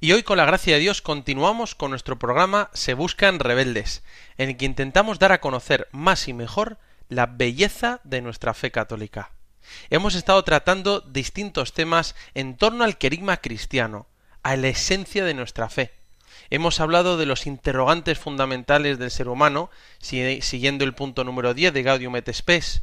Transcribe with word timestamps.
y 0.00 0.12
hoy 0.12 0.22
con 0.22 0.36
la 0.36 0.44
gracia 0.44 0.74
de 0.74 0.80
Dios 0.80 1.02
continuamos 1.02 1.74
con 1.74 1.90
nuestro 1.90 2.18
programa 2.18 2.70
Se 2.72 2.94
Buscan 2.94 3.40
Rebeldes, 3.40 4.04
en 4.36 4.50
el 4.50 4.56
que 4.56 4.64
intentamos 4.64 5.18
dar 5.18 5.32
a 5.32 5.40
conocer 5.40 5.88
más 5.90 6.28
y 6.28 6.32
mejor 6.32 6.78
la 7.08 7.26
belleza 7.26 8.00
de 8.04 8.20
nuestra 8.20 8.54
fe 8.54 8.70
católica. 8.70 9.32
Hemos 9.90 10.14
estado 10.14 10.42
tratando 10.44 11.00
distintos 11.00 11.72
temas 11.72 12.14
en 12.34 12.56
torno 12.56 12.84
al 12.84 12.96
querigma 12.96 13.38
cristiano, 13.38 14.06
a 14.44 14.56
la 14.56 14.68
esencia 14.68 15.24
de 15.24 15.34
nuestra 15.34 15.68
fe. 15.68 15.92
Hemos 16.48 16.78
hablado 16.78 17.16
de 17.16 17.26
los 17.26 17.46
interrogantes 17.46 18.18
fundamentales 18.18 19.00
del 19.00 19.10
ser 19.10 19.28
humano, 19.28 19.68
siguiendo 19.98 20.84
el 20.84 20.94
punto 20.94 21.24
número 21.24 21.54
10 21.54 21.72
de 21.72 21.82
Gaudium 21.82 22.14
et 22.16 22.32
Spes, 22.32 22.82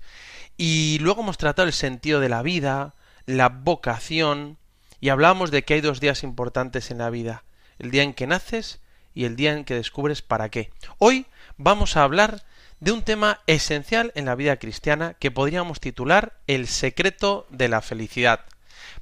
y 0.58 0.99
luego 0.99 1.21
hemos 1.21 1.38
tratado 1.38 1.67
el 1.67 1.73
sentido 1.73 2.19
de 2.19 2.30
la 2.30 2.41
vida, 2.41 2.93
la 3.25 3.47
vocación, 3.47 4.58
y 4.99 5.09
hablamos 5.09 5.51
de 5.51 5.63
que 5.63 5.75
hay 5.75 5.81
dos 5.81 5.99
días 5.99 6.23
importantes 6.23 6.91
en 6.91 6.99
la 6.99 7.09
vida, 7.09 7.43
el 7.79 7.91
día 7.91 8.03
en 8.03 8.13
que 8.13 8.27
naces 8.27 8.79
y 9.13 9.25
el 9.25 9.35
día 9.35 9.53
en 9.53 9.63
que 9.63 9.75
descubres 9.75 10.21
para 10.21 10.49
qué. 10.49 10.71
Hoy 10.97 11.25
vamos 11.57 11.97
a 11.97 12.03
hablar 12.03 12.43
de 12.79 12.91
un 12.91 13.03
tema 13.03 13.41
esencial 13.47 14.11
en 14.15 14.25
la 14.25 14.35
vida 14.35 14.57
cristiana 14.57 15.15
que 15.19 15.31
podríamos 15.31 15.79
titular 15.79 16.33
El 16.47 16.67
secreto 16.67 17.47
de 17.49 17.69
la 17.69 17.81
felicidad. 17.81 18.41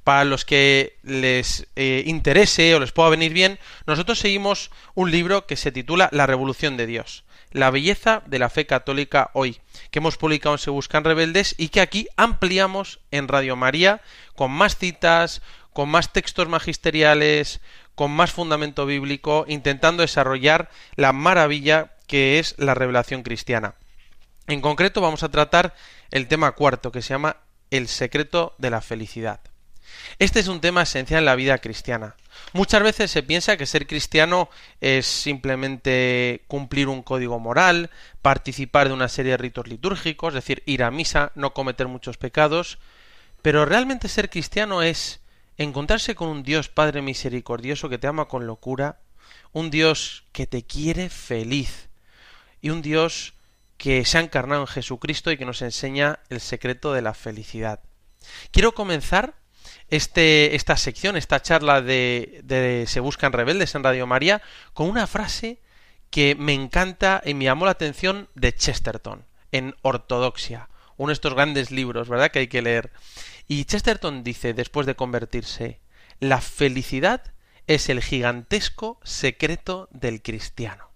Para 0.04 0.24
los 0.24 0.44
que 0.44 0.98
les 1.02 1.66
eh, 1.76 2.04
interese 2.06 2.74
o 2.74 2.80
les 2.80 2.92
pueda 2.92 3.10
venir 3.10 3.32
bien, 3.32 3.58
nosotros 3.86 4.18
seguimos 4.18 4.70
un 4.94 5.10
libro 5.10 5.46
que 5.46 5.56
se 5.56 5.72
titula 5.72 6.08
La 6.12 6.26
Revolución 6.26 6.76
de 6.76 6.86
Dios 6.86 7.24
la 7.54 7.70
belleza 7.70 8.22
de 8.26 8.40
la 8.40 8.50
fe 8.50 8.66
católica 8.66 9.30
hoy, 9.32 9.60
que 9.92 10.00
hemos 10.00 10.16
publicado 10.18 10.56
en 10.56 10.58
Se 10.58 10.70
Buscan 10.70 11.04
Rebeldes 11.04 11.54
y 11.56 11.68
que 11.68 11.80
aquí 11.80 12.08
ampliamos 12.16 12.98
en 13.12 13.28
Radio 13.28 13.54
María 13.54 14.02
con 14.34 14.50
más 14.50 14.76
citas, 14.76 15.40
con 15.74 15.90
más 15.90 16.12
textos 16.12 16.48
magisteriales, 16.48 17.60
con 17.94 18.10
más 18.10 18.32
fundamento 18.32 18.86
bíblico, 18.86 19.44
intentando 19.48 20.02
desarrollar 20.02 20.70
la 20.94 21.12
maravilla 21.12 21.96
que 22.06 22.38
es 22.38 22.54
la 22.58 22.74
revelación 22.74 23.22
cristiana. 23.22 23.74
En 24.46 24.60
concreto 24.60 25.00
vamos 25.00 25.22
a 25.22 25.30
tratar 25.30 25.74
el 26.10 26.28
tema 26.28 26.52
cuarto, 26.52 26.92
que 26.92 27.02
se 27.02 27.10
llama 27.10 27.38
el 27.70 27.88
secreto 27.88 28.54
de 28.58 28.70
la 28.70 28.80
felicidad. 28.80 29.40
Este 30.18 30.40
es 30.40 30.48
un 30.48 30.60
tema 30.60 30.82
esencial 30.82 31.20
en 31.20 31.24
la 31.24 31.34
vida 31.34 31.58
cristiana. 31.58 32.14
Muchas 32.52 32.82
veces 32.82 33.10
se 33.10 33.22
piensa 33.22 33.56
que 33.56 33.66
ser 33.66 33.86
cristiano 33.86 34.48
es 34.80 35.06
simplemente 35.06 36.44
cumplir 36.46 36.88
un 36.88 37.02
código 37.02 37.40
moral, 37.40 37.90
participar 38.22 38.88
de 38.88 38.94
una 38.94 39.08
serie 39.08 39.32
de 39.32 39.38
ritos 39.38 39.66
litúrgicos, 39.66 40.34
es 40.34 40.44
decir, 40.44 40.62
ir 40.66 40.84
a 40.84 40.90
misa, 40.90 41.32
no 41.34 41.52
cometer 41.52 41.88
muchos 41.88 42.16
pecados, 42.16 42.78
pero 43.42 43.64
realmente 43.64 44.08
ser 44.08 44.30
cristiano 44.30 44.82
es 44.82 45.20
encontrarse 45.56 46.14
con 46.14 46.28
un 46.28 46.42
Dios 46.42 46.68
Padre 46.68 47.02
misericordioso 47.02 47.88
que 47.88 47.98
te 47.98 48.06
ama 48.06 48.26
con 48.26 48.46
locura, 48.46 49.00
un 49.52 49.70
Dios 49.70 50.24
que 50.32 50.46
te 50.46 50.64
quiere 50.64 51.08
feliz 51.08 51.88
y 52.60 52.70
un 52.70 52.82
Dios 52.82 53.34
que 53.76 54.04
se 54.04 54.18
ha 54.18 54.20
encarnado 54.20 54.62
en 54.62 54.66
Jesucristo 54.66 55.30
y 55.30 55.36
que 55.36 55.44
nos 55.44 55.62
enseña 55.62 56.20
el 56.28 56.40
secreto 56.40 56.92
de 56.92 57.02
la 57.02 57.14
felicidad. 57.14 57.80
Quiero 58.50 58.74
comenzar 58.74 59.34
este, 59.88 60.56
esta 60.56 60.76
sección, 60.76 61.16
esta 61.16 61.42
charla 61.42 61.82
de, 61.82 62.40
de 62.44 62.84
Se 62.86 63.00
Buscan 63.00 63.32
Rebeldes 63.32 63.74
en 63.74 63.84
Radio 63.84 64.06
María, 64.06 64.42
con 64.72 64.88
una 64.88 65.06
frase 65.06 65.60
que 66.10 66.34
me 66.34 66.54
encanta 66.54 67.22
y 67.24 67.34
me 67.34 67.44
llamó 67.44 67.64
la 67.64 67.72
atención 67.72 68.28
de 68.34 68.54
Chesterton, 68.54 69.24
en 69.52 69.74
Ortodoxia, 69.82 70.68
uno 70.96 71.08
de 71.08 71.14
estos 71.14 71.34
grandes 71.34 71.70
libros, 71.70 72.08
¿verdad?, 72.08 72.30
que 72.30 72.40
hay 72.40 72.48
que 72.48 72.62
leer. 72.62 72.92
Y 73.46 73.64
Chesterton 73.64 74.24
dice, 74.24 74.54
después 74.54 74.86
de 74.86 74.96
convertirse, 74.96 75.80
la 76.20 76.40
felicidad 76.40 77.34
es 77.66 77.88
el 77.88 78.02
gigantesco 78.02 79.00
secreto 79.02 79.88
del 79.90 80.22
cristiano. 80.22 80.90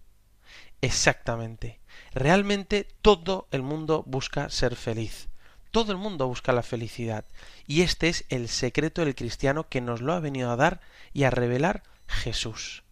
Exactamente. 0.81 1.81
Realmente 2.13 2.87
todo 3.03 3.49
el 3.51 3.63
mundo 3.63 4.05
busca 4.07 4.49
ser 4.49 4.77
feliz. 4.77 5.29
Todo 5.71 5.93
el 5.93 5.99
mundo 5.99 6.27
busca 6.27 6.53
la 6.53 6.63
felicidad. 6.63 7.25
Y 7.67 7.83
este 7.83 8.09
es 8.09 8.25
el 8.29 8.49
secreto 8.49 9.05
del 9.05 9.15
cristiano 9.15 9.69
que 9.69 9.81
nos 9.81 10.01
lo 10.01 10.13
ha 10.13 10.21
venido 10.21 10.51
a 10.51 10.57
dar 10.57 10.81
y 11.13 11.25
a 11.25 11.31
revelar 11.31 11.83
Jesús. 12.07 12.85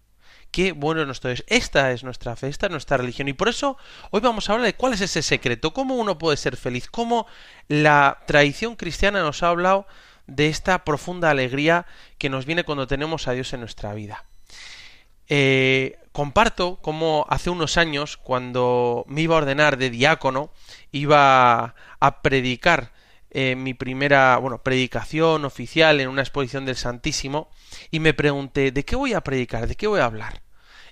Qué 0.56 0.72
bueno 0.72 1.02
es 1.02 1.06
nuestro 1.06 1.30
Esta 1.48 1.92
es 1.92 2.02
nuestra 2.02 2.34
fe, 2.34 2.48
esta 2.48 2.64
es 2.64 2.72
nuestra 2.72 2.96
religión. 2.96 3.28
Y 3.28 3.34
por 3.34 3.50
eso 3.50 3.76
hoy 4.10 4.22
vamos 4.22 4.48
a 4.48 4.54
hablar 4.54 4.64
de 4.64 4.74
cuál 4.74 4.94
es 4.94 5.02
ese 5.02 5.20
secreto, 5.20 5.74
cómo 5.74 5.96
uno 5.96 6.16
puede 6.16 6.38
ser 6.38 6.56
feliz, 6.56 6.88
cómo 6.88 7.26
la 7.68 8.22
tradición 8.26 8.74
cristiana 8.74 9.20
nos 9.20 9.42
ha 9.42 9.48
hablado 9.48 9.86
de 10.26 10.48
esta 10.48 10.82
profunda 10.82 11.28
alegría 11.28 11.84
que 12.16 12.30
nos 12.30 12.46
viene 12.46 12.64
cuando 12.64 12.86
tenemos 12.86 13.28
a 13.28 13.32
Dios 13.32 13.52
en 13.52 13.60
nuestra 13.60 13.92
vida. 13.92 14.24
Eh, 15.28 15.98
comparto 16.12 16.78
cómo 16.80 17.26
hace 17.28 17.50
unos 17.50 17.76
años, 17.76 18.16
cuando 18.16 19.04
me 19.08 19.20
iba 19.20 19.34
a 19.34 19.40
ordenar 19.40 19.76
de 19.76 19.90
diácono, 19.90 20.52
iba 20.90 21.74
a 22.00 22.22
predicar 22.22 22.92
eh, 23.30 23.56
mi 23.56 23.74
primera 23.74 24.38
bueno, 24.38 24.62
predicación 24.62 25.44
oficial 25.44 26.00
en 26.00 26.08
una 26.08 26.22
exposición 26.22 26.64
del 26.64 26.76
Santísimo 26.76 27.50
y 27.90 28.00
me 28.00 28.14
pregunté 28.14 28.72
¿de 28.72 28.86
qué 28.86 28.96
voy 28.96 29.12
a 29.12 29.20
predicar? 29.20 29.66
¿de 29.66 29.74
qué 29.74 29.86
voy 29.86 30.00
a 30.00 30.06
hablar? 30.06 30.45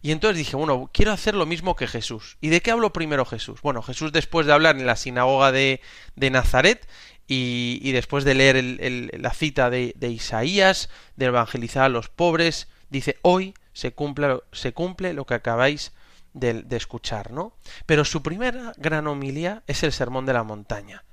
Y 0.04 0.12
entonces 0.12 0.36
dije, 0.36 0.54
bueno, 0.54 0.90
quiero 0.92 1.12
hacer 1.12 1.34
lo 1.34 1.46
mismo 1.46 1.76
que 1.76 1.86
Jesús. 1.86 2.36
¿Y 2.42 2.50
de 2.50 2.60
qué 2.60 2.70
habló 2.70 2.92
primero 2.92 3.24
Jesús? 3.24 3.62
Bueno, 3.62 3.80
Jesús 3.80 4.12
después 4.12 4.46
de 4.46 4.52
hablar 4.52 4.76
en 4.76 4.84
la 4.84 4.96
sinagoga 4.96 5.50
de, 5.50 5.80
de 6.14 6.28
Nazaret 6.28 6.86
y, 7.26 7.90
después 7.92 8.24
de 8.24 8.34
leer 8.34 9.10
la 9.18 9.32
cita 9.32 9.70
de, 9.70 9.94
Isaías, 10.02 10.90
de 11.16 11.24
evangelizar 11.24 11.84
a 11.84 11.88
los 11.88 12.10
pobres, 12.10 12.68
dice, 12.90 13.16
hoy 13.22 13.54
se 13.72 13.94
cumple, 13.94 14.40
se 14.52 14.74
cumple 14.74 15.14
lo 15.14 15.24
que 15.24 15.32
acabáis 15.32 15.92
de, 16.34 16.64
de 16.64 16.76
escuchar, 16.76 17.30
¿no? 17.30 17.56
Pero 17.86 18.04
su 18.04 18.22
primera 18.22 18.74
gran 18.76 19.06
homilía 19.06 19.62
es 19.66 19.84
el 19.84 19.92
Sermón 19.92 20.26
de 20.26 20.34
la 20.34 20.42
Montaña 20.42 21.06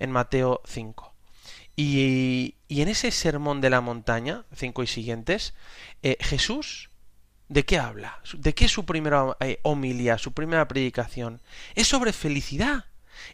en 0.00 0.10
Mateo 0.10 0.62
5. 0.64 1.14
Y, 1.76 2.56
y 2.66 2.82
en 2.82 2.88
ese 2.88 3.12
sermón 3.12 3.60
de 3.60 3.70
la 3.70 3.80
montaña, 3.80 4.46
5 4.52 4.82
y 4.82 4.86
siguientes, 4.88 5.54
eh, 6.02 6.16
Jesús, 6.20 6.90
¿de 7.48 7.64
qué 7.64 7.78
habla? 7.78 8.20
¿De 8.34 8.54
qué 8.54 8.66
es 8.66 8.72
su 8.72 8.84
primera 8.84 9.36
eh, 9.40 9.60
homilía, 9.62 10.18
su 10.18 10.32
primera 10.32 10.68
predicación? 10.68 11.40
Es 11.74 11.88
sobre 11.88 12.12
felicidad 12.12 12.86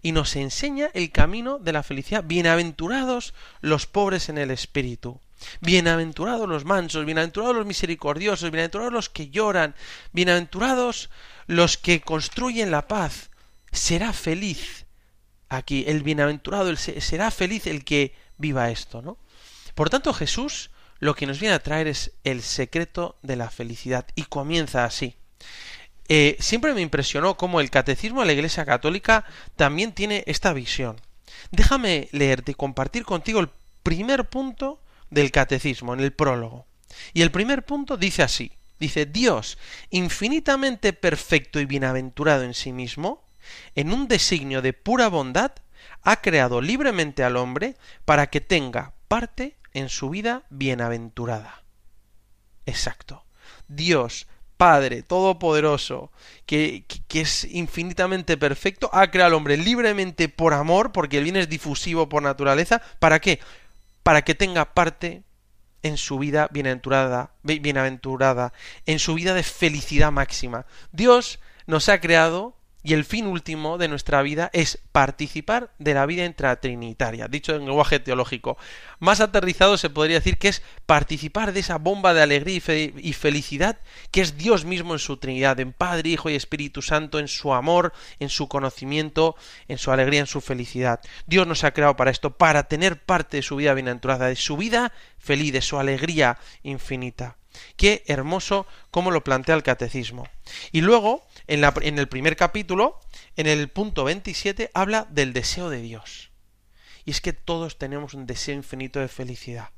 y 0.03 0.13
nos 0.13 0.37
enseña 0.37 0.91
el 0.95 1.11
camino 1.11 1.59
de 1.59 1.73
la 1.73 1.83
felicidad. 1.83 2.25
Bienaventurados 2.27 3.35
los 3.61 3.87
pobres 3.87 4.29
en 4.29 4.39
el 4.39 4.51
espíritu. 4.51 5.21
Bienaventurados 5.61 6.49
los 6.49 6.65
mansos, 6.65 7.05
bienaventurados 7.05 7.55
los 7.55 7.67
misericordiosos, 7.67 8.51
bienaventurados 8.51 8.93
los 8.93 9.09
que 9.09 9.31
lloran, 9.31 9.75
bienaventurados 10.13 11.11
los 11.47 11.79
que 11.79 12.01
construyen 12.01 12.71
la 12.71 12.89
paz. 12.89 13.31
Será 13.71 14.13
feliz 14.13 14.87
aquí, 15.49 15.85
el 15.87 16.03
bienaventurado, 16.03 16.75
será 16.77 17.31
feliz 17.31 17.67
el 17.67 17.85
que 17.85 18.15
viva 18.37 18.71
esto, 18.71 19.01
¿no? 19.03 19.19
Por 19.75 19.91
tanto, 19.91 20.13
Jesús 20.13 20.71
lo 21.01 21.15
que 21.15 21.27
nos 21.27 21.41
viene 21.41 21.55
a 21.55 21.63
traer 21.63 21.87
es 21.87 22.13
el 22.25 22.43
secreto 22.43 23.19
de 23.23 23.37
la 23.37 23.51
felicidad 23.51 24.07
y 24.15 24.25
comienza 24.25 24.85
así. 24.85 25.17
Eh, 26.09 26.37
siempre 26.41 26.73
me 26.73 26.81
impresionó 26.81 27.37
cómo 27.37 27.61
el 27.61 27.71
catecismo 27.71 28.21
de 28.21 28.27
la 28.27 28.33
Iglesia 28.33 28.65
Católica 28.65 29.25
también 29.57 29.93
tiene 29.93 30.25
esta 30.27 30.53
visión. 30.53 31.01
Déjame 31.51 32.09
leerte 32.13 32.53
y 32.53 32.55
compartir 32.55 33.05
contigo 33.05 33.41
el 33.41 33.51
primer 33.83 34.29
punto 34.29 34.81
del 35.11 35.31
catecismo, 35.31 35.95
en 35.95 36.01
el 36.01 36.13
prólogo. 36.13 36.67
Y 37.13 37.23
el 37.23 37.31
primer 37.31 37.65
punto 37.65 37.97
dice 37.97 38.23
así, 38.23 38.53
dice, 38.79 39.07
Dios, 39.07 39.59
infinitamente 39.91 40.93
perfecto 40.93 41.61
y 41.61 41.67
bienaventurado 41.67 42.43
en 42.43 42.55
sí 42.55 42.73
mismo, 42.73 43.25
en 43.75 43.93
un 43.93 44.09
designio 44.09 44.63
de 44.63 44.73
pura 44.73 45.09
bondad, 45.09 45.53
ha 46.09 46.23
creado 46.23 46.63
libremente 46.63 47.23
al 47.23 47.37
hombre 47.37 47.77
para 48.07 48.29
que 48.29 48.41
tenga 48.41 48.95
parte 49.09 49.59
en 49.75 49.91
su 49.91 50.09
vida 50.09 50.45
bienaventurada. 50.49 51.65
Exacto. 52.65 53.27
Dios, 53.69 54.27
Padre 54.57 55.03
Todopoderoso, 55.03 56.11
que, 56.47 56.87
que, 57.09 57.21
es 57.21 57.45
infinitamente 57.45 58.39
perfecto, 58.39 58.89
ha 58.95 59.11
creado 59.11 59.29
al 59.29 59.35
hombre 59.35 59.59
libremente 59.59 60.31
por 60.31 60.55
amor, 60.55 60.93
porque 60.93 61.19
el 61.19 61.25
bien 61.25 61.37
es 61.37 61.51
difusivo 61.51 62.09
por 62.09 62.23
naturaleza. 62.23 62.81
¿Para 63.01 63.21
qué? 63.21 63.39
Para 64.03 64.23
que 64.23 64.35
tenga 64.35 64.73
parte 64.73 65.25
en 65.83 65.99
su 65.99 66.19
vida 66.19 66.49
bienaventurada, 66.51 67.33
bienaventurada, 67.43 68.55
en 68.87 68.99
su 68.99 69.13
vida 69.13 69.35
de 69.35 69.43
felicidad 69.43 70.11
máxima. 70.11 70.65
Dios 70.91 71.39
nos 71.67 71.91
ha 71.91 72.01
creado 72.01 72.58
y 72.83 72.95
el 72.95 73.05
fin 73.05 73.27
último 73.27 73.77
de 73.77 73.89
nuestra 73.89 74.23
vida 74.23 74.51
es 74.53 74.79
participar 74.93 75.73
de 75.79 75.95
la 75.95 76.07
vida 76.07 76.25
intratrinitaria, 76.25 77.27
dicho 77.27 77.55
en 77.55 77.67
lenguaje 77.67 77.99
teológico. 77.99 78.57
Más 79.01 79.21
aterrizado 79.21 79.77
se 79.77 79.91
podría 79.91 80.17
decir 80.17 80.39
que 80.39 80.49
es 80.49 80.63
participar 80.87 81.53
de 81.53 81.61
esa 81.61 81.79
bomba 81.79 82.15
de 82.15 82.23
alegría 82.23 82.61
y 82.97 83.13
felicidad 83.13 83.81
que 84.11 84.21
es 84.21 84.37
Dios 84.37 84.65
mismo 84.65 84.93
en 84.93 85.01
su 85.01 85.17
Trinidad, 85.17 85.59
en 85.61 85.73
Padre, 85.73 86.11
Hijo 86.11 86.31
y 86.31 86.37
Espíritu 86.37 86.81
Santo, 86.83 87.19
en 87.19 87.29
su 87.29 87.53
amor, 87.53 87.93
en 88.21 88.29
su 88.29 88.49
conocimiento, 88.49 89.37
en 89.67 89.79
su 89.79 89.91
alegría, 89.91 90.21
en 90.21 90.27
su 90.27 90.41
felicidad. 90.41 91.01
Dios 91.27 91.47
nos 91.47 91.65
ha 91.65 91.73
creado 91.73 91.97
para 91.97 92.11
esto, 92.11 92.37
para 92.37 92.69
tener 92.69 93.03
parte 93.03 93.39
de 93.39 93.43
su 93.43 93.57
vida 93.57 93.75
bienaventurada, 93.75 94.29
de 94.29 94.37
su 94.37 94.57
vida 94.57 94.93
feliz, 95.19 95.53
de 95.53 95.63
su 95.63 95.79
alegría 95.79 96.39
infinita. 96.63 97.37
Qué 97.77 98.05
hermoso 98.07 98.67
cómo 98.91 99.11
lo 99.11 99.25
plantea 99.25 99.55
el 99.55 99.63
catecismo. 99.63 100.29
Y 100.73 100.81
luego, 100.81 101.27
en, 101.49 101.99
el 101.99 102.09
primer 102.09 102.37
capítulo, 102.37 103.01
en 103.37 103.47
el 103.47 103.69
punto 103.69 104.05
27, 104.05 104.71
habla 104.75 105.07
del 105.11 105.33
deseo 105.33 105.71
de 105.71 105.81
Dios. 105.81 106.31
Y 107.05 107.11
es 107.11 107.21
que 107.21 107.33
todos 107.33 107.79
tenemos 107.79 108.15
un 108.15 108.27
deseo 108.27 108.55
infinito 108.55 109.01
de 109.01 109.09
felicidad. 109.09 109.71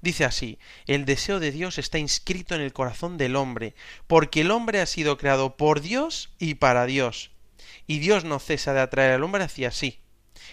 Dice 0.00 0.24
así, 0.24 0.58
el 0.86 1.04
deseo 1.04 1.38
de 1.38 1.52
Dios 1.52 1.78
está 1.78 1.98
inscrito 1.98 2.54
en 2.54 2.60
el 2.60 2.72
corazón 2.72 3.16
del 3.16 3.36
hombre, 3.36 3.74
porque 4.08 4.40
el 4.40 4.50
hombre 4.50 4.80
ha 4.80 4.86
sido 4.86 5.16
creado 5.16 5.56
por 5.56 5.80
Dios 5.80 6.34
y 6.38 6.54
para 6.54 6.84
Dios. 6.84 7.30
Y 7.86 8.00
Dios 8.00 8.24
no 8.24 8.40
cesa 8.40 8.74
de 8.74 8.80
atraer 8.80 9.12
al 9.12 9.22
hombre 9.22 9.44
hacia 9.44 9.70
sí. 9.70 10.00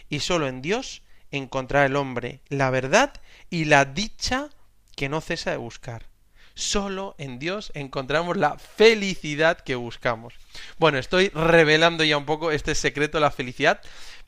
Y 0.09 0.19
sólo 0.19 0.47
en 0.47 0.61
Dios 0.61 1.01
encontrará 1.31 1.87
el 1.87 1.95
hombre 1.95 2.41
la 2.49 2.69
verdad 2.69 3.13
y 3.49 3.65
la 3.65 3.85
dicha 3.85 4.49
que 4.95 5.09
no 5.09 5.21
cesa 5.21 5.51
de 5.51 5.57
buscar. 5.57 6.10
Solo 6.53 7.15
en 7.17 7.39
Dios 7.39 7.71
encontramos 7.75 8.37
la 8.37 8.57
felicidad 8.57 9.59
que 9.59 9.75
buscamos. 9.75 10.33
Bueno, 10.77 10.97
estoy 10.97 11.29
revelando 11.29 12.03
ya 12.03 12.17
un 12.17 12.25
poco 12.25 12.51
este 12.51 12.75
secreto 12.75 13.17
de 13.17 13.21
la 13.21 13.31
felicidad, 13.31 13.81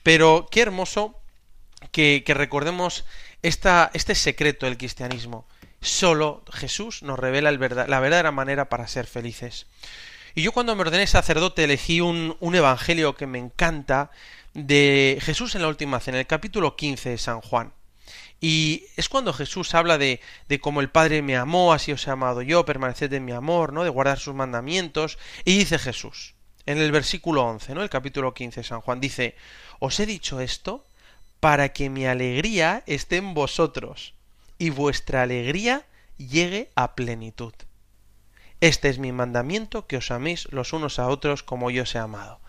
pero 0.04 0.48
qué 0.50 0.62
hermoso 0.62 1.20
que, 1.92 2.24
recordemos 2.28 3.06
esta, 3.42 3.92
este 3.94 4.16
secreto 4.16 4.66
del 4.66 4.78
cristianismo. 4.78 5.46
Solo 5.81 6.44
Jesús 6.52 7.04
nos 7.04 7.20
revela 7.20 7.50
el 7.50 7.60
la 7.60 8.00
verdadera 8.00 8.31
manera 8.31 8.70
para 8.70 8.88
ser 8.88 9.06
felices. 9.06 9.68
Y 10.34 10.42
yo 10.42 10.52
cuando 10.52 10.75
me 10.75 10.81
ordené 10.81 11.06
sacerdote 11.08 11.66
elegí 11.66 12.02
un, 12.02 12.38
un 12.40 12.56
evangelio 12.56 13.16
que 13.16 13.28
me 13.28 13.38
encanta 13.38 14.10
de 14.54 15.20
Jesús 15.22 15.56
en 15.56 15.62
la 15.62 15.68
última 15.68 16.00
cena, 16.00 16.18
en 16.18 16.22
el 16.22 16.28
capítulo 16.28 16.75
15 16.75 17.10
de 17.10 17.18
San 17.18 17.42
Juan. 17.42 17.74
Y 18.45 18.88
es 18.98 19.07
cuando 19.07 19.31
Jesús 19.31 19.74
habla 19.74 19.98
de, 19.98 20.19
de 20.50 20.60
cómo 20.60 20.81
el 20.81 20.90
Padre 20.90 21.22
me 21.22 21.38
amó, 21.38 21.72
así 21.72 21.94
os 21.94 22.06
he 22.06 22.12
amado 22.12 22.42
yo, 22.42 22.66
permaneced 22.66 23.13
en 23.13 23.24
mi 23.24 23.31
amor, 23.31 23.72
¿no? 23.72 23.86
De 23.86 23.90
guardar 23.90 24.19
sus 24.19 24.36
mandamientos. 24.36 25.18
Y 25.45 25.60
dice 25.60 25.80
Jesús, 25.80 26.34
en 26.66 26.78
el 26.78 26.92
versículo 26.92 27.45
11, 27.45 27.74
¿no? 27.74 27.84
El 27.84 27.90
capítulo 27.90 28.34
15 28.34 28.60
de 28.60 28.63
San 28.66 28.81
Juan, 28.81 29.00
dice, 29.00 29.38
os 29.80 29.98
he 30.01 30.06
dicho 30.06 30.42
esto 30.42 30.86
para 31.40 31.72
que 31.72 31.90
mi 31.90 32.06
alegría 32.06 32.84
esté 32.86 33.16
en 33.16 33.34
vosotros 33.34 34.13
y 34.57 34.72
vuestra 34.72 35.22
alegría 35.22 35.86
llegue 36.18 36.69
a 36.75 36.96
plenitud. 36.96 37.54
Este 38.60 38.89
es 38.89 39.00
mi 39.00 39.13
mandamiento, 39.13 39.88
que 39.88 39.96
os 39.96 40.12
améis 40.12 40.51
los 40.51 40.74
unos 40.74 41.00
a 41.00 41.07
otros 41.07 41.44
como 41.44 41.72
yo 41.72 41.84
os 41.84 41.96
he 41.96 42.00
amado. 42.00 42.42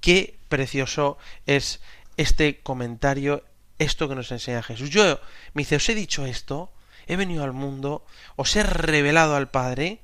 Qué 0.00 0.36
precioso 0.48 1.16
es 1.46 1.80
este 2.16 2.60
comentario 2.60 3.44
esto 3.78 4.08
que 4.08 4.14
nos 4.14 4.30
enseña 4.30 4.62
Jesús. 4.62 4.90
Yo, 4.90 5.20
me 5.54 5.62
dice, 5.62 5.76
os 5.76 5.88
he 5.88 5.94
dicho 5.94 6.26
esto, 6.26 6.72
he 7.06 7.16
venido 7.16 7.44
al 7.44 7.52
mundo, 7.52 8.04
os 8.36 8.54
he 8.56 8.62
revelado 8.62 9.36
al 9.36 9.50
Padre, 9.50 10.00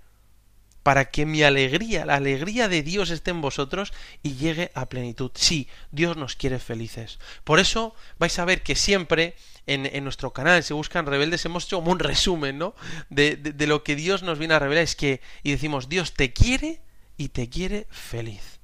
para 0.83 1.11
que 1.11 1.27
mi 1.27 1.43
alegría, 1.43 2.07
la 2.07 2.15
alegría 2.15 2.67
de 2.69 2.83
Dios 2.83 3.11
esté 3.11 3.31
en 3.31 3.43
vosotros 3.43 3.93
y 4.23 4.37
llegue 4.37 4.71
a 4.75 4.87
plenitud. 4.87 5.31
Sí, 5.35 5.69
Dios 5.91 6.17
nos 6.17 6.35
quiere 6.35 6.59
felices. 6.59 7.19
Por 7.45 7.61
eso 7.61 7.95
vais 8.19 8.39
a 8.39 8.47
ver 8.47 8.63
que 8.63 8.75
siempre 8.75 9.37
en, 9.67 10.03
nuestro 10.03 10.33
canal, 10.33 10.63
se 10.63 10.73
buscan 10.73 11.05
rebeldes, 11.05 11.45
hemos 11.45 11.65
hecho 11.65 11.77
como 11.77 11.93
un 11.93 11.99
resumen, 11.99 12.57
¿no? 12.57 12.75
De, 13.11 13.37
de 13.37 13.67
lo 13.67 13.85
que 13.85 13.97
Dios 13.97 14.23
nos 14.23 14.39
viene 14.39 14.55
a 14.55 14.61
revelar. 14.61 14.83
Es 14.83 14.97
que, 14.97 15.21
y 15.43 15.51
decimos, 15.51 15.91
Dios 15.91 16.15
te 16.15 16.33
quiere 16.33 16.81
y 17.19 17.29
te 17.29 17.51
quiere 17.51 17.87
feliz. 17.91 18.61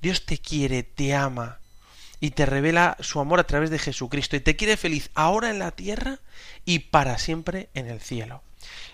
Dios 0.00 0.24
te 0.24 0.38
quiere, 0.38 0.84
te 0.84 1.14
ama, 1.14 1.58
y 2.20 2.30
te 2.30 2.46
revela 2.46 2.96
su 3.00 3.20
amor 3.20 3.40
a 3.40 3.46
través 3.46 3.70
de 3.70 3.78
Jesucristo 3.78 4.36
y 4.36 4.40
te 4.40 4.56
quiere 4.56 4.76
feliz 4.76 5.10
ahora 5.14 5.50
en 5.50 5.58
la 5.58 5.70
tierra 5.70 6.18
y 6.64 6.80
para 6.80 7.18
siempre 7.18 7.68
en 7.74 7.88
el 7.88 8.00
cielo. 8.00 8.42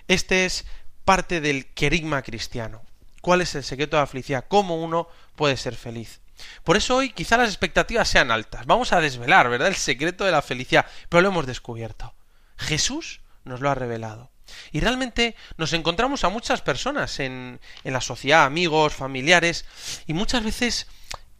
Este 0.09 0.45
es 0.45 0.65
parte 1.05 1.41
del 1.41 1.67
querigma 1.67 2.23
cristiano. 2.23 2.83
¿Cuál 3.21 3.41
es 3.41 3.55
el 3.55 3.63
secreto 3.63 3.97
de 3.97 4.03
la 4.03 4.07
felicidad? 4.07 4.45
¿Cómo 4.49 4.83
uno 4.83 5.09
puede 5.37 5.57
ser 5.57 5.77
feliz? 5.77 6.21
Por 6.65 6.77
eso 6.77 6.97
hoy 6.97 7.11
quizá 7.11 7.37
las 7.37 7.49
expectativas 7.49 8.09
sean 8.09 8.31
altas. 8.31 8.67
Vamos 8.67 8.93
a 8.93 9.01
desvelar, 9.01 9.49
¿verdad?, 9.49 9.69
el 9.69 9.77
secreto 9.77 10.25
de 10.25 10.33
la 10.33 10.43
felicidad, 10.43 10.87
pero 11.09 11.21
lo 11.21 11.29
hemos 11.29 11.47
descubierto. 11.47 12.15
Jesús 12.57 13.21
nos 13.45 13.61
lo 13.61 13.71
ha 13.71 13.75
revelado. 13.75 14.31
Y 14.73 14.81
realmente 14.81 15.37
nos 15.57 15.73
encontramos 15.73 16.25
a 16.25 16.29
muchas 16.29 16.61
personas 16.63 17.21
en, 17.21 17.61
en 17.85 17.93
la 17.93 18.01
sociedad, 18.01 18.45
amigos, 18.45 18.93
familiares, 18.93 19.65
y 20.07 20.13
muchas 20.13 20.43
veces 20.45 20.89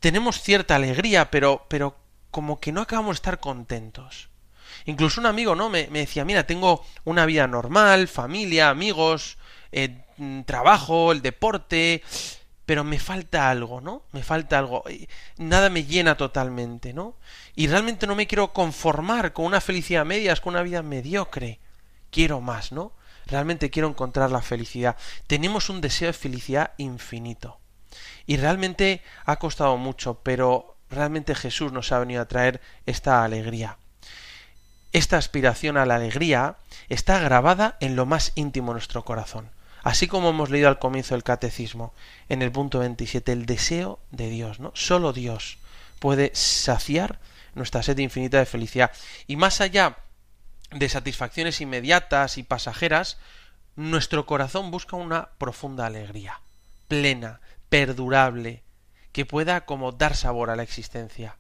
tenemos 0.03 0.43
cierta 0.43 0.75
alegría, 0.75 1.31
pero, 1.31 1.65
pero 1.69 1.97
como 2.33 2.59
que 2.59 2.73
no 2.73 2.81
acabamos 2.81 3.15
de 3.15 3.19
estar 3.19 3.39
contentos. 3.39 4.29
Incluso 4.85 5.21
un 5.21 5.27
amigo, 5.27 5.55
¿no? 5.55 5.71
Me, 5.71 5.87
decía, 5.87 6.25
mira, 6.25 6.45
tengo 6.45 6.85
una 7.05 7.25
vida 7.25 7.47
normal, 7.47 8.09
familia, 8.09 8.69
amigos, 8.69 9.39
eh, 9.71 10.03
trabajo, 10.45 11.13
el 11.13 11.23
deporte, 11.23 12.03
pero 12.67 12.83
me 12.83 12.99
falta 12.99 13.49
algo, 13.49 13.81
¿no? 13.81 14.03
Me 14.11 14.25
falta 14.25 14.59
algo. 14.59 14.83
Nada 15.37 15.71
me 15.71 15.85
llena 15.85 16.17
totalmente, 16.17 16.93
¿no? 16.93 17.15
Y 17.55 17.69
realmente 17.69 18.09
no 18.09 18.17
me 18.17 18.27
quiero 18.27 18.53
conformar 18.53 19.33
con 19.33 19.45
una 19.45 19.61
felicidad 19.61 20.05
medias, 20.05 20.41
con 20.41 20.55
una 20.55 20.65
vida 20.65 20.83
mediocre. 20.83 21.61
Quiero 22.11 22.41
más, 22.41 22.73
¿no? 22.73 22.91
Realmente 23.27 23.71
quiero 23.71 23.89
encontrar 23.89 24.33
la 24.33 24.43
felicidad. 24.43 24.97
Tenemos 25.29 25.71
un 25.71 25.81
deseo 25.81 26.09
de 26.09 26.13
felicidad 26.13 26.73
infinito. 26.77 27.62
Y 28.27 28.37
realmente 28.37 29.03
ha 29.25 29.39
costado 29.39 29.77
mucho, 29.77 30.21
pero 30.23 30.77
realmente 30.91 31.35
Jesús 31.35 31.73
nos 31.73 31.93
ha 31.93 31.99
venido 31.99 32.23
a 32.23 32.29
traer 32.29 32.61
esta 32.87 33.25
alegría. 33.25 33.79
Esta 34.93 35.17
aspiración 35.17 35.77
a 35.77 35.87
la 35.87 35.95
alegría 35.97 36.57
está 36.89 37.19
grabada 37.19 37.77
en 37.81 37.97
lo 37.97 38.05
más 38.05 38.33
íntimo 38.35 38.73
de 38.73 38.75
nuestro 38.75 39.05
corazón. 39.05 39.51
Así 39.83 40.07
como 40.07 40.31
hemos 40.31 40.51
leído 40.51 40.69
al 40.69 40.79
comienzo 40.79 41.15
del 41.15 41.25
catecismo, 41.25 41.93
en 42.29 42.43
el 42.43 42.53
punto 42.53 42.79
27, 42.79 43.33
el 43.33 43.47
deseo 43.47 43.99
de 44.11 44.29
Dios, 44.29 44.61
¿no? 44.61 44.71
Solo 44.75 45.13
Dios 45.13 45.59
puede 45.99 46.31
saciar 46.35 47.19
nuestra 47.55 47.83
sed 47.83 47.99
infinita 47.99 48.39
de 48.39 48.47
felicidad. 48.47 48.93
Y 49.27 49.37
más 49.37 49.61
allá 49.61 49.97
de 50.71 50.89
satisfacciones 50.89 51.61
inmediatas 51.61 52.39
y 52.39 52.43
pasajeras, 52.43 53.19
nuestro 53.77 54.27
corazón 54.27 54.71
busca 54.71 54.97
una 54.97 55.31
profunda 55.39 55.87
alegría, 55.87 56.41
plena, 56.89 57.41
perdurable, 57.73 58.63
que 59.13 59.25
pueda 59.25 59.65
como 59.65 59.93
dar 59.93 60.15
sabor 60.15 60.51
a 60.51 60.57
la 60.57 60.63
existencia. 60.63 61.39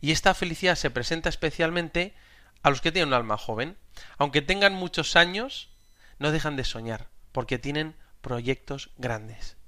Y 0.00 0.12
esta 0.12 0.32
felicidad 0.32 0.74
se 0.74 0.88
presenta 0.88 1.28
especialmente 1.28 2.14
a 2.62 2.70
los 2.70 2.80
que 2.80 2.92
tienen 2.92 3.08
un 3.08 3.14
alma 3.14 3.36
joven. 3.36 3.76
Aunque 4.16 4.40
tengan 4.40 4.72
muchos 4.72 5.16
años, 5.16 5.68
no 6.18 6.32
dejan 6.32 6.56
de 6.56 6.64
soñar, 6.64 7.08
porque 7.30 7.58
tienen 7.58 7.94
proyectos 8.22 8.88
grandes. 8.96 9.58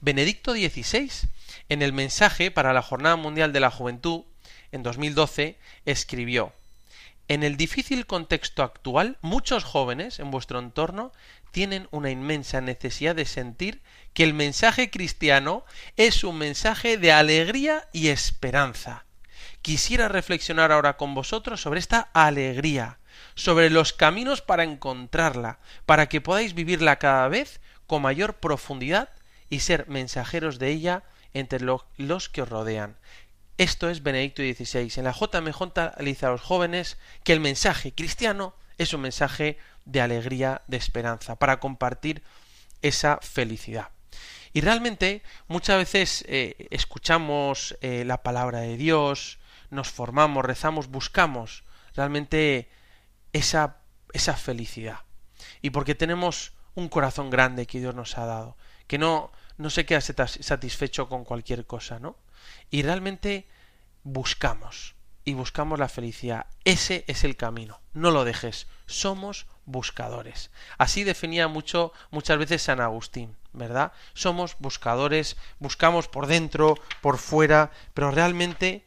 Benedicto 0.00 0.52
XVI, 0.52 1.28
en 1.68 1.82
el 1.82 1.92
mensaje 1.92 2.50
para 2.50 2.72
la 2.72 2.82
Jornada 2.82 3.14
Mundial 3.14 3.52
de 3.52 3.60
la 3.60 3.70
Juventud, 3.70 4.24
en 4.72 4.82
2012, 4.82 5.60
escribió 5.84 6.54
En 7.28 7.44
el 7.44 7.56
difícil 7.56 8.06
contexto 8.06 8.64
actual, 8.64 9.16
muchos 9.20 9.62
jóvenes 9.62 10.18
en 10.18 10.32
vuestro 10.32 10.58
entorno 10.58 11.12
tienen 11.52 11.86
una 11.90 12.10
inmensa 12.10 12.60
necesidad 12.60 13.14
de 13.14 13.26
sentir 13.26 13.82
que 14.14 14.24
el 14.24 14.34
mensaje 14.34 14.90
cristiano 14.90 15.64
es 15.96 16.24
un 16.24 16.38
mensaje 16.38 16.96
de 16.98 17.12
alegría 17.12 17.88
y 17.92 18.08
esperanza. 18.08 19.04
Quisiera 19.62 20.08
reflexionar 20.08 20.72
ahora 20.72 20.96
con 20.96 21.14
vosotros 21.14 21.60
sobre 21.60 21.78
esta 21.78 22.08
alegría, 22.12 22.98
sobre 23.34 23.70
los 23.70 23.92
caminos 23.92 24.40
para 24.40 24.64
encontrarla, 24.64 25.60
para 25.86 26.08
que 26.08 26.20
podáis 26.20 26.54
vivirla 26.54 26.98
cada 26.98 27.28
vez 27.28 27.60
con 27.86 28.02
mayor 28.02 28.34
profundidad 28.34 29.10
y 29.48 29.60
ser 29.60 29.86
mensajeros 29.88 30.58
de 30.58 30.70
ella 30.70 31.04
entre 31.34 31.60
los 31.60 32.28
que 32.28 32.42
os 32.42 32.48
rodean. 32.48 32.96
Esto 33.58 33.90
es 33.90 34.02
Benedicto 34.02 34.42
XVI. 34.42 34.90
En 34.96 35.04
la 35.04 35.12
JMJ 35.12 36.00
le 36.00 36.04
dice 36.04 36.26
a 36.26 36.30
los 36.30 36.40
jóvenes 36.40 36.98
que 37.22 37.32
el 37.32 37.40
mensaje 37.40 37.92
cristiano 37.92 38.54
es 38.78 38.92
un 38.94 39.02
mensaje 39.02 39.58
de 39.84 40.00
alegría, 40.00 40.62
de 40.66 40.76
esperanza, 40.76 41.36
para 41.36 41.60
compartir 41.60 42.22
esa 42.82 43.18
felicidad. 43.22 43.88
Y 44.52 44.60
realmente 44.60 45.22
muchas 45.48 45.78
veces 45.78 46.24
eh, 46.28 46.68
escuchamos 46.70 47.76
eh, 47.80 48.04
la 48.04 48.22
palabra 48.22 48.60
de 48.60 48.76
Dios, 48.76 49.38
nos 49.70 49.90
formamos, 49.90 50.44
rezamos, 50.44 50.88
buscamos 50.88 51.64
realmente 51.94 52.68
esa, 53.32 53.78
esa 54.12 54.36
felicidad. 54.36 55.00
Y 55.62 55.70
porque 55.70 55.94
tenemos 55.94 56.52
un 56.74 56.88
corazón 56.88 57.30
grande 57.30 57.66
que 57.66 57.80
Dios 57.80 57.94
nos 57.94 58.18
ha 58.18 58.26
dado, 58.26 58.56
que 58.86 58.98
no, 58.98 59.32
no 59.56 59.70
se 59.70 59.86
queda 59.86 60.00
satisfecho 60.00 61.08
con 61.08 61.24
cualquier 61.24 61.66
cosa, 61.66 61.98
¿no? 61.98 62.16
Y 62.70 62.82
realmente 62.82 63.46
buscamos 64.02 64.94
y 65.24 65.34
buscamos 65.34 65.78
la 65.78 65.88
felicidad. 65.88 66.46
Ese 66.64 67.04
es 67.06 67.24
el 67.24 67.36
camino. 67.36 67.80
No 67.94 68.10
lo 68.10 68.24
dejes. 68.24 68.66
Somos 68.86 69.46
buscadores. 69.72 70.50
Así 70.78 71.02
definía 71.04 71.48
mucho 71.48 71.92
muchas 72.10 72.38
veces 72.38 72.62
San 72.62 72.80
Agustín, 72.80 73.34
¿verdad? 73.52 73.92
Somos 74.14 74.56
buscadores, 74.58 75.36
buscamos 75.58 76.08
por 76.08 76.26
dentro, 76.26 76.76
por 77.00 77.18
fuera, 77.18 77.70
pero 77.94 78.10
realmente 78.10 78.84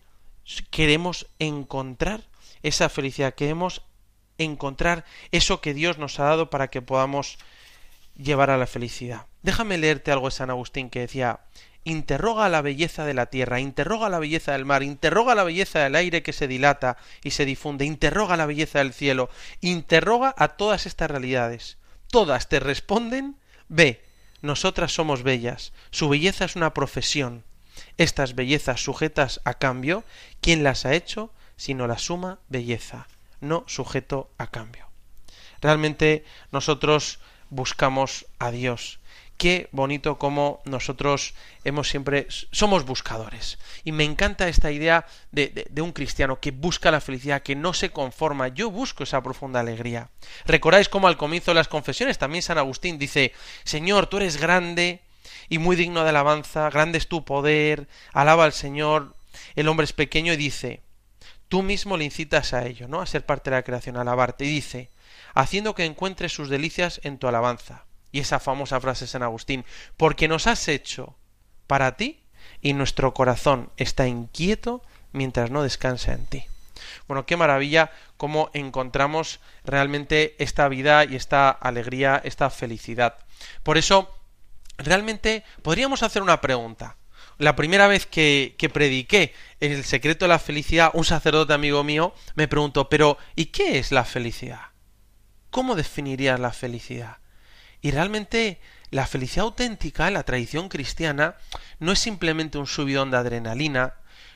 queremos 0.70 1.27
encontrar 1.39 2.22
esa 2.63 2.89
felicidad, 2.89 3.34
queremos 3.34 3.82
encontrar 4.38 5.06
eso 5.32 5.62
que 5.62 5.74
Dios 5.74 5.98
nos 5.98 6.20
ha 6.20 6.25
dado 6.25 6.50
para 6.50 6.70
que 6.70 6.82
podamos 6.82 7.38
llevar 8.15 8.50
a 8.50 8.58
la 8.58 8.68
felicidad. 8.68 9.25
Déjame 9.44 9.77
leerte 9.77 10.12
algo 10.12 10.27
de 10.27 10.32
San 10.32 10.50
Agustín 10.50 10.89
que 10.89 11.01
decía 11.01 11.42
interroga 11.86 12.50
la 12.50 12.62
belleza 12.62 13.06
de 13.06 13.13
la 13.13 13.27
tierra, 13.27 13.60
interroga 13.62 14.10
la 14.10 14.20
belleza 14.20 14.51
del 14.51 14.65
mar, 14.65 14.84
interroga 14.84 15.36
la 15.36 15.44
belleza 15.44 15.80
del 15.80 15.96
aire 15.96 16.24
que 16.24 16.34
se 16.34 16.48
dilata 16.48 16.98
y 17.24 17.32
se 17.32 17.46
difunde, 17.46 17.86
interroga 17.86 18.36
la 18.36 18.48
belleza 18.48 18.80
del 18.80 18.92
cielo, 18.92 19.30
interroga 19.62 20.34
a 20.38 20.50
todas 20.50 20.86
estas 20.86 21.10
realidades. 21.10 21.77
Todas 22.10 22.50
te 22.50 22.60
responden, 22.60 23.38
ve, 23.70 24.04
nosotras 24.42 24.94
somos 24.94 25.24
bellas, 25.24 25.74
su 25.92 26.10
belleza 26.10 26.46
es 26.46 26.56
una 26.56 26.74
profesión. 26.74 27.44
Estas 27.98 28.36
bellezas 28.36 28.84
sujetas 28.84 29.42
a 29.46 29.54
cambio, 29.54 30.04
¿quién 30.42 30.63
las 30.63 30.86
ha 30.86 30.94
hecho? 30.94 31.32
Sino 31.56 31.88
la 31.88 31.98
suma 31.98 32.39
belleza, 32.50 33.08
no 33.42 33.63
sujeto 33.68 34.32
a 34.38 34.48
cambio. 34.48 34.88
Realmente 35.62 36.25
nosotros 36.51 37.20
buscamos 37.50 38.25
a 38.39 38.51
Dios, 38.51 39.00
qué 39.38 39.70
bonito 39.72 40.18
como 40.18 40.62
nosotros 40.65 41.34
hemos 41.63 41.89
siempre 41.89 42.27
somos 42.30 42.86
buscadores. 42.86 43.58
Y 43.84 43.92
me 43.92 44.04
encanta 44.04 44.48
esta 44.48 44.72
idea 44.72 45.06
de, 45.32 45.68
un 45.82 45.92
cristiano 45.92 46.39
que 46.39 46.51
busca 46.51 46.92
la 46.92 47.01
felicidad 47.01 47.42
que 47.42 47.56
no 47.56 47.74
se 47.74 47.89
conforma. 47.92 48.48
Yo 48.50 48.72
busco 48.72 49.04
esa 49.04 49.22
profunda 49.22 49.60
alegría. 49.60 50.10
Recordáis 50.46 50.89
cómo 50.89 51.08
al 51.08 51.18
comienzo 51.18 51.51
de 51.51 51.56
las 51.56 51.68
confesiones 51.68 52.18
también 52.18 52.42
San 52.42 52.58
Agustín 52.58 52.98
dice 52.98 53.34
Señor 53.63 54.08
tú 54.08 54.18
eres 54.18 54.38
grande 54.38 55.01
y 55.50 55.58
muy 55.58 55.75
digno 55.75 56.04
de 56.04 56.10
alabanza 56.10 56.70
grande 56.70 56.98
es 56.98 57.08
tu 57.08 57.25
poder 57.25 57.88
alaba 58.13 58.46
al 58.46 58.54
Señor 58.54 59.15
el 59.56 59.68
hombre 59.68 59.84
es 59.84 59.94
pequeño 59.94 60.34
y 60.34 60.38
dice 60.38 60.82
tú 61.50 61.62
mismo 61.62 61.98
le 61.98 62.06
incitas 62.06 62.54
a 62.54 62.65
ello 62.65 62.88
no 62.88 63.01
a 63.01 63.06
ser 63.06 63.25
parte 63.25 63.50
de 63.50 63.58
la 63.58 63.63
creación 63.63 63.98
a 63.98 64.01
alabarte 64.01 64.46
y 64.46 64.50
dice 64.50 64.89
haciendo 65.34 65.75
que 65.75 65.86
encuentres 65.86 66.34
sus 66.34 66.50
delicias 66.50 67.00
en 67.04 67.18
tu 67.18 67.27
alabanza 67.27 67.85
y 68.16 68.22
esa 68.22 68.40
famosa 68.40 68.80
frase 68.80 69.04
de 69.04 69.10
San 69.10 69.24
Agustín, 69.24 69.66
porque 69.98 70.30
nos 70.30 70.48
has 70.48 70.70
hecho 70.70 71.18
para 71.68 71.98
ti 71.98 72.24
y 72.62 72.72
nuestro 72.72 73.14
corazón 73.14 73.72
está 73.76 74.08
inquieto 74.08 74.82
mientras 75.12 75.52
no 75.52 75.64
descansa 75.64 76.14
en 76.14 76.26
ti. 76.26 76.46
Bueno, 77.10 77.26
qué 77.26 77.36
maravilla 77.36 77.92
cómo 78.16 78.52
encontramos 78.54 79.42
realmente 79.66 80.38
esta 80.40 80.70
vida 80.70 81.04
y 81.04 81.18
esta 81.18 81.50
alegría, 81.50 82.22
esta 82.24 82.50
felicidad. 82.50 83.18
Por 83.64 83.78
eso, 83.78 84.10
realmente 84.78 85.44
podríamos 85.62 86.02
hacer 86.02 86.22
una 86.22 86.40
pregunta. 86.40 86.96
La 87.38 87.58
primera 87.58 87.90
vez 87.90 88.06
que, 88.06 88.56
que 88.58 88.70
prediqué 88.70 89.34
el 89.60 89.84
secreto 89.84 90.24
de 90.24 90.30
la 90.30 90.40
felicidad, 90.40 90.92
un 90.94 91.04
sacerdote 91.04 91.52
amigo 91.52 91.84
mío 91.84 92.14
me 92.36 92.48
preguntó, 92.48 92.88
pero 92.88 93.18
¿y 93.36 93.48
qué 93.48 93.78
es 93.78 93.92
la 93.92 94.06
felicidad? 94.06 94.62
¿Cómo 95.50 95.76
definirías 95.76 96.40
la 96.40 96.54
felicidad? 96.54 97.18
Y 97.86 97.92
realmente 97.92 98.60
la 98.89 99.06
felicidad 99.06 99.46
auténtica, 99.46 100.10
la 100.10 100.24
tradición 100.24 100.70
cristiana, 100.70 101.36
no 101.77 101.92
es 101.92 102.00
simplemente 102.00 102.58
un 102.58 102.65
subidón 102.65 103.12
de 103.12 103.18
adrenalina, 103.18 103.94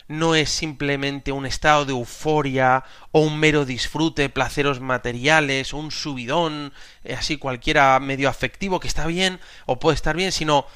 no 0.07 0.35
es 0.35 0.51
simplemente 0.51 1.31
un 1.31 1.47
estado 1.47 1.83
de 1.85 1.93
euforia 1.93 2.83
o 3.11 3.21
un 3.21 3.39
mero 3.39 3.65
disfrute, 3.65 4.29
placeros 4.29 4.81
materiales, 4.81 5.73
o 5.73 5.77
un 5.77 5.89
subidón, 5.89 6.73
eh, 7.03 7.15
así 7.15 7.37
cualquiera 7.37 7.99
medio 7.99 8.29
afectivo 8.29 8.79
que 8.79 8.87
está 8.87 9.07
bien 9.07 9.39
o 9.65 9.79
puede 9.79 9.95
estar 9.95 10.15
bien, 10.15 10.31
sino 10.31 10.67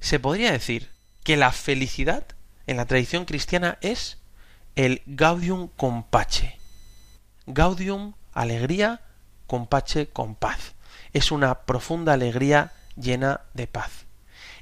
se 0.00 0.18
podría 0.18 0.50
decir 0.50 0.90
que 1.22 1.36
la 1.36 1.52
felicidad 1.52 2.26
en 2.66 2.78
la 2.78 2.86
tradición 2.86 3.26
cristiana 3.26 3.78
es 3.80 4.18
el 4.74 5.02
gaudium 5.06 5.68
compache. 5.76 6.58
Gaudium, 7.46 8.14
alegría, 8.32 9.02
compache, 9.46 10.08
con 10.08 10.34
paz 10.34 10.74
es 11.12 11.30
una 11.30 11.60
profunda 11.60 12.12
alegría 12.12 12.72
llena 12.96 13.42
de 13.54 13.66
paz. 13.66 14.06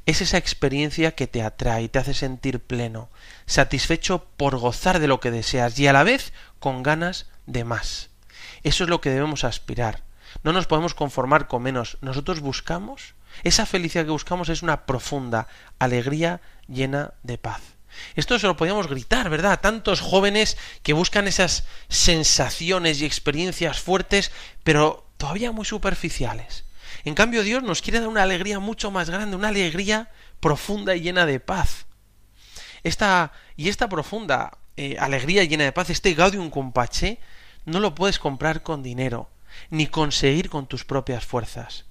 Es 0.07 0.21
esa 0.21 0.39
experiencia 0.39 1.13
que 1.13 1.27
te 1.27 1.43
atrae, 1.43 1.89
te 1.89 1.99
hace 1.99 2.15
sentir 2.15 2.61
pleno, 2.61 3.11
satisfecho 3.47 4.27
por 4.37 4.57
gozar 4.59 4.99
de 4.99 5.09
lo 5.09 5.21
que 5.21 5.31
deseas 5.31 5.79
y 5.79 5.87
a 5.87 5.93
la 5.93 6.05
vez 6.05 6.33
con 6.59 6.83
ganas 6.83 7.27
de 7.47 7.65
más. 7.65 8.11
Eso 8.63 8.85
es 8.85 8.91
lo 8.91 9.01
que 9.01 9.11
debemos 9.11 9.45
aspirar. 9.45 10.03
No 10.43 10.53
nos 10.53 10.67
podemos 10.67 10.95
conformar 10.95 11.49
con 11.49 11.63
menos. 11.63 11.99
Nosotros 12.01 12.41
buscamos, 12.41 13.15
esa 13.43 13.67
felicidad 13.67 14.05
que 14.05 14.11
buscamos 14.11 14.49
es 14.49 14.63
una 14.63 14.87
profunda 14.87 15.49
alegría 15.79 16.41
llena 16.67 17.15
de 17.23 17.39
paz. 17.39 17.61
Esto 18.15 18.39
se 18.39 18.47
lo 18.47 18.57
podíamos 18.57 18.87
gritar, 18.87 19.29
¿verdad? 19.31 19.61
Tantos 19.61 20.01
jóvenes 20.01 20.57
que 20.83 20.93
buscan 20.93 21.27
esas 21.27 21.65
sensaciones 21.89 23.01
y 23.01 23.05
experiencias 23.05 23.81
fuertes, 23.81 24.31
pero 24.63 25.10
todavía 25.21 25.53
muy 25.53 25.67
superficiales. 25.67 26.65
En 27.05 27.15
cambio, 27.15 27.43
Dios 27.43 27.63
nos 27.63 27.83
quiere 27.83 28.01
dar 28.01 28.09
una 28.09 28.23
alegría 28.23 28.59
mucho 28.59 28.91
más 28.91 29.11
grande, 29.11 29.37
una 29.37 29.49
alegría 29.49 30.11
profunda 30.41 30.97
y 30.97 31.03
llena 31.03 31.27
de 31.27 31.39
paz. 31.41 31.85
Esta, 32.85 33.33
y 33.55 33.69
esta 33.69 33.91
profunda 33.91 34.59
eh, 34.79 34.97
alegría 34.99 35.45
llena 35.45 35.65
de 35.65 35.73
paz, 35.73 35.91
este 35.91 36.15
gaudium 36.15 36.49
compache, 36.49 37.19
no 37.67 37.81
lo 37.81 37.95
puedes 37.95 38.19
comprar 38.19 38.63
con 38.63 38.83
dinero, 38.83 39.29
ni 39.69 39.87
conseguir 39.89 40.49
con 40.49 40.67
tus 40.67 40.87
propias 40.87 41.27
fuerzas, 41.27 41.85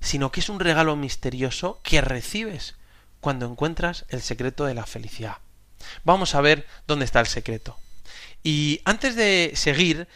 sino 0.00 0.30
que 0.30 0.40
es 0.40 0.50
un 0.50 0.60
regalo 0.60 0.94
misterioso 0.94 1.80
que 1.82 2.02
recibes 2.02 2.76
cuando 3.20 3.46
encuentras 3.46 4.04
el 4.10 4.20
secreto 4.20 4.66
de 4.66 4.74
la 4.74 4.84
felicidad. 4.84 5.38
Vamos 6.04 6.34
a 6.34 6.42
ver 6.42 6.66
dónde 6.86 7.06
está 7.06 7.20
el 7.20 7.28
secreto. 7.28 7.78
Y 8.42 8.82
antes 8.84 9.16
de 9.16 9.52
seguir, 9.54 10.06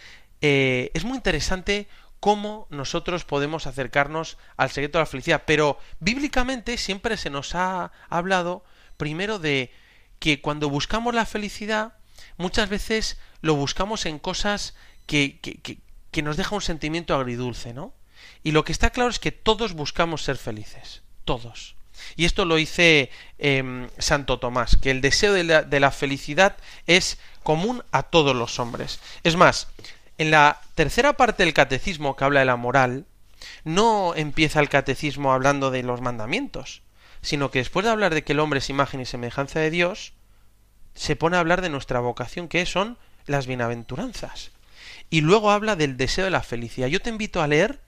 eh, 0.43 0.91
es 0.93 1.05
muy 1.05 1.17
interesante 1.17 1.89
cómo 2.21 2.67
nosotros 2.71 3.25
podemos 3.25 3.67
acercarnos 3.67 4.39
al 4.57 4.71
secreto 4.71 4.99
de 4.99 5.03
la 5.03 5.07
felicidad. 5.07 5.43
Pero 5.47 5.79
bíblicamente 6.01 6.77
siempre 6.79 7.17
se 7.17 7.31
nos 7.31 7.55
ha 7.55 7.93
hablado 8.09 8.65
primero 8.97 9.39
de 9.39 9.73
que 10.19 10.41
cuando 10.41 10.69
buscamos 10.69 11.15
la 11.15 11.27
felicidad, 11.27 11.95
muchas 12.37 12.69
veces 12.69 13.19
lo 13.41 13.55
buscamos 13.55 14.07
en 14.07 14.19
cosas 14.19 14.75
que, 15.07 15.39
que, 15.41 15.79
que, 16.11 16.23
nos 16.23 16.37
deja 16.37 16.55
un 16.55 16.61
sentimiento 16.61 17.15
agridulce, 17.15 17.73
¿no? 17.73 17.95
Y 18.43 18.51
lo 18.51 18.65
que 18.65 18.73
está 18.73 18.91
claro 18.91 19.11
es 19.11 19.21
que 19.21 19.33
todos 19.33 19.73
buscamos 19.75 20.25
ser 20.25 20.37
felices, 20.37 21.03
todos. 21.25 21.77
Y 22.17 22.25
esto 22.25 22.45
lo 22.45 22.57
dice 22.57 23.11
em, 23.39 23.89
Santo 23.99 24.39
Tomás, 24.39 24.77
que 24.77 24.91
el 24.91 25.01
deseo 25.01 25.33
de 25.33 25.45
la, 25.45 25.63
de 25.63 25.81
la 25.81 25.91
felicidad 25.91 26.57
es 26.87 27.19
común 27.43 27.85
a 27.93 28.03
todos 28.05 28.35
los 28.35 28.59
hombres. 28.59 29.01
Es 29.23 29.37
más, 29.37 29.69
en 30.19 30.33
la 30.33 30.61
tercera 30.75 31.13
parte 31.15 31.45
del 31.45 31.55
catecismo 31.55 32.17
que 32.17 32.25
habla 32.25 32.41
de 32.41 32.47
la 32.47 32.57
moral, 32.57 33.07
no 33.65 34.15
empieza 34.17 34.59
el 34.59 34.69
catecismo 34.69 35.33
hablando 35.33 35.71
de 35.71 35.85
los 35.85 36.01
mandamientos, 36.01 36.83
sino 37.23 37.53
que 37.53 37.61
después 37.61 37.85
de 37.85 37.91
hablar 37.91 38.13
de 38.13 38.25
que 38.25 38.33
el 38.33 38.41
hombre 38.41 38.59
es 38.59 38.69
imagen 38.69 39.01
y 39.01 39.07
semejanza 39.07 39.61
de 39.61 39.71
Dios, 39.71 40.13
se 40.95 41.15
pone 41.15 41.37
a 41.37 41.41
hablar 41.41 41.63
de 41.63 41.71
nuestra 41.71 42.01
vocación, 42.01 42.49
que 42.49 42.67
son 42.67 42.99
las 43.27 43.47
bienaventuranzas. 43.47 44.51
Y 45.09 45.21
luego 45.21 45.53
habla 45.53 45.77
del 45.77 45.97
deseo 45.97 46.25
de 46.25 46.31
la 46.31 46.43
felicidad. 46.43 46.89
Yo 46.89 47.01
te 47.01 47.11
invito 47.11 47.41
a 47.41 47.47
leer 47.47 47.81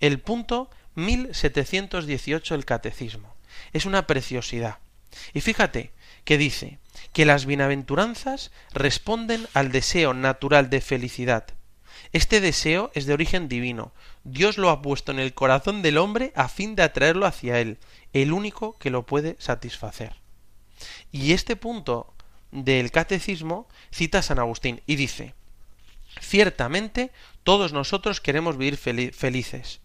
el 0.00 0.18
punto 0.18 0.68
1718 0.96 2.54
del 2.54 2.64
catecismo. 2.64 3.36
Es 3.72 3.86
una 3.86 4.08
preciosidad. 4.08 4.78
Y 5.32 5.40
fíjate 5.40 5.92
que 6.24 6.36
dice 6.36 6.78
que 7.12 7.24
las 7.24 7.46
bienaventuranzas 7.46 8.50
responden 8.72 9.46
al 9.54 9.70
deseo 9.70 10.12
natural 10.12 10.68
de 10.68 10.80
felicidad 10.80 11.46
este 12.16 12.40
deseo 12.40 12.90
es 12.94 13.06
de 13.06 13.12
origen 13.12 13.48
divino. 13.48 13.92
Dios 14.24 14.58
lo 14.58 14.70
ha 14.70 14.82
puesto 14.82 15.12
en 15.12 15.18
el 15.18 15.34
corazón 15.34 15.82
del 15.82 15.98
hombre 15.98 16.32
a 16.34 16.48
fin 16.48 16.74
de 16.74 16.82
atraerlo 16.82 17.26
hacia 17.26 17.60
él, 17.60 17.78
el 18.12 18.32
único 18.32 18.78
que 18.78 18.90
lo 18.90 19.04
puede 19.06 19.36
satisfacer. 19.38 20.16
Y 21.12 21.32
este 21.32 21.56
punto 21.56 22.14
del 22.50 22.90
catecismo 22.90 23.68
cita 23.90 24.18
a 24.18 24.22
San 24.22 24.38
Agustín 24.38 24.82
y 24.86 24.96
dice 24.96 25.34
Ciertamente 26.20 27.12
todos 27.44 27.72
nosotros 27.72 28.20
queremos 28.20 28.56
vivir 28.56 28.78
felices, 28.78 29.80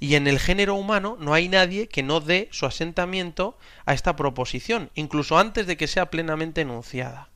y 0.00 0.16
en 0.16 0.26
el 0.26 0.38
género 0.38 0.74
humano 0.74 1.16
no 1.20 1.34
hay 1.34 1.48
nadie 1.48 1.88
que 1.88 2.02
no 2.02 2.20
dé 2.20 2.48
su 2.50 2.66
asentamiento 2.66 3.56
a 3.84 3.94
esta 3.94 4.16
proposición, 4.16 4.90
incluso 4.94 5.38
antes 5.38 5.66
de 5.66 5.76
que 5.76 5.86
sea 5.86 6.10
plenamente 6.10 6.62
enunciada. 6.62 7.30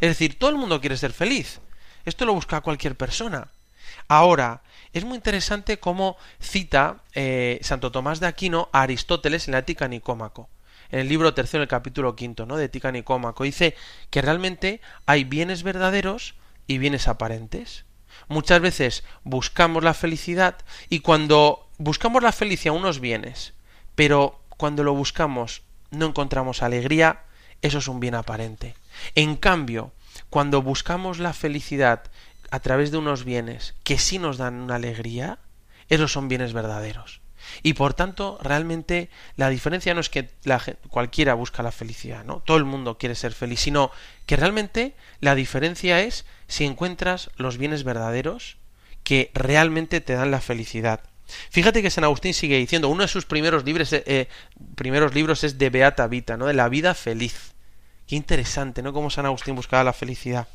Es 0.00 0.08
decir, 0.08 0.38
todo 0.38 0.50
el 0.50 0.56
mundo 0.56 0.80
quiere 0.80 0.96
ser 0.96 1.12
feliz. 1.12 1.60
Esto 2.04 2.24
lo 2.24 2.34
busca 2.34 2.60
cualquier 2.60 2.96
persona. 2.96 3.50
Ahora, 4.08 4.62
es 4.92 5.04
muy 5.04 5.16
interesante 5.16 5.78
cómo 5.78 6.16
cita 6.40 7.02
eh, 7.14 7.58
Santo 7.62 7.92
Tomás 7.92 8.20
de 8.20 8.26
Aquino 8.26 8.68
a 8.72 8.82
Aristóteles 8.82 9.48
en 9.48 9.52
la 9.52 9.58
Ética 9.58 9.88
Nicómaco. 9.88 10.48
en 10.90 11.00
el 11.00 11.08
libro 11.08 11.32
tercero, 11.32 11.62
el 11.62 11.68
capítulo 11.68 12.14
quinto, 12.14 12.44
¿no? 12.44 12.56
De 12.56 12.68
Tica 12.68 12.92
Nicómaco. 12.92 13.44
Dice 13.44 13.74
que 14.10 14.20
realmente 14.20 14.82
hay 15.06 15.24
bienes 15.24 15.62
verdaderos 15.62 16.34
y 16.66 16.78
bienes 16.78 17.08
aparentes. 17.08 17.86
Muchas 18.28 18.60
veces 18.60 19.04
buscamos 19.24 19.82
la 19.82 19.94
felicidad 19.94 20.56
y 20.90 21.00
cuando 21.00 21.68
buscamos 21.78 22.22
la 22.22 22.32
felicidad 22.32 22.74
unos 22.74 23.00
bienes, 23.00 23.54
pero 23.94 24.40
cuando 24.56 24.84
lo 24.84 24.94
buscamos 24.94 25.62
no 25.90 26.06
encontramos 26.06 26.62
alegría, 26.62 27.22
eso 27.62 27.78
es 27.78 27.88
un 27.88 28.00
bien 28.00 28.14
aparente. 28.14 28.74
En 29.14 29.36
cambio, 29.36 29.92
cuando 30.30 30.62
buscamos 30.62 31.18
la 31.18 31.32
felicidad 31.32 32.04
a 32.52 32.60
través 32.60 32.90
de 32.90 32.98
unos 32.98 33.24
bienes 33.24 33.74
que 33.82 33.96
sí 33.96 34.18
nos 34.18 34.36
dan 34.36 34.60
una 34.60 34.74
alegría, 34.74 35.38
esos 35.88 36.12
son 36.12 36.28
bienes 36.28 36.52
verdaderos. 36.52 37.22
Y 37.62 37.72
por 37.72 37.94
tanto, 37.94 38.38
realmente 38.42 39.08
la 39.36 39.48
diferencia 39.48 39.94
no 39.94 40.00
es 40.00 40.10
que 40.10 40.28
la, 40.44 40.62
cualquiera 40.88 41.32
busca 41.32 41.62
la 41.62 41.72
felicidad, 41.72 42.26
¿no? 42.26 42.42
Todo 42.44 42.58
el 42.58 42.66
mundo 42.66 42.98
quiere 42.98 43.14
ser 43.14 43.32
feliz, 43.32 43.60
sino 43.60 43.90
que 44.26 44.36
realmente 44.36 44.94
la 45.20 45.34
diferencia 45.34 46.02
es 46.02 46.26
si 46.46 46.66
encuentras 46.66 47.30
los 47.36 47.56
bienes 47.56 47.84
verdaderos 47.84 48.58
que 49.02 49.30
realmente 49.32 50.02
te 50.02 50.12
dan 50.12 50.30
la 50.30 50.42
felicidad. 50.42 51.00
Fíjate 51.48 51.80
que 51.80 51.90
San 51.90 52.04
Agustín 52.04 52.34
sigue 52.34 52.58
diciendo, 52.58 52.90
uno 52.90 53.00
de 53.00 53.08
sus 53.08 53.24
primeros, 53.24 53.64
libros, 53.64 53.94
eh, 53.94 54.04
eh, 54.06 54.28
primeros 54.74 55.14
libros 55.14 55.42
es 55.42 55.56
de 55.56 55.70
Beata 55.70 56.06
Vita, 56.06 56.36
¿no? 56.36 56.48
De 56.48 56.54
la 56.54 56.68
vida 56.68 56.92
feliz. 56.92 57.54
Qué 58.06 58.14
interesante, 58.14 58.82
¿no? 58.82 58.92
Cómo 58.92 59.08
San 59.08 59.24
Agustín 59.24 59.56
buscaba 59.56 59.84
la 59.84 59.94
felicidad. 59.94 60.48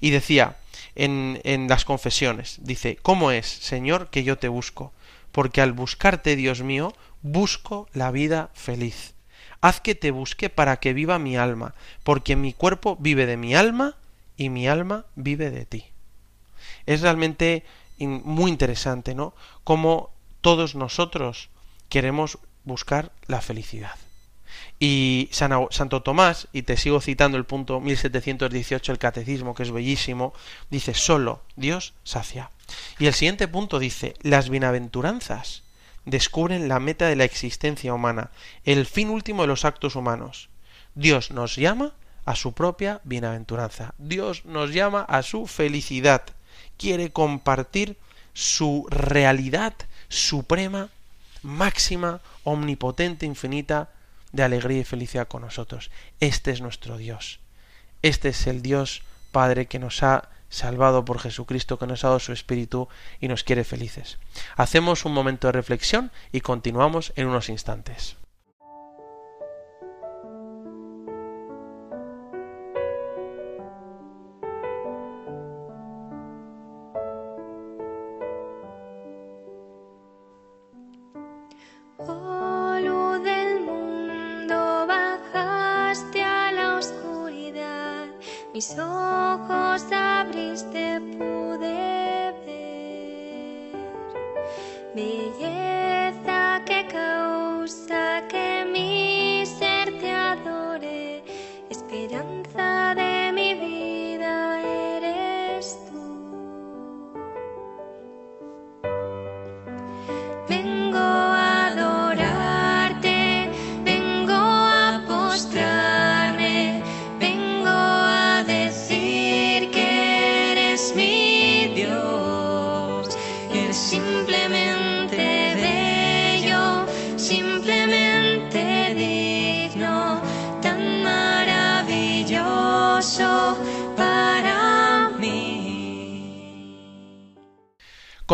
Y 0.00 0.10
decía 0.10 0.56
en, 0.94 1.68
las 1.68 1.84
confesiones, 1.84 2.58
dice, 2.62 2.96
¿cómo 3.02 3.30
es, 3.30 3.46
Señor, 3.46 4.08
que 4.10 4.24
yo 4.24 4.38
te 4.38 4.48
busco? 4.48 4.92
Porque 5.32 5.60
al 5.60 5.72
buscarte, 5.72 6.36
Dios 6.36 6.62
mío, 6.62 6.94
busco 7.22 7.88
la 7.92 8.10
vida 8.10 8.50
feliz. 8.54 9.14
Haz 9.60 9.80
que 9.80 9.94
te 9.94 10.10
busque 10.10 10.50
para 10.50 10.76
que 10.76 10.92
viva 10.92 11.18
mi 11.18 11.36
alma, 11.36 11.74
porque 12.02 12.36
mi 12.36 12.52
cuerpo 12.52 12.96
vive 13.00 13.26
de 13.26 13.36
mi 13.36 13.54
alma 13.54 13.96
y 14.36 14.50
mi 14.50 14.68
alma 14.68 15.06
vive 15.16 15.50
de 15.50 15.64
ti. 15.64 15.86
Es 16.86 17.00
realmente 17.00 17.64
muy 17.98 18.50
interesante, 18.50 19.14
¿no? 19.14 19.34
Cómo 19.64 20.10
todos 20.40 20.74
nosotros 20.74 21.48
queremos 21.88 22.38
buscar 22.64 23.12
la 23.26 23.40
felicidad. 23.40 23.94
Y 24.78 25.28
Santo 25.32 26.02
Tomás, 26.02 26.48
y 26.52 26.62
te 26.62 26.76
sigo 26.76 27.00
citando 27.00 27.38
el 27.38 27.44
punto 27.44 27.80
1718 27.80 28.92
del 28.92 28.98
Catecismo, 28.98 29.54
que 29.54 29.62
es 29.62 29.70
bellísimo, 29.70 30.34
dice, 30.70 30.94
solo 30.94 31.42
Dios 31.56 31.94
sacia. 32.04 32.50
Y 32.98 33.06
el 33.06 33.14
siguiente 33.14 33.48
punto 33.48 33.78
dice, 33.78 34.14
las 34.22 34.48
bienaventuranzas 34.50 35.62
descubren 36.04 36.68
la 36.68 36.80
meta 36.80 37.06
de 37.06 37.16
la 37.16 37.24
existencia 37.24 37.94
humana, 37.94 38.30
el 38.64 38.86
fin 38.86 39.10
último 39.10 39.42
de 39.42 39.48
los 39.48 39.64
actos 39.64 39.96
humanos. 39.96 40.48
Dios 40.94 41.30
nos 41.30 41.56
llama 41.56 41.92
a 42.24 42.36
su 42.36 42.52
propia 42.52 43.00
bienaventuranza. 43.04 43.94
Dios 43.98 44.44
nos 44.44 44.72
llama 44.72 45.02
a 45.02 45.22
su 45.22 45.46
felicidad. 45.46 46.22
Quiere 46.76 47.10
compartir 47.10 47.96
su 48.32 48.86
realidad 48.90 49.74
suprema, 50.08 50.88
máxima, 51.42 52.20
omnipotente, 52.44 53.26
infinita, 53.26 53.90
de 54.34 54.42
alegría 54.42 54.80
y 54.80 54.84
felicidad 54.84 55.28
con 55.28 55.42
nosotros. 55.42 55.90
Este 56.20 56.50
es 56.50 56.60
nuestro 56.60 56.98
Dios. 56.98 57.40
Este 58.02 58.30
es 58.30 58.46
el 58.46 58.62
Dios 58.62 59.02
Padre 59.32 59.66
que 59.66 59.78
nos 59.78 60.02
ha 60.02 60.28
salvado 60.48 61.04
por 61.04 61.20
Jesucristo, 61.20 61.78
que 61.78 61.86
nos 61.86 62.04
ha 62.04 62.08
dado 62.08 62.20
su 62.20 62.32
Espíritu 62.32 62.88
y 63.20 63.28
nos 63.28 63.44
quiere 63.44 63.64
felices. 63.64 64.18
Hacemos 64.56 65.04
un 65.04 65.12
momento 65.12 65.48
de 65.48 65.52
reflexión 65.52 66.10
y 66.32 66.40
continuamos 66.40 67.12
en 67.16 67.28
unos 67.28 67.48
instantes. 67.48 68.16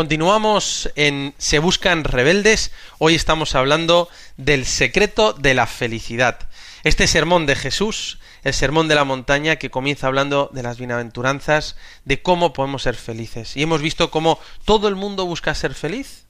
Continuamos 0.01 0.91
en 0.97 1.35
Se 1.37 1.59
buscan 1.59 2.05
rebeldes. 2.05 2.73
Hoy 2.97 3.15
estamos 3.15 3.55
hablando 3.55 4.09
del 4.39 4.65
secreto 4.65 5.35
de 5.35 5.53
la 5.53 5.67
felicidad. 5.67 6.49
Este 6.85 7.07
sermón 7.07 7.45
de 7.45 7.55
Jesús, 7.55 8.19
el 8.43 8.55
sermón 8.55 8.89
de 8.89 8.95
la 8.95 9.05
montaña, 9.05 9.57
que 9.57 9.71
comienza 9.71 10.07
hablando 10.07 10.49
de 10.55 10.63
las 10.63 10.79
bienaventuranzas, 10.79 11.77
de 12.07 12.23
cómo 12.23 12.55
podemos 12.55 12.85
ser 12.85 12.95
felices. 12.95 13.59
Y 13.59 13.63
hemos 13.63 13.83
visto 13.83 14.11
cómo 14.11 14.39
todo 14.65 14.89
el 14.89 14.97
mundo 14.97 15.27
busca 15.27 15.55
ser 15.55 15.75
feliz 15.75 16.25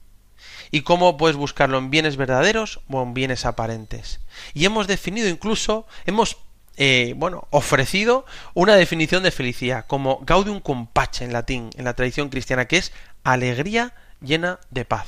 y 0.69 0.81
cómo 0.81 1.15
puedes 1.15 1.37
buscarlo 1.37 1.77
en 1.77 1.91
bienes 1.91 2.17
verdaderos 2.17 2.81
o 2.89 3.01
en 3.01 3.13
bienes 3.13 3.45
aparentes. 3.45 4.19
Y 4.53 4.65
hemos 4.65 4.87
definido 4.87 5.29
incluso, 5.29 5.87
hemos 6.05 6.35
eh, 6.77 7.13
bueno, 7.17 7.47
ofrecido 7.51 8.25
una 8.53 8.75
definición 8.75 9.23
de 9.23 9.31
felicidad 9.31 9.85
como 9.87 10.19
gaudium 10.23 10.61
cum 10.61 10.87
pace 10.87 11.25
en 11.25 11.33
latín, 11.33 11.69
en 11.75 11.83
la 11.83 11.93
tradición 11.93 12.29
cristiana, 12.29 12.65
que 12.65 12.77
es 12.77 12.93
alegría 13.23 13.93
llena 14.21 14.59
de 14.69 14.85
paz. 14.85 15.07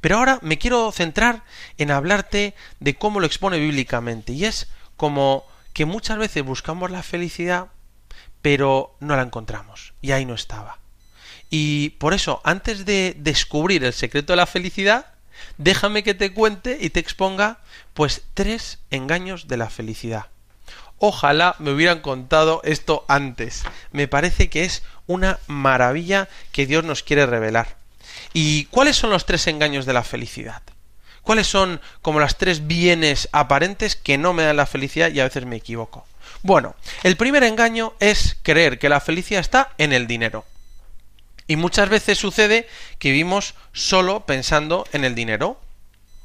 Pero 0.00 0.16
ahora 0.16 0.38
me 0.42 0.58
quiero 0.58 0.90
centrar 0.92 1.44
en 1.78 1.90
hablarte 1.90 2.54
de 2.80 2.94
cómo 2.94 3.20
lo 3.20 3.26
expone 3.26 3.58
bíblicamente, 3.58 4.32
y 4.32 4.44
es 4.44 4.68
como 4.96 5.46
que 5.72 5.84
muchas 5.84 6.18
veces 6.18 6.44
buscamos 6.44 6.90
la 6.90 7.02
felicidad, 7.02 7.68
pero 8.42 8.96
no 9.00 9.16
la 9.16 9.22
encontramos, 9.22 9.94
y 10.00 10.12
ahí 10.12 10.24
no 10.24 10.34
estaba. 10.34 10.78
Y 11.50 11.90
por 11.90 12.14
eso, 12.14 12.40
antes 12.44 12.84
de 12.84 13.14
descubrir 13.18 13.84
el 13.84 13.92
secreto 13.92 14.32
de 14.32 14.38
la 14.38 14.46
felicidad, 14.46 15.06
déjame 15.58 16.02
que 16.02 16.14
te 16.14 16.32
cuente 16.32 16.78
y 16.80 16.90
te 16.90 17.00
exponga 17.00 17.58
pues 17.92 18.22
tres 18.34 18.78
engaños 18.90 19.48
de 19.48 19.56
la 19.56 19.68
felicidad. 19.68 20.26
Ojalá 20.98 21.56
me 21.58 21.72
hubieran 21.72 22.00
contado 22.00 22.60
esto 22.62 23.04
antes. 23.08 23.64
Me 23.90 24.06
parece 24.06 24.50
que 24.50 24.64
es 24.64 24.82
una 25.10 25.40
maravilla 25.48 26.28
que 26.52 26.66
Dios 26.66 26.84
nos 26.84 27.02
quiere 27.02 27.26
revelar. 27.26 27.76
¿Y 28.32 28.66
cuáles 28.66 28.96
son 28.96 29.10
los 29.10 29.26
tres 29.26 29.48
engaños 29.48 29.84
de 29.86 29.92
la 29.92 30.04
felicidad? 30.04 30.62
¿Cuáles 31.22 31.48
son 31.48 31.80
como 32.00 32.20
las 32.20 32.38
tres 32.38 32.68
bienes 32.68 33.28
aparentes 33.32 33.96
que 33.96 34.18
no 34.18 34.32
me 34.32 34.44
dan 34.44 34.56
la 34.56 34.66
felicidad 34.66 35.10
y 35.10 35.18
a 35.18 35.24
veces 35.24 35.46
me 35.46 35.56
equivoco? 35.56 36.06
Bueno, 36.42 36.76
el 37.02 37.16
primer 37.16 37.42
engaño 37.42 37.92
es 37.98 38.36
creer 38.42 38.78
que 38.78 38.88
la 38.88 39.00
felicidad 39.00 39.40
está 39.40 39.72
en 39.78 39.92
el 39.92 40.06
dinero. 40.06 40.44
Y 41.48 41.56
muchas 41.56 41.88
veces 41.88 42.16
sucede 42.16 42.68
que 43.00 43.10
vivimos 43.10 43.54
solo 43.72 44.20
pensando 44.26 44.86
en 44.92 45.04
el 45.04 45.16
dinero. 45.16 45.60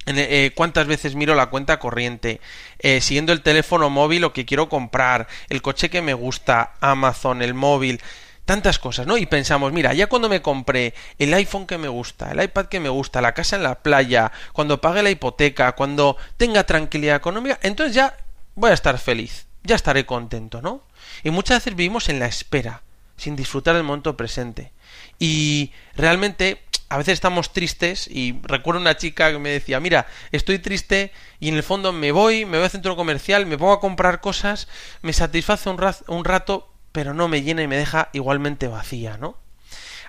Eh, 0.05 0.51
¿Cuántas 0.53 0.85
veces 0.85 1.15
miro 1.15 1.33
la 1.33 1.47
cuenta 1.47 1.79
corriente? 1.79 2.39
Eh, 2.77 3.01
siguiendo 3.01 3.33
el 3.33 3.41
teléfono 3.41 3.89
móvil 3.89 4.21
lo 4.21 4.33
que 4.33 4.45
quiero 4.45 4.69
comprar, 4.69 5.27
el 5.49 5.63
coche 5.63 5.89
que 5.89 6.03
me 6.03 6.13
gusta, 6.13 6.73
Amazon, 6.79 7.41
el 7.41 7.55
móvil, 7.55 7.99
tantas 8.45 8.79
cosas, 8.79 9.07
¿no? 9.07 9.17
Y 9.17 9.25
pensamos, 9.25 9.73
mira, 9.73 9.93
ya 9.93 10.07
cuando 10.07 10.29
me 10.29 10.41
compré 10.41 10.93
el 11.17 11.33
iPhone 11.33 11.67
que 11.67 11.77
me 11.77 11.87
gusta, 11.87 12.31
el 12.31 12.41
iPad 12.41 12.67
que 12.67 12.79
me 12.79 12.89
gusta, 12.89 13.21
la 13.21 13.33
casa 13.33 13.55
en 13.55 13.63
la 13.63 13.75
playa, 13.75 14.31
cuando 14.53 14.79
pague 14.79 15.03
la 15.03 15.09
hipoteca, 15.09 15.73
cuando 15.73 16.17
tenga 16.37 16.63
tranquilidad 16.63 17.17
económica, 17.17 17.59
entonces 17.63 17.95
ya 17.95 18.15
voy 18.53 18.71
a 18.71 18.75
estar 18.75 18.97
feliz, 18.99 19.47
ya 19.63 19.75
estaré 19.75 20.05
contento, 20.05 20.61
¿no? 20.61 20.83
Y 21.23 21.31
muchas 21.31 21.57
veces 21.57 21.75
vivimos 21.75 22.07
en 22.09 22.19
la 22.19 22.27
espera, 22.27 22.83
sin 23.17 23.35
disfrutar 23.35 23.75
del 23.75 23.83
momento 23.83 24.15
presente. 24.15 24.71
Y 25.19 25.71
realmente 25.95 26.61
a 26.89 26.97
veces 26.97 27.13
estamos 27.13 27.51
tristes 27.51 28.07
y 28.07 28.39
recuerdo 28.43 28.79
una 28.79 28.97
chica 28.97 29.31
que 29.31 29.39
me 29.39 29.49
decía, 29.49 29.79
mira, 29.79 30.05
estoy 30.31 30.59
triste 30.59 31.11
y 31.39 31.49
en 31.49 31.55
el 31.55 31.63
fondo 31.63 31.91
me 31.91 32.11
voy, 32.11 32.45
me 32.45 32.57
voy 32.57 32.65
al 32.65 32.69
centro 32.69 32.95
comercial, 32.95 33.45
me 33.45 33.57
pongo 33.57 33.73
a 33.73 33.79
comprar 33.79 34.21
cosas, 34.21 34.67
me 35.01 35.13
satisface 35.13 35.69
un, 35.69 35.83
un 36.07 36.25
rato, 36.25 36.69
pero 36.95 37.13
no 37.13 37.27
me 37.27 37.41
llena 37.41 37.61
y 37.61 37.67
me 37.67 37.75
deja 37.75 38.07
igualmente 38.13 38.69
vacía, 38.69 39.17
¿no? 39.17 39.37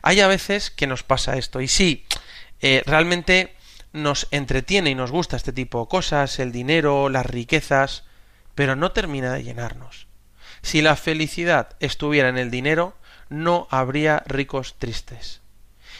Hay 0.03 0.21
a 0.21 0.29
veces 0.29 0.71
que 0.71 0.87
nos 0.87 1.03
pasa 1.03 1.37
esto 1.37 1.61
y 1.61 1.67
sí, 1.67 2.07
eh, 2.61 2.85
realmente 2.87 3.57
nos 3.93 4.29
entretiene 4.31 4.91
y 4.91 4.95
nos 4.95 5.11
gusta 5.11 5.35
este 5.37 5.53
tipo 5.53 5.81
de 5.81 5.89
cosas, 5.89 6.39
el 6.39 6.53
dinero, 6.53 7.09
las 7.09 7.27
riquezas, 7.27 8.05
pero 8.55 8.77
no 8.77 8.93
termina 8.93 9.33
de 9.33 9.43
llenarnos. 9.43 10.07
Si 10.63 10.81
la 10.81 10.95
felicidad 10.95 11.71
estuviera 11.81 12.29
en 12.29 12.39
el 12.39 12.53
dinero, 12.53 12.95
no 13.31 13.67
habría 13.73 14.23
ricos 14.27 14.77
tristes. 14.79 15.41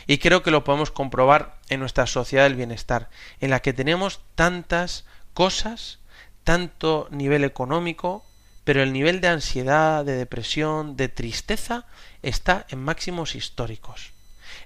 Y 0.07 0.19
creo 0.19 0.45
que 0.45 0.53
lo 0.53 0.63
podemos 0.63 0.93
comprobar 0.93 1.57
en 1.69 1.81
nuestra 1.81 2.07
sociedad 2.07 2.45
del 2.45 2.55
bienestar, 2.55 3.11
en 3.41 3.51
la 3.51 3.59
que 3.59 3.73
tenemos 3.73 4.21
tantas 4.37 5.05
cosas, 5.35 5.99
tanto 6.45 7.09
nivel 7.11 7.43
económico, 7.43 8.25
pero 8.67 8.83
el 8.83 8.93
nivel 8.93 9.21
de 9.21 9.29
ansiedad, 9.29 10.05
de 10.05 10.17
depresión, 10.17 10.97
de 10.97 11.09
tristeza 11.09 11.87
está 12.23 12.67
en 12.69 12.83
máximos 12.83 13.37
históricos. 13.37 14.11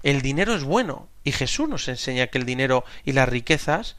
El 0.02 0.22
dinero 0.22 0.54
es 0.54 0.64
bueno 0.64 1.10
y 1.22 1.32
Jesús 1.32 1.68
nos 1.68 1.86
enseña 1.86 2.28
que 2.28 2.38
el 2.38 2.46
dinero 2.46 2.82
y 3.04 3.12
las 3.12 3.28
riquezas 3.28 3.96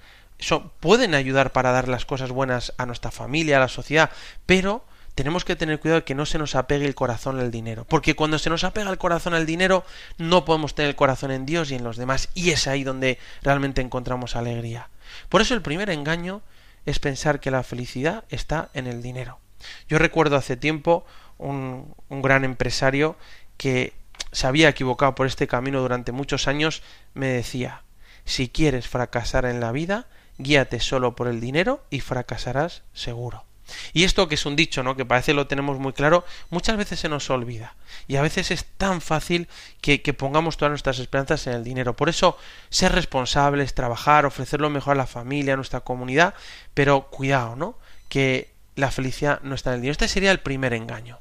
pueden 0.79 1.13
ayudar 1.13 1.51
para 1.51 1.71
dar 1.71 1.87
las 1.87 2.07
cosas 2.07 2.31
buenas 2.31 2.73
a 2.79 2.87
nuestra 2.87 3.11
familia, 3.11 3.57
a 3.57 3.59
la 3.59 3.67
sociedad, 3.67 4.09
pero 4.47 4.83
tenemos 5.13 5.45
que 5.45 5.55
tener 5.55 5.79
cuidado 5.79 5.99
de 5.99 6.05
que 6.05 6.15
no 6.15 6.25
se 6.25 6.39
nos 6.39 6.55
apegue 6.55 6.87
el 6.87 6.95
corazón 6.95 7.39
al 7.39 7.51
dinero, 7.51 7.85
porque 7.87 8.15
cuando 8.15 8.39
se 8.39 8.49
nos 8.49 8.63
apega 8.63 8.89
el 8.89 8.97
corazón 8.97 9.35
al 9.35 9.45
dinero 9.45 9.85
no 10.17 10.45
podemos 10.45 10.73
tener 10.73 10.89
el 10.89 10.95
corazón 10.95 11.29
en 11.29 11.45
Dios 11.45 11.69
y 11.69 11.75
en 11.75 11.83
los 11.83 11.97
demás, 11.97 12.29
y 12.33 12.49
es 12.49 12.65
ahí 12.65 12.83
donde 12.83 13.19
realmente 13.43 13.81
encontramos 13.81 14.35
alegría. 14.35 14.89
Por 15.29 15.41
eso 15.41 15.53
el 15.53 15.61
primer 15.61 15.91
engaño 15.91 16.41
es 16.87 16.97
pensar 16.97 17.39
que 17.39 17.51
la 17.51 17.61
felicidad 17.61 18.23
está 18.29 18.71
en 18.73 18.87
el 18.87 19.03
dinero. 19.03 19.40
Yo 19.87 19.97
recuerdo 19.97 20.35
hace 20.35 20.57
tiempo 20.57 21.05
un, 21.37 21.93
un 22.09 22.21
gran 22.21 22.43
empresario 22.43 23.15
que 23.57 23.93
se 24.31 24.47
había 24.47 24.69
equivocado 24.69 25.15
por 25.15 25.27
este 25.27 25.47
camino 25.47 25.81
durante 25.81 26.11
muchos 26.11 26.47
años, 26.47 26.83
me 27.13 27.27
decía, 27.27 27.83
si 28.25 28.47
quieres 28.47 28.87
fracasar 28.87 29.45
en 29.45 29.59
la 29.59 29.71
vida, 29.71 30.07
guíate 30.37 30.79
solo 30.79 31.15
por 31.15 31.27
el 31.27 31.39
dinero 31.39 31.83
y 31.89 31.99
fracasarás 31.99 32.83
seguro. 32.93 33.45
Y 33.93 34.03
esto 34.03 34.27
que 34.27 34.35
es 34.35 34.45
un 34.45 34.55
dicho, 34.55 34.83
¿no? 34.83 34.95
Que 34.95 35.05
parece 35.05 35.33
lo 35.33 35.47
tenemos 35.47 35.79
muy 35.79 35.93
claro, 35.93 36.25
muchas 36.49 36.77
veces 36.77 36.99
se 36.99 37.09
nos 37.09 37.29
olvida. 37.29 37.75
Y 38.07 38.17
a 38.17 38.21
veces 38.21 38.51
es 38.51 38.65
tan 38.77 39.01
fácil 39.01 39.47
que, 39.81 40.01
que 40.01 40.13
pongamos 40.13 40.57
todas 40.57 40.71
nuestras 40.71 40.99
esperanzas 40.99 41.47
en 41.47 41.53
el 41.53 41.63
dinero. 41.63 41.95
Por 41.95 42.09
eso, 42.09 42.37
ser 42.69 42.91
responsables, 42.91 43.73
trabajar, 43.73 44.25
ofrecer 44.25 44.59
lo 44.61 44.69
mejor 44.69 44.93
a 44.93 44.95
la 44.95 45.07
familia, 45.07 45.53
a 45.53 45.57
nuestra 45.57 45.81
comunidad, 45.81 46.33
pero 46.73 47.07
cuidado, 47.09 47.55
¿no? 47.55 47.77
Que 48.09 48.51
la 48.75 48.91
felicidad 48.91 49.41
no 49.41 49.55
está 49.55 49.71
en 49.71 49.75
el 49.75 49.81
dinero. 49.81 49.91
Este 49.93 50.07
sería 50.07 50.31
el 50.31 50.39
primer 50.39 50.73
engaño. 50.73 51.19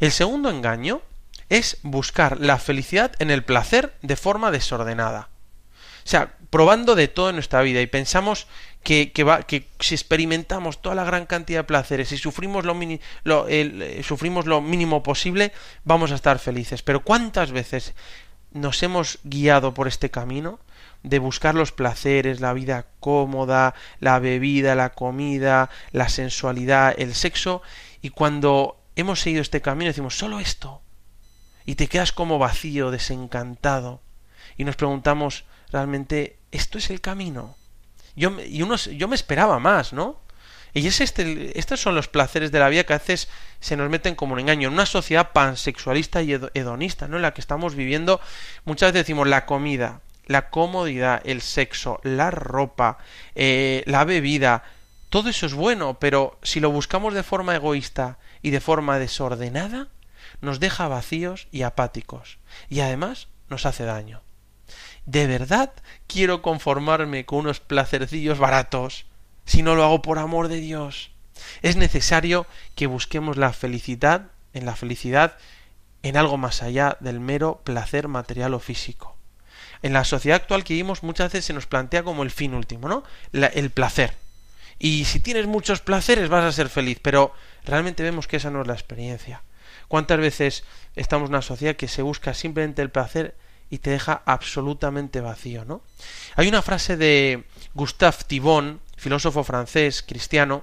El 0.00 0.12
segundo 0.12 0.50
engaño 0.50 1.02
es 1.48 1.78
buscar 1.82 2.40
la 2.40 2.58
felicidad 2.58 3.12
en 3.18 3.30
el 3.30 3.44
placer 3.44 3.94
de 4.02 4.16
forma 4.16 4.50
desordenada. 4.50 5.28
O 6.04 6.10
sea, 6.10 6.34
probando 6.50 6.94
de 6.94 7.08
todo 7.08 7.28
en 7.30 7.36
nuestra 7.36 7.62
vida 7.62 7.80
y 7.80 7.86
pensamos 7.86 8.46
que, 8.82 9.12
va, 9.22 9.42
que 9.42 9.68
si 9.80 9.94
experimentamos 9.94 10.80
toda 10.80 10.94
la 10.94 11.04
gran 11.04 11.26
cantidad 11.26 11.60
de 11.60 11.64
placeres 11.64 12.12
y 12.12 12.16
sufrimos 12.16 12.64
lo, 12.64 12.74
lo 13.24 13.46
eh, 13.48 14.00
sufrimos 14.02 14.46
lo 14.46 14.62
mínimo 14.62 15.02
posible, 15.02 15.52
vamos 15.84 16.12
a 16.12 16.14
estar 16.14 16.38
felices. 16.38 16.82
Pero 16.82 17.00
¿cuántas 17.00 17.52
veces 17.52 17.94
nos 18.52 18.82
hemos 18.82 19.18
guiado 19.24 19.74
por 19.74 19.88
este 19.88 20.10
camino 20.10 20.58
de 21.02 21.18
buscar 21.18 21.54
los 21.54 21.72
placeres, 21.72 22.40
la 22.40 22.52
vida 22.52 22.86
cómoda, 23.00 23.74
la 24.00 24.18
bebida, 24.18 24.74
la 24.74 24.90
comida, 24.90 25.70
la 25.92 26.08
sensualidad, 26.08 26.94
el 26.98 27.14
sexo, 27.14 27.62
y 28.02 28.10
cuando 28.10 28.80
hemos 28.96 29.20
seguido 29.20 29.42
este 29.42 29.60
camino 29.60 29.88
decimos 29.88 30.18
solo 30.18 30.40
esto, 30.40 30.82
y 31.64 31.76
te 31.76 31.86
quedas 31.86 32.12
como 32.12 32.38
vacío, 32.38 32.90
desencantado, 32.90 34.02
y 34.56 34.64
nos 34.64 34.76
preguntamos 34.76 35.44
realmente, 35.70 36.38
¿esto 36.50 36.78
es 36.78 36.90
el 36.90 37.00
camino? 37.00 37.56
Yo, 38.16 38.36
y 38.40 38.62
uno, 38.62 38.76
yo 38.76 39.06
me 39.06 39.14
esperaba 39.14 39.58
más, 39.58 39.92
¿no? 39.92 40.20
Y 40.74 40.86
es 40.86 41.00
este, 41.00 41.58
estos 41.58 41.80
son 41.80 41.94
los 41.94 42.08
placeres 42.08 42.52
de 42.52 42.58
la 42.58 42.68
vida 42.68 42.84
que 42.84 42.92
a 42.92 42.98
veces 42.98 43.28
se 43.60 43.76
nos 43.76 43.88
meten 43.88 44.14
como 44.14 44.34
un 44.34 44.40
engaño. 44.40 44.68
En 44.68 44.74
una 44.74 44.86
sociedad 44.86 45.32
pansexualista 45.32 46.22
y 46.22 46.32
hedonista, 46.32 47.08
¿no? 47.08 47.16
En 47.16 47.22
la 47.22 47.32
que 47.32 47.40
estamos 47.40 47.74
viviendo, 47.74 48.20
muchas 48.64 48.92
veces 48.92 49.06
decimos 49.06 49.28
la 49.28 49.46
comida, 49.46 50.00
la 50.28 50.50
comodidad, 50.50 51.20
el 51.24 51.42
sexo, 51.42 52.00
la 52.04 52.30
ropa, 52.30 52.98
eh, 53.34 53.82
la 53.86 54.04
bebida, 54.04 54.62
todo 55.08 55.30
eso 55.30 55.46
es 55.46 55.54
bueno, 55.54 55.98
pero 55.98 56.38
si 56.42 56.60
lo 56.60 56.70
buscamos 56.70 57.14
de 57.14 57.22
forma 57.22 57.56
egoísta 57.56 58.18
y 58.42 58.50
de 58.50 58.60
forma 58.60 58.98
desordenada, 58.98 59.88
nos 60.40 60.60
deja 60.60 60.86
vacíos 60.86 61.48
y 61.50 61.62
apáticos, 61.62 62.38
y 62.68 62.80
además 62.80 63.28
nos 63.48 63.66
hace 63.66 63.84
daño. 63.84 64.22
¿De 65.06 65.26
verdad 65.26 65.72
quiero 66.06 66.42
conformarme 66.42 67.24
con 67.24 67.40
unos 67.40 67.60
placercillos 67.60 68.38
baratos 68.38 69.06
si 69.46 69.62
no 69.62 69.74
lo 69.74 69.82
hago 69.82 70.02
por 70.02 70.18
amor 70.18 70.48
de 70.48 70.60
Dios? 70.60 71.10
Es 71.62 71.76
necesario 71.76 72.46
que 72.74 72.86
busquemos 72.86 73.38
la 73.38 73.52
felicidad 73.54 74.26
en 74.52 74.66
la 74.66 74.76
felicidad 74.76 75.36
en 76.02 76.16
algo 76.16 76.36
más 76.36 76.62
allá 76.62 76.96
del 77.00 77.20
mero 77.20 77.60
placer 77.64 78.08
material 78.08 78.54
o 78.54 78.60
físico. 78.60 79.17
En 79.82 79.92
la 79.92 80.04
sociedad 80.04 80.36
actual 80.36 80.64
que 80.64 80.74
vivimos 80.74 81.02
muchas 81.02 81.32
veces 81.32 81.44
se 81.44 81.52
nos 81.52 81.66
plantea 81.66 82.02
como 82.02 82.22
el 82.22 82.30
fin 82.30 82.54
último, 82.54 82.88
¿no? 82.88 83.04
el 83.32 83.70
placer. 83.70 84.14
Y 84.78 85.04
si 85.06 85.20
tienes 85.20 85.46
muchos 85.46 85.80
placeres 85.80 86.28
vas 86.28 86.44
a 86.44 86.52
ser 86.52 86.68
feliz, 86.68 86.98
pero 87.02 87.32
realmente 87.64 88.02
vemos 88.02 88.26
que 88.26 88.36
esa 88.36 88.50
no 88.50 88.62
es 88.62 88.66
la 88.66 88.74
experiencia. 88.74 89.42
¿Cuántas 89.88 90.18
veces 90.18 90.64
estamos 90.96 91.28
en 91.28 91.34
una 91.34 91.42
sociedad 91.42 91.76
que 91.76 91.88
se 91.88 92.02
busca 92.02 92.34
simplemente 92.34 92.82
el 92.82 92.90
placer 92.90 93.34
y 93.70 93.78
te 93.78 93.90
deja 93.90 94.22
absolutamente 94.24 95.20
vacío, 95.20 95.64
¿no? 95.64 95.82
Hay 96.36 96.48
una 96.48 96.62
frase 96.62 96.96
de 96.96 97.44
Gustave 97.74 98.16
Thibon, 98.26 98.80
filósofo 98.96 99.44
francés 99.44 100.02
cristiano, 100.02 100.62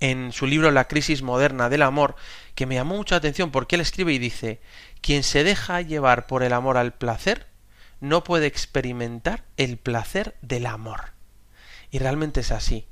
en 0.00 0.32
su 0.32 0.46
libro 0.46 0.70
La 0.70 0.88
crisis 0.88 1.22
moderna 1.22 1.68
del 1.68 1.82
amor, 1.82 2.16
que 2.54 2.66
me 2.66 2.74
llamó 2.74 2.96
mucha 2.96 3.16
atención 3.16 3.50
porque 3.50 3.76
él 3.76 3.82
escribe 3.82 4.12
y 4.12 4.18
dice, 4.18 4.60
quien 5.00 5.22
se 5.22 5.44
deja 5.44 5.80
llevar 5.80 6.26
por 6.26 6.42
el 6.42 6.52
amor 6.52 6.76
al 6.76 6.92
placer, 6.92 7.46
no 8.04 8.22
puede 8.22 8.46
experimentar 8.46 9.44
el 9.56 9.78
placer 9.78 10.36
del 10.42 10.66
amor. 10.66 11.12
Y 11.90 11.98
realmente 11.98 12.40
es 12.40 12.52
así. 12.52 12.86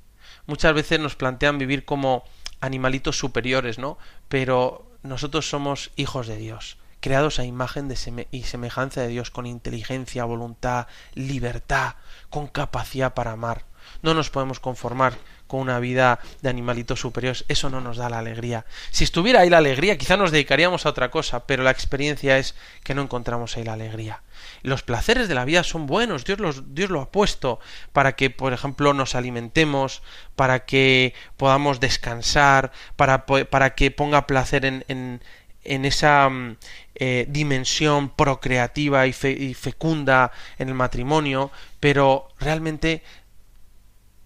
Muchas 0.46 0.72
veces 0.74 1.00
nos 1.00 1.16
plantean 1.16 1.58
vivir 1.58 1.84
como 1.84 2.24
animalitos 2.60 3.18
superiores, 3.18 3.78
¿no? 3.78 3.98
Pero 4.28 4.90
nosotros 5.02 5.48
somos 5.48 5.90
hijos 5.96 6.28
de 6.28 6.36
Dios, 6.36 6.78
creados 7.00 7.38
a 7.38 7.44
imagen 7.44 7.88
de 7.88 8.26
y 8.30 8.44
semejanza 8.44 9.02
de 9.02 9.08
Dios, 9.08 9.30
con 9.30 9.46
inteligencia, 9.46 10.24
voluntad, 10.24 10.86
libertad, 11.14 11.96
con 12.30 12.46
capacidad 12.46 13.12
para 13.12 13.32
amar. 13.32 13.66
No 14.00 14.14
nos 14.14 14.30
podemos 14.30 14.60
conformar 14.60 15.18
con 15.46 15.60
una 15.60 15.78
vida 15.78 16.20
de 16.40 16.48
animalitos 16.48 17.00
superiores, 17.00 17.44
eso 17.48 17.68
no 17.68 17.82
nos 17.82 17.98
da 17.98 18.08
la 18.08 18.20
alegría. 18.20 18.64
Si 18.90 19.04
estuviera 19.04 19.40
ahí 19.40 19.50
la 19.50 19.58
alegría, 19.58 19.98
quizá 19.98 20.16
nos 20.16 20.30
dedicaríamos 20.30 20.86
a 20.86 20.88
otra 20.88 21.10
cosa, 21.10 21.46
pero 21.46 21.62
la 21.62 21.70
experiencia 21.70 22.38
es 22.38 22.54
que 22.82 22.94
no 22.94 23.02
encontramos 23.02 23.56
ahí 23.56 23.64
la 23.64 23.74
alegría. 23.74 24.22
Los 24.62 24.82
placeres 24.82 25.28
de 25.28 25.34
la 25.34 25.44
vida 25.44 25.64
son 25.64 25.86
buenos, 25.86 26.24
Dios, 26.24 26.38
los, 26.38 26.74
Dios 26.74 26.90
lo 26.90 27.00
ha 27.00 27.10
puesto 27.10 27.58
para 27.92 28.14
que, 28.14 28.30
por 28.30 28.52
ejemplo, 28.52 28.94
nos 28.94 29.14
alimentemos, 29.14 30.02
para 30.36 30.64
que 30.64 31.14
podamos 31.36 31.80
descansar, 31.80 32.72
para, 32.96 33.26
para 33.26 33.74
que 33.74 33.90
ponga 33.90 34.26
placer 34.26 34.64
en, 34.64 34.84
en, 34.88 35.84
esa 35.84 36.28
mm, 36.28 36.56
eh, 36.94 37.26
dimensión 37.28 38.10
procreativa 38.10 39.06
y, 39.06 39.14
y 39.24 39.54
fecunda 39.54 40.30
en 40.58 40.68
el 40.68 40.74
matrimonio, 40.74 41.50
pero 41.80 42.28
realmente 42.38 43.02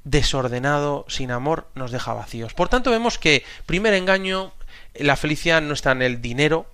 desordenado, 0.06 1.04
sin 1.08 1.32
amor, 1.32 1.68
nos 1.74 1.90
deja 1.90 2.14
vacíos. 2.14 2.54
Por 2.54 2.68
tanto, 2.68 2.92
vemos 2.92 3.18
que, 3.18 3.44
primer 3.66 3.92
engaño, 3.92 4.52
la 4.94 5.16
felicidad 5.16 5.60
no 5.60 5.74
está 5.74 5.92
en 5.92 6.02
el 6.02 6.22
dinero. 6.22 6.66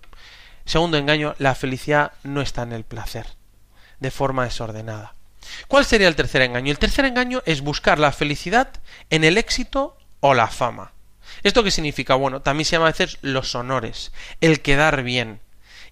Segundo 0.66 0.98
engaño, 0.98 1.34
la 1.38 1.54
felicidad 1.54 2.12
no 2.24 2.42
está 2.42 2.62
en 2.62 2.72
el 2.72 2.84
placer, 2.84 3.26
de 4.02 4.10
forma 4.10 4.44
desordenada. 4.44 5.14
¿Cuál 5.68 5.84
sería 5.84 6.08
el 6.08 6.16
tercer 6.16 6.42
engaño? 6.42 6.70
El 6.70 6.78
tercer 6.78 7.04
engaño 7.04 7.42
es 7.46 7.62
buscar 7.62 7.98
la 7.98 8.12
felicidad 8.12 8.68
en 9.10 9.24
el 9.24 9.38
éxito 9.38 9.96
o 10.20 10.34
la 10.34 10.48
fama. 10.48 10.92
¿Esto 11.42 11.64
qué 11.64 11.70
significa? 11.70 12.14
Bueno, 12.14 12.42
también 12.42 12.66
se 12.66 12.72
llama 12.72 12.86
a 12.86 12.92
veces 12.92 13.18
los 13.22 13.54
honores, 13.54 14.12
el 14.40 14.60
quedar 14.60 15.02
bien, 15.02 15.40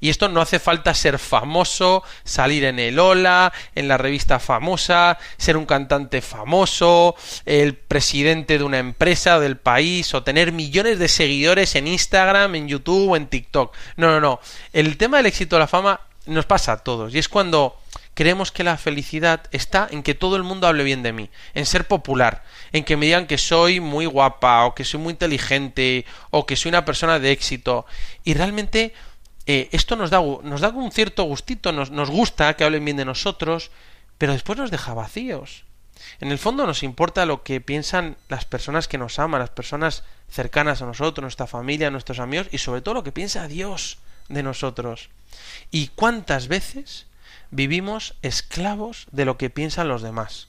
y 0.01 0.09
esto 0.09 0.29
no 0.29 0.40
hace 0.40 0.59
falta 0.59 0.94
ser 0.94 1.18
famoso, 1.18 2.03
salir 2.25 2.64
en 2.64 2.79
el 2.79 2.99
Ola, 2.99 3.53
en 3.75 3.87
la 3.87 3.99
revista 3.99 4.40
famosa, 4.40 5.18
ser 5.37 5.59
un 5.59 5.66
cantante 5.66 6.23
famoso, 6.23 7.14
el 7.44 7.75
presidente 7.75 8.57
de 8.57 8.64
una 8.64 8.79
empresa 8.79 9.37
o 9.37 9.40
del 9.40 9.59
país, 9.59 10.14
o 10.14 10.23
tener 10.23 10.53
millones 10.53 10.99
de 10.99 11.09
seguidores 11.09 11.75
en 11.77 11.87
Instagram, 11.87 12.55
en 12.55 12.68
YouTube 12.68 13.11
o 13.11 13.16
en 13.16 13.27
TikTok. 13.27 13.77
No, 13.96 14.11
no, 14.11 14.20
no. 14.20 14.40
El 14.73 14.96
tema 14.96 15.18
del 15.18 15.27
éxito 15.27 15.57
de 15.57 15.61
la 15.61 15.66
fama 15.66 16.01
nos 16.27 16.46
pasa 16.46 16.73
a 16.73 16.79
todos. 16.79 17.14
Y 17.14 17.18
es 17.18 17.29
cuando 17.29 17.80
creemos 18.14 18.53
que 18.53 18.64
la 18.64 18.77
felicidad 18.77 19.42
está 19.51 19.88
en 19.90 20.03
que 20.03 20.14
todo 20.14 20.37
el 20.37 20.42
mundo 20.42 20.66
hable 20.66 20.85
bien 20.85 21.03
de 21.03 21.12
mí, 21.12 21.31
en 21.55 21.66
ser 21.66 21.87
popular, 21.87 22.44
en 22.73 22.85
que 22.85 22.96
me 22.96 23.07
digan 23.07 23.27
que 23.27 23.38
soy 23.38 23.81
muy 23.81 24.07
guapa, 24.07 24.64
o 24.66 24.75
que 24.75 24.85
soy 24.85 25.01
muy 25.01 25.12
inteligente, 25.12 26.05
o 26.31 26.46
que 26.46 26.57
soy 26.57 26.70
una 26.70 26.85
persona 26.85 27.18
de 27.18 27.31
éxito. 27.31 27.87
Y 28.25 28.35
realmente 28.35 28.92
eh, 29.46 29.68
esto 29.73 29.96
nos 29.96 30.11
da, 30.11 30.20
nos 30.20 30.61
da 30.61 30.68
un 30.68 30.92
cierto 30.92 31.25
gustito, 31.25 31.73
nos, 31.73 31.90
nos 31.90 32.11
gusta 32.11 32.55
que 32.57 32.64
hablen 32.64 32.85
bien 32.85 32.96
de 32.96 33.05
nosotros, 33.05 33.70
pero 34.18 34.33
después 34.33 34.59
nos 34.59 34.70
deja 34.70 34.94
vacíos. 34.94 35.64
En 36.20 36.31
el 36.31 36.38
fondo 36.38 36.66
nos 36.66 36.83
importa 36.83 37.27
lo 37.27 37.42
que 37.42 37.61
piensan 37.61 38.16
las 38.29 38.44
personas 38.44 38.88
que 38.88 38.99
nos 38.99 39.18
aman, 39.18 39.40
las 39.40 39.51
personas 39.51 40.05
cercanas 40.29 40.83
a 40.83 40.87
nosotros, 40.87 41.23
nuestra 41.23 41.46
familia, 41.46 41.90
nuestros 41.90 42.20
amigos 42.20 42.49
y 42.51 42.59
sobre 42.59 42.81
todo 42.81 42.94
lo 42.94 43.03
que 43.03 43.12
piensa 43.12 43.49
Dios 43.49 43.99
de 44.29 44.42
nosotros. 44.42 45.11
¿Y 45.70 45.88
cuántas 45.88 46.49
veces 46.49 47.07
vivimos 47.51 48.15
esclavos 48.23 49.07
de 49.13 49.25
lo 49.25 49.37
que 49.39 49.51
piensan 49.51 49.89
los 49.89 50.03
demás? 50.03 50.49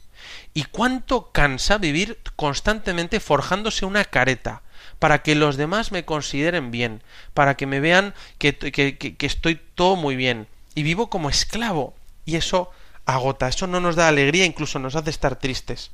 ¿Y 0.53 0.63
cuánto 0.63 1.31
cansa 1.31 1.77
vivir 1.77 2.19
constantemente 2.35 3.19
forjándose 3.19 3.85
una 3.85 4.05
careta 4.05 4.61
para 4.99 5.23
que 5.23 5.35
los 5.35 5.57
demás 5.57 5.91
me 5.91 6.05
consideren 6.05 6.71
bien, 6.71 7.01
para 7.33 7.55
que 7.55 7.65
me 7.65 7.79
vean 7.79 8.13
que, 8.37 8.55
que, 8.55 8.97
que 8.97 9.25
estoy 9.25 9.59
todo 9.75 9.95
muy 9.95 10.15
bien? 10.15 10.47
Y 10.75 10.83
vivo 10.83 11.09
como 11.09 11.29
esclavo. 11.29 11.95
Y 12.25 12.35
eso 12.35 12.69
agota, 13.05 13.47
eso 13.47 13.67
no 13.67 13.79
nos 13.81 13.95
da 13.95 14.07
alegría, 14.07 14.45
incluso 14.45 14.79
nos 14.79 14.95
hace 14.95 15.09
estar 15.09 15.37
tristes. 15.37 15.91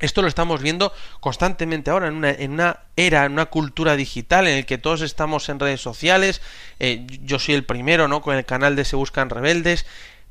Esto 0.00 0.22
lo 0.22 0.28
estamos 0.28 0.62
viendo 0.62 0.92
constantemente 1.20 1.90
ahora 1.90 2.08
en 2.08 2.14
una, 2.14 2.30
en 2.30 2.52
una, 2.52 2.80
era, 2.96 3.26
en 3.26 3.32
una 3.32 3.46
cultura 3.46 3.96
digital 3.96 4.48
en 4.48 4.56
el 4.56 4.66
que 4.66 4.78
todos 4.78 5.02
estamos 5.02 5.48
en 5.50 5.60
redes 5.60 5.82
sociales. 5.82 6.40
Eh, 6.78 7.06
yo 7.22 7.38
soy 7.38 7.54
el 7.54 7.64
primero, 7.64 8.08
¿no? 8.08 8.22
Con 8.22 8.34
el 8.34 8.46
canal 8.46 8.76
de 8.76 8.86
Se 8.86 8.96
Buscan 8.96 9.28
Rebeldes. 9.28 9.84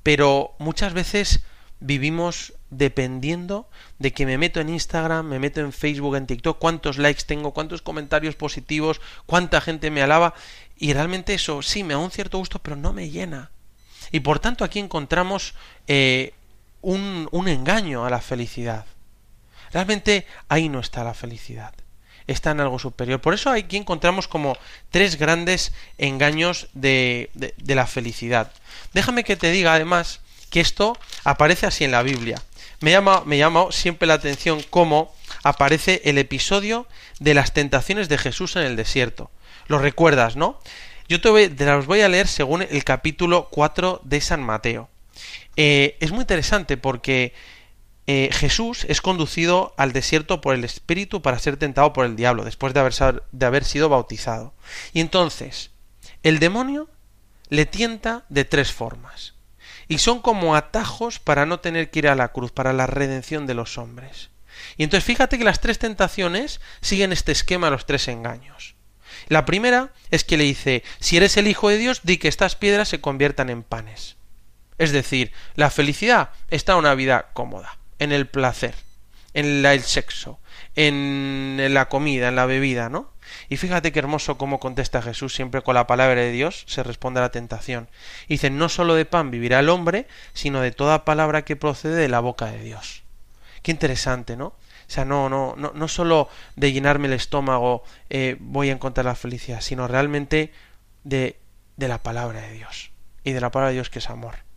Pero 0.04 0.56
muchas 0.60 0.94
veces 0.94 1.42
vivimos 1.80 2.54
dependiendo 2.70 3.70
de 3.98 4.14
que 4.14 4.26
me 4.26 4.38
meto 4.38 4.60
en 4.60 4.70
Instagram, 4.70 5.26
me 5.26 5.40
meto 5.40 5.62
en 5.62 5.74
Facebook, 5.74 6.16
en 6.16 6.28
TikTok, 6.28 6.60
cuántos 6.60 6.98
likes 6.98 7.24
tengo, 7.26 7.54
cuántos 7.54 7.82
comentarios 7.82 8.36
positivos, 8.36 9.02
cuánta 9.26 9.62
gente 9.62 9.92
me 9.92 10.02
alaba. 10.02 10.34
Y 10.78 10.94
realmente 10.94 11.34
eso 11.34 11.62
sí 11.62 11.84
me 11.84 11.94
da 11.94 12.00
un 12.00 12.12
cierto 12.12 12.38
gusto, 12.38 12.60
pero 12.60 12.76
no 12.76 12.94
me 12.94 13.10
llena. 13.10 13.52
Y 14.12 14.22
por 14.22 14.40
tanto 14.40 14.64
aquí 14.64 14.80
encontramos 14.80 15.54
eh, 15.88 16.34
un, 16.82 17.28
un 17.32 17.48
engaño 17.48 18.06
a 18.06 18.10
la 18.10 18.22
felicidad. 18.22 18.86
Realmente 19.72 20.26
ahí 20.48 20.70
no 20.70 20.80
está 20.80 21.04
la 21.04 21.14
felicidad. 21.14 21.74
Está 22.30 22.52
en 22.52 22.60
algo 22.60 22.78
superior. 22.78 23.20
Por 23.20 23.34
eso 23.34 23.50
aquí 23.50 23.76
encontramos 23.76 24.28
como 24.28 24.56
tres 24.92 25.18
grandes 25.18 25.74
engaños 25.98 26.68
de, 26.74 27.32
de, 27.34 27.76
la 27.76 27.88
felicidad. 27.88 28.52
Déjame 28.94 29.24
que 29.24 29.36
te 29.36 29.50
diga 29.50 29.74
además 29.74 30.22
que 30.52 30.60
esto 30.60 30.96
aparece 31.24 31.66
así 31.66 31.86
en 31.86 31.92
la 31.92 32.04
Biblia. 32.04 32.40
Me 32.82 32.92
llama, 32.92 33.24
me 33.26 33.40
llama 33.40 33.72
siempre 33.72 34.08
la 34.08 34.14
atención 34.14 34.64
cómo 34.70 35.12
aparece 35.42 36.04
el 36.06 36.20
episodio 36.20 36.86
de 37.20 37.34
las 37.34 37.52
tentaciones 37.52 38.10
de 38.10 38.20
Jesús 38.20 38.56
en 38.56 38.62
el 38.62 38.76
desierto. 38.76 39.32
Lo 39.66 39.80
recuerdas, 39.80 40.36
¿no? 40.36 40.60
Yo 41.08 41.22
te, 41.22 41.30
voy, 41.30 41.50
las 41.58 41.88
voy 41.88 42.02
a 42.02 42.10
leer 42.10 42.28
según 42.28 42.62
el 42.62 42.84
capítulo 42.84 43.48
4 43.50 44.02
de 44.04 44.22
San 44.22 44.44
Mateo. 44.44 44.88
Eh, 45.56 45.98
es 46.00 46.12
muy 46.12 46.22
interesante 46.22 46.78
porque 46.78 47.34
eh, 48.12 48.32
Jesús 48.34 48.88
es 48.90 49.02
conducido 49.02 49.76
al 49.78 49.94
desierto 49.94 50.42
por 50.42 50.56
el 50.56 50.64
Espíritu 50.64 51.22
para 51.22 51.38
ser 51.38 51.58
tentado 51.58 51.94
por 51.94 52.08
el 52.08 52.16
diablo, 52.16 52.44
después 52.44 52.74
de 52.74 52.80
haber, 52.80 53.22
de 53.32 53.46
haber 53.46 53.64
sido 53.64 53.88
bautizado. 53.88 54.56
Y 54.94 55.02
entonces, 55.02 55.70
el 56.24 56.40
demonio 56.40 56.90
le 57.50 57.68
tienta 57.68 58.26
de 58.28 58.46
tres 58.46 58.72
formas. 58.72 59.36
Y 59.88 60.00
son 60.00 60.24
como 60.24 60.56
atajos 60.56 61.20
para 61.20 61.46
no 61.46 61.60
tener 61.60 61.92
que 61.92 62.00
ir 62.00 62.08
a 62.08 62.16
la 62.16 62.30
cruz, 62.30 62.52
para 62.52 62.74
la 62.74 62.88
redención 62.88 63.46
de 63.46 63.54
los 63.54 63.78
hombres. 63.78 64.32
Y 64.76 64.86
entonces 64.86 65.06
fíjate 65.06 65.38
que 65.38 65.44
las 65.44 65.62
tres 65.62 65.78
tentaciones 65.78 66.62
siguen 66.82 67.12
este 67.12 67.32
esquema, 67.32 67.70
los 67.70 67.86
tres 67.86 68.08
engaños. 68.08 68.74
La 69.28 69.46
primera 69.46 69.94
es 70.10 70.24
que 70.24 70.36
le 70.36 70.46
dice, 70.46 70.82
si 71.00 71.18
eres 71.18 71.38
el 71.38 71.48
Hijo 71.48 71.70
de 71.70 71.78
Dios, 71.78 72.02
di 72.02 72.18
que 72.18 72.28
estas 72.28 72.56
piedras 72.56 72.90
se 72.90 73.02
conviertan 73.02 73.52
en 73.52 73.62
panes. 73.62 74.18
Es 74.80 74.92
decir, 74.94 75.32
la 75.54 75.70
felicidad 75.70 76.32
está 76.50 76.72
en 76.72 76.80
una 76.80 76.96
vida 76.96 77.30
cómoda, 77.34 77.79
en 78.00 78.12
el 78.12 78.28
placer, 78.28 78.76
en 79.34 79.66
el 79.66 79.82
sexo, 79.82 80.40
en 80.76 81.60
la 81.74 81.90
comida, 81.90 82.30
en 82.30 82.36
la 82.36 82.46
bebida, 82.46 82.90
¿no? 82.90 83.12
Y 83.48 83.58
fíjate 83.58 83.92
qué 83.92 84.00
hermoso 84.00 84.38
cómo 84.38 84.60
contesta 84.60 85.02
Jesús 85.02 85.36
siempre 85.36 85.62
con 85.62 85.76
la 85.76 85.88
palabra 85.88 86.22
de 86.22 86.32
Dios, 86.32 86.64
se 86.68 86.84
responde 86.84 87.20
a 87.20 87.24
la 87.24 87.32
tentación. 87.32 87.90
dice, 88.28 88.50
no 88.50 88.70
solo 88.70 88.96
de 88.96 89.06
pan 89.06 89.32
vivirá 89.32 89.60
el 89.60 89.70
hombre, 89.70 90.08
sino 90.34 90.62
de 90.62 90.72
toda 90.72 91.06
palabra 91.06 91.44
que 91.44 91.56
procede 91.56 91.96
de 91.96 92.10
la 92.10 92.20
boca 92.20 92.48
de 92.48 92.64
Dios. 92.64 93.04
Qué 93.62 93.72
interesante, 93.72 94.38
¿no? 94.38 94.48
O 94.48 94.92
sea, 94.92 95.06
no, 95.06 95.30
no, 95.30 95.54
no, 95.56 95.72
no 95.76 95.88
solo 95.88 96.30
de 96.56 96.72
llenarme 96.72 97.08
el 97.08 97.14
estómago 97.14 97.84
eh, 98.10 98.38
voy 98.40 98.70
a 98.70 98.74
encontrar 98.74 99.06
la 99.06 99.16
felicidad, 99.16 99.62
sino 99.62 99.88
realmente 99.88 100.52
de, 101.04 101.38
de 101.78 101.88
la 101.88 102.02
palabra 102.02 102.42
de 102.42 102.54
Dios. 102.54 102.92
Y 103.24 103.34
de 103.34 103.42
la 103.42 103.52
palabra 103.52 103.70
de 103.70 103.76
Dios 103.76 103.90
que 103.92 104.00
es 104.00 104.10
amor. 104.10 104.49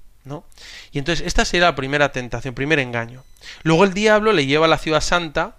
Y 0.93 0.99
entonces 0.99 1.27
esta 1.27 1.45
sería 1.45 1.67
la 1.67 1.75
primera 1.75 2.13
tentación, 2.13 2.55
primer 2.55 2.79
engaño. 2.79 3.25
Luego 3.63 3.85
el 3.85 3.95
diablo 3.95 4.33
le 4.33 4.47
lleva 4.47 4.67
a 4.67 4.69
la 4.69 4.79
ciudad 4.79 5.01
santa, 5.01 5.57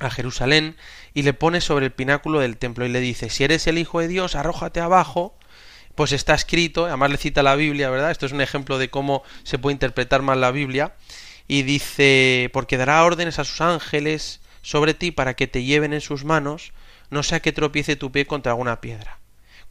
a 0.00 0.10
Jerusalén, 0.10 0.76
y 1.12 1.22
le 1.22 1.34
pone 1.34 1.60
sobre 1.60 1.86
el 1.86 1.92
pináculo 1.92 2.40
del 2.40 2.56
templo 2.56 2.86
y 2.86 2.88
le 2.88 3.00
dice, 3.00 3.30
si 3.30 3.44
eres 3.44 3.66
el 3.66 3.78
Hijo 3.78 4.00
de 4.00 4.08
Dios, 4.08 4.34
arrójate 4.34 4.80
abajo, 4.80 5.36
pues 5.94 6.12
está 6.12 6.34
escrito, 6.34 6.86
además 6.86 7.10
le 7.10 7.18
cita 7.18 7.42
la 7.42 7.54
Biblia, 7.54 7.90
¿verdad? 7.90 8.10
Esto 8.10 8.26
es 8.26 8.32
un 8.32 8.40
ejemplo 8.40 8.78
de 8.78 8.90
cómo 8.90 9.22
se 9.44 9.58
puede 9.58 9.74
interpretar 9.74 10.22
mal 10.22 10.40
la 10.40 10.50
Biblia, 10.50 10.94
y 11.46 11.62
dice, 11.62 12.50
porque 12.52 12.76
dará 12.76 13.04
órdenes 13.04 13.38
a 13.38 13.44
sus 13.44 13.60
ángeles 13.60 14.40
sobre 14.62 14.94
ti 14.94 15.10
para 15.10 15.34
que 15.34 15.46
te 15.46 15.62
lleven 15.62 15.92
en 15.92 16.00
sus 16.00 16.24
manos, 16.24 16.72
no 17.10 17.22
sea 17.22 17.40
que 17.40 17.52
tropiece 17.52 17.96
tu 17.96 18.10
pie 18.10 18.26
contra 18.26 18.52
alguna 18.52 18.80
piedra. 18.80 19.18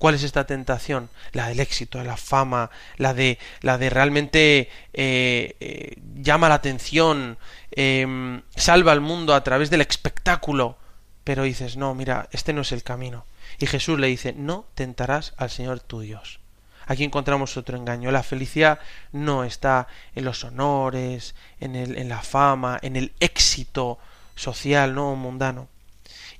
¿Cuál 0.03 0.15
es 0.15 0.23
esta 0.23 0.45
tentación? 0.45 1.09
La 1.31 1.47
del 1.47 1.61
éxito, 1.61 2.03
la 2.03 2.17
fama, 2.17 2.69
la 2.97 3.13
de, 3.13 3.39
la 3.61 3.77
de 3.77 3.89
realmente 3.89 4.69
eh, 4.93 5.55
eh, 5.61 5.95
llama 6.15 6.49
la 6.49 6.55
atención, 6.55 7.37
eh, 7.71 8.41
salva 8.53 8.91
al 8.91 8.99
mundo 8.99 9.33
a 9.33 9.45
través 9.45 9.69
del 9.69 9.79
espectáculo. 9.79 10.77
Pero 11.23 11.43
dices, 11.43 11.77
no, 11.77 11.95
mira, 11.95 12.27
este 12.33 12.51
no 12.51 12.63
es 12.63 12.73
el 12.73 12.83
camino. 12.83 13.25
Y 13.59 13.65
Jesús 13.65 13.97
le 13.97 14.07
dice, 14.07 14.33
no 14.33 14.65
tentarás 14.75 15.35
al 15.37 15.49
Señor 15.49 15.79
tu 15.79 16.01
Dios. 16.01 16.41
Aquí 16.85 17.05
encontramos 17.05 17.55
otro 17.55 17.77
engaño. 17.77 18.11
La 18.11 18.23
felicidad 18.23 18.79
no 19.13 19.45
está 19.45 19.87
en 20.15 20.25
los 20.25 20.43
honores, 20.43 21.33
en, 21.61 21.77
el, 21.77 21.97
en 21.97 22.09
la 22.09 22.21
fama, 22.23 22.77
en 22.81 22.97
el 22.97 23.13
éxito 23.21 23.99
social, 24.35 24.95
no 24.95 25.15
mundano. 25.15 25.69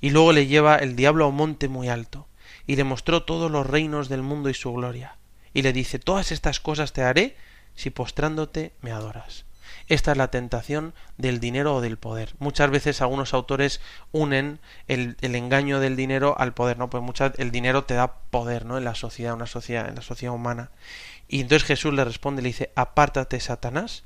Y 0.02 0.10
luego 0.10 0.34
le 0.34 0.48
lleva 0.48 0.76
el 0.76 0.96
diablo 0.96 1.24
a 1.24 1.28
un 1.28 1.36
monte 1.36 1.68
muy 1.68 1.88
alto, 1.88 2.26
y 2.66 2.76
le 2.76 2.84
mostró 2.84 3.24
todos 3.24 3.50
los 3.50 3.66
reinos 3.66 4.08
del 4.08 4.22
mundo 4.22 4.48
y 4.48 4.54
su 4.54 4.72
gloria. 4.72 5.16
Y 5.52 5.62
le 5.62 5.72
dice, 5.72 5.98
todas 5.98 6.32
estas 6.32 6.60
cosas 6.60 6.92
te 6.92 7.02
haré 7.02 7.36
si 7.74 7.90
postrándote 7.90 8.72
me 8.80 8.92
adoras. 8.92 9.44
Esta 9.88 10.12
es 10.12 10.18
la 10.18 10.30
tentación 10.30 10.94
del 11.18 11.40
dinero 11.40 11.74
o 11.74 11.80
del 11.80 11.98
poder. 11.98 12.34
Muchas 12.38 12.70
veces 12.70 13.02
algunos 13.02 13.34
autores 13.34 13.80
unen 14.12 14.60
el, 14.88 15.16
engaño 15.20 15.78
del 15.78 15.94
dinero 15.94 16.34
al 16.38 16.54
poder, 16.54 16.78
¿no? 16.78 16.88
Pues 16.88 17.02
muchas, 17.02 17.32
el 17.38 17.50
dinero 17.50 17.84
te 17.84 17.94
da 17.94 18.14
poder, 18.30 18.64
¿no? 18.64 18.78
En 18.78 18.84
la 18.84 18.94
sociedad, 18.94 19.34
una 19.34 19.46
sociedad, 19.46 19.88
en 19.88 19.96
la 19.96 20.02
sociedad 20.02 20.34
humana. 20.34 20.70
Y 21.28 21.40
entonces 21.40 21.66
Jesús 21.66 21.92
le 21.92 22.04
responde, 22.04 22.42
le 22.42 22.48
dice, 22.48 22.72
apártate, 22.76 23.40
Satanás, 23.40 24.04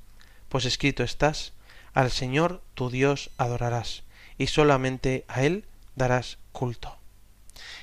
pues 0.49 0.64
escrito 0.64 1.05
estás, 1.05 1.53
al 1.94 2.11
Señor 2.11 2.62
tu 2.75 2.90
Dios 2.90 3.31
adorarás, 3.38 4.05
y 4.37 4.49
solamente 4.49 5.25
a 5.29 5.42
Él 5.42 5.64
darás 5.94 6.38
culto. 6.53 6.97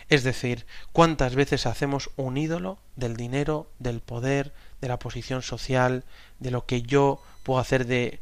Es 0.10 0.24
decir, 0.24 0.66
cuántas 0.92 1.36
veces 1.36 1.66
hacemos 1.66 2.10
un 2.16 2.38
ídolo 2.38 2.78
del 2.96 3.18
dinero, 3.18 3.68
del 3.80 4.02
poder, 4.02 4.54
de 4.82 4.88
la 4.88 5.00
posición 5.00 5.42
social, 5.42 6.04
de 6.40 6.52
lo 6.52 6.66
que 6.66 6.84
yo 6.84 7.22
puedo 7.44 7.60
hacer 7.60 7.86
de, 7.86 8.20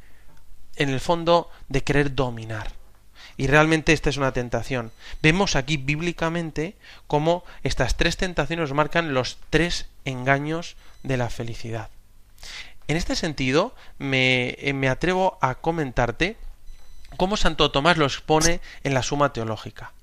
en 0.75 0.89
el 0.89 0.99
fondo, 0.99 1.49
de 1.67 1.83
querer 1.83 2.15
dominar. 2.15 2.71
Y 3.35 3.47
realmente 3.47 3.93
esta 3.93 4.09
es 4.09 4.17
una 4.17 4.31
tentación. 4.31 4.91
Vemos 5.21 5.55
aquí 5.55 5.77
bíblicamente 5.77 6.75
cómo 7.07 7.43
estas 7.63 7.97
tres 7.97 8.15
tentaciones 8.17 8.71
marcan 8.73 9.13
los 9.13 9.37
tres 9.49 9.87
engaños 10.05 10.75
de 11.01 11.17
la 11.17 11.29
felicidad. 11.29 11.89
En 12.87 12.97
este 12.97 13.15
sentido, 13.15 13.73
me, 13.97 14.57
me 14.73 14.89
atrevo 14.89 15.37
a 15.41 15.55
comentarte 15.55 16.37
cómo 17.17 17.37
Santo 17.37 17.71
Tomás 17.71 17.97
lo 17.97 18.05
expone 18.05 18.61
en 18.83 18.93
la 18.93 19.03
Suma 19.03 19.33
Teológica. 19.33 19.93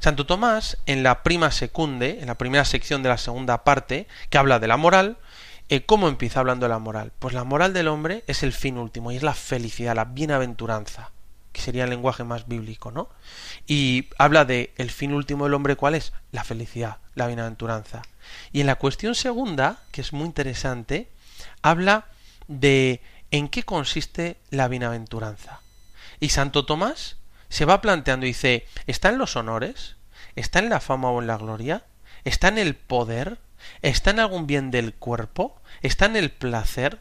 Santo 0.00 0.26
Tomás, 0.26 0.78
en 0.86 1.02
la 1.02 1.22
prima 1.22 1.50
secunde, 1.50 2.18
en 2.20 2.26
la 2.26 2.36
primera 2.36 2.64
sección 2.64 3.02
de 3.02 3.08
la 3.08 3.18
segunda 3.18 3.64
parte, 3.64 4.06
que 4.30 4.38
habla 4.38 4.58
de 4.58 4.66
la 4.66 4.76
moral, 4.76 5.18
eh, 5.68 5.84
¿cómo 5.84 6.08
empieza 6.08 6.40
hablando 6.40 6.66
de 6.66 6.70
la 6.70 6.78
moral? 6.78 7.12
Pues 7.18 7.34
la 7.34 7.44
moral 7.44 7.72
del 7.72 7.88
hombre 7.88 8.22
es 8.26 8.42
el 8.42 8.52
fin 8.52 8.78
último 8.78 9.10
y 9.10 9.16
es 9.16 9.22
la 9.22 9.34
felicidad, 9.34 9.96
la 9.96 10.04
bienaventuranza, 10.04 11.10
que 11.52 11.60
sería 11.60 11.84
el 11.84 11.90
lenguaje 11.90 12.24
más 12.24 12.46
bíblico, 12.46 12.92
¿no? 12.92 13.08
Y 13.66 14.08
habla 14.18 14.44
de 14.44 14.72
el 14.76 14.90
fin 14.90 15.12
último 15.12 15.44
del 15.44 15.54
hombre, 15.54 15.76
¿cuál 15.76 15.94
es? 15.94 16.12
La 16.30 16.44
felicidad, 16.44 16.98
la 17.14 17.26
bienaventuranza. 17.26 18.02
Y 18.52 18.60
en 18.60 18.66
la 18.66 18.76
cuestión 18.76 19.14
segunda, 19.14 19.80
que 19.90 20.02
es 20.02 20.12
muy 20.12 20.26
interesante, 20.26 21.08
habla 21.62 22.06
de 22.46 23.00
en 23.30 23.48
qué 23.48 23.64
consiste 23.64 24.36
la 24.50 24.68
bienaventuranza. 24.68 25.60
Y 26.20 26.28
Santo 26.28 26.64
Tomás 26.64 27.16
se 27.56 27.64
va 27.64 27.80
planteando 27.80 28.26
y 28.26 28.30
dice, 28.30 28.66
¿está 28.86 29.08
en 29.08 29.16
los 29.16 29.34
honores? 29.34 29.96
¿Está 30.34 30.58
en 30.58 30.68
la 30.68 30.78
fama 30.78 31.08
o 31.10 31.22
en 31.22 31.26
la 31.26 31.38
gloria? 31.38 31.84
¿Está 32.22 32.48
en 32.48 32.58
el 32.58 32.74
poder? 32.74 33.38
¿Está 33.80 34.10
en 34.10 34.20
algún 34.20 34.46
bien 34.46 34.70
del 34.70 34.92
cuerpo? 34.92 35.58
¿Está 35.80 36.04
en 36.04 36.16
el 36.16 36.30
placer? 36.30 36.98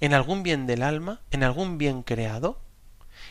¿En 0.00 0.14
algún 0.14 0.42
bien 0.42 0.66
del 0.66 0.84
alma? 0.84 1.20
¿En 1.30 1.44
algún 1.44 1.76
bien 1.76 2.02
creado? 2.02 2.62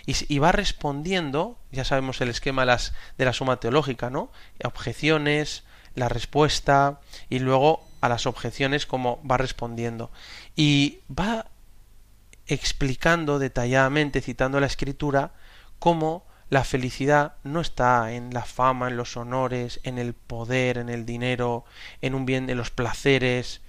Y, 0.05 0.37
va 0.37 0.51
respondiendo, 0.51 1.57
ya 1.71 1.85
sabemos 1.85 2.21
el 2.21 2.29
esquema 2.29 2.61
de, 2.61 2.67
las, 2.67 2.93
de 3.17 3.25
la 3.25 3.33
suma 3.33 3.59
teológica, 3.59 4.11
¿no? 4.11 4.31
Objeciones, 4.63 5.63
la 5.95 6.07
respuesta 6.07 6.99
y 7.31 7.39
luego 7.39 7.83
a 7.99 8.09
las 8.09 8.27
objeciones 8.27 8.85
como 8.85 9.19
va 9.25 9.37
respondiendo. 9.37 10.11
Y 10.55 10.99
va 11.09 11.47
explicando 12.45 13.39
detalladamente, 13.39 14.21
citando 14.21 14.59
la 14.59 14.67
escritura, 14.67 15.31
cómo 15.79 16.28
la 16.49 16.63
felicidad 16.63 17.35
no 17.43 17.61
está 17.61 18.11
en 18.13 18.33
la 18.33 18.43
fama, 18.43 18.87
en 18.87 18.97
los 18.97 19.17
honores, 19.17 19.79
en 19.83 19.99
el 19.99 20.13
poder, 20.13 20.77
en 20.77 20.89
el 20.89 21.05
dinero, 21.05 21.65
en 22.01 22.15
un 22.15 22.25
bien, 22.25 22.47
de 22.47 22.55
los 22.55 22.71
placeres, 22.71 23.61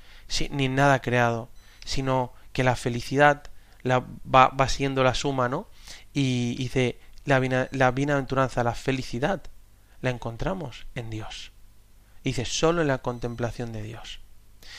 ni 0.50 0.68
nada 0.68 1.02
creado, 1.02 1.50
sino 1.84 2.32
que 2.52 2.64
la 2.64 2.76
felicidad 2.76 3.44
la, 3.82 4.00
va, 4.00 4.48
va 4.48 4.68
siendo 4.68 5.04
la 5.04 5.14
suma, 5.14 5.48
¿no? 5.48 5.68
Y 6.12 6.54
dice, 6.56 6.98
la, 7.24 7.68
la 7.70 7.90
bienaventuranza, 7.90 8.64
la 8.64 8.74
felicidad, 8.74 9.42
la 10.00 10.10
encontramos 10.10 10.86
en 10.94 11.10
Dios. 11.10 11.52
dice, 12.24 12.44
solo 12.44 12.82
en 12.82 12.88
la 12.88 12.98
contemplación 12.98 13.72
de 13.72 13.82
Dios. 13.82 14.20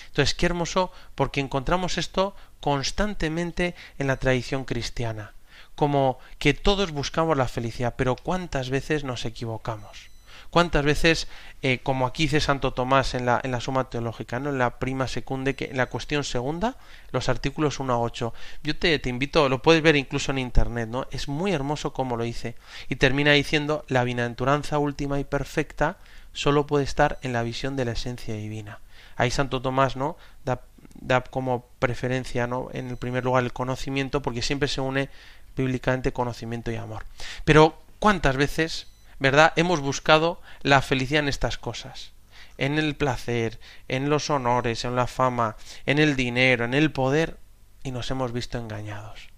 Entonces, 0.07 0.35
qué 0.35 0.45
hermoso 0.45 0.91
porque 1.15 1.39
encontramos 1.39 1.97
esto 1.97 2.35
constantemente 2.59 3.75
en 3.97 4.07
la 4.07 4.17
tradición 4.17 4.65
cristiana, 4.65 5.33
como 5.81 6.19
que 6.37 6.53
todos 6.53 6.91
buscamos 6.91 7.35
la 7.35 7.47
felicidad, 7.47 7.95
pero 7.97 8.15
cuántas 8.15 8.69
veces 8.69 9.03
nos 9.03 9.25
equivocamos. 9.25 10.11
¿Cuántas 10.51 10.85
veces, 10.85 11.27
eh, 11.63 11.79
como 11.81 12.05
aquí 12.05 12.25
dice 12.25 12.39
Santo 12.39 12.71
Tomás 12.71 13.15
en 13.15 13.25
la, 13.25 13.41
en 13.43 13.49
la 13.49 13.61
suma 13.61 13.89
teológica, 13.89 14.39
¿no? 14.39 14.51
en 14.51 14.59
la 14.59 14.77
prima 14.77 15.07
secunde, 15.07 15.55
que 15.55 15.71
en 15.71 15.77
la 15.77 15.87
cuestión 15.87 16.23
segunda, 16.23 16.75
los 17.11 17.29
artículos 17.29 17.79
1 17.79 17.93
a 17.93 17.99
8, 17.99 18.31
yo 18.61 18.77
te, 18.77 18.99
te 18.99 19.09
invito, 19.09 19.49
lo 19.49 19.63
puedes 19.63 19.81
ver 19.81 19.95
incluso 19.95 20.31
en 20.31 20.37
internet, 20.37 20.87
¿no? 20.87 21.07
Es 21.09 21.27
muy 21.27 21.51
hermoso 21.51 21.93
como 21.93 22.15
lo 22.15 22.25
dice. 22.25 22.53
Y 22.87 22.97
termina 22.97 23.31
diciendo, 23.31 23.83
la 23.87 24.03
bienaventuranza 24.03 24.77
última 24.77 25.19
y 25.19 25.23
perfecta 25.23 25.97
solo 26.31 26.67
puede 26.67 26.83
estar 26.83 27.17
en 27.23 27.33
la 27.33 27.41
visión 27.41 27.75
de 27.75 27.85
la 27.85 27.93
esencia 27.93 28.35
divina. 28.35 28.81
Ahí 29.15 29.31
Santo 29.31 29.63
Tomás, 29.63 29.95
¿no? 29.95 30.15
Da, 30.45 30.61
da 30.93 31.21
como 31.21 31.65
preferencia, 31.79 32.45
¿no? 32.45 32.69
En 32.71 32.89
el 32.89 32.97
primer 32.97 33.23
lugar 33.23 33.43
el 33.43 33.53
conocimiento, 33.53 34.21
porque 34.21 34.41
siempre 34.41 34.67
se 34.67 34.81
une 34.81 35.09
bíblicamente 35.55 36.13
conocimiento 36.13 36.71
y 36.71 36.75
amor. 36.75 37.05
Pero, 37.45 37.81
¿cuántas 37.99 38.37
veces 38.37 38.87
¿verdad? 39.21 39.53
Hemos 39.55 39.81
buscado 39.81 40.41
la 40.63 40.81
felicidad 40.81 41.21
en 41.21 41.29
estas 41.29 41.59
cosas, 41.59 42.13
en 42.57 42.79
el 42.79 42.95
placer, 42.95 43.59
en 43.87 44.09
los 44.09 44.31
honores, 44.31 44.83
en 44.83 44.95
la 44.95 45.05
fama, 45.05 45.57
en 45.85 45.99
el 45.99 46.15
dinero, 46.15 46.65
en 46.65 46.73
el 46.73 46.91
poder, 46.91 47.37
y 47.83 47.91
nos 47.91 48.09
hemos 48.09 48.31
visto 48.31 48.57
engañados. 48.57 49.29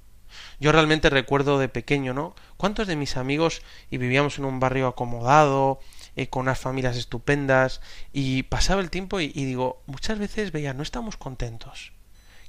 Yo 0.57 0.71
realmente 0.71 1.09
recuerdo 1.09 1.59
de 1.59 1.67
pequeño, 1.67 2.13
¿no? 2.13 2.33
¿Cuántos 2.55 2.87
de 2.87 2.95
mis 2.95 3.17
amigos 3.17 3.61
y 3.91 3.97
vivíamos 3.97 4.39
en 4.39 4.45
un 4.45 4.61
barrio 4.61 4.87
acomodado, 4.87 5.81
eh, 6.15 6.29
con 6.29 6.43
unas 6.43 6.61
familias 6.61 6.95
estupendas, 6.95 7.81
y 8.13 8.43
pasaba 8.43 8.79
el 8.79 8.89
tiempo 8.89 9.19
y, 9.19 9.33
y 9.35 9.43
digo, 9.43 9.83
muchas 9.85 10.17
veces 10.17 10.53
veía, 10.53 10.73
no 10.73 10.83
estamos 10.83 11.17
contentos. 11.17 11.91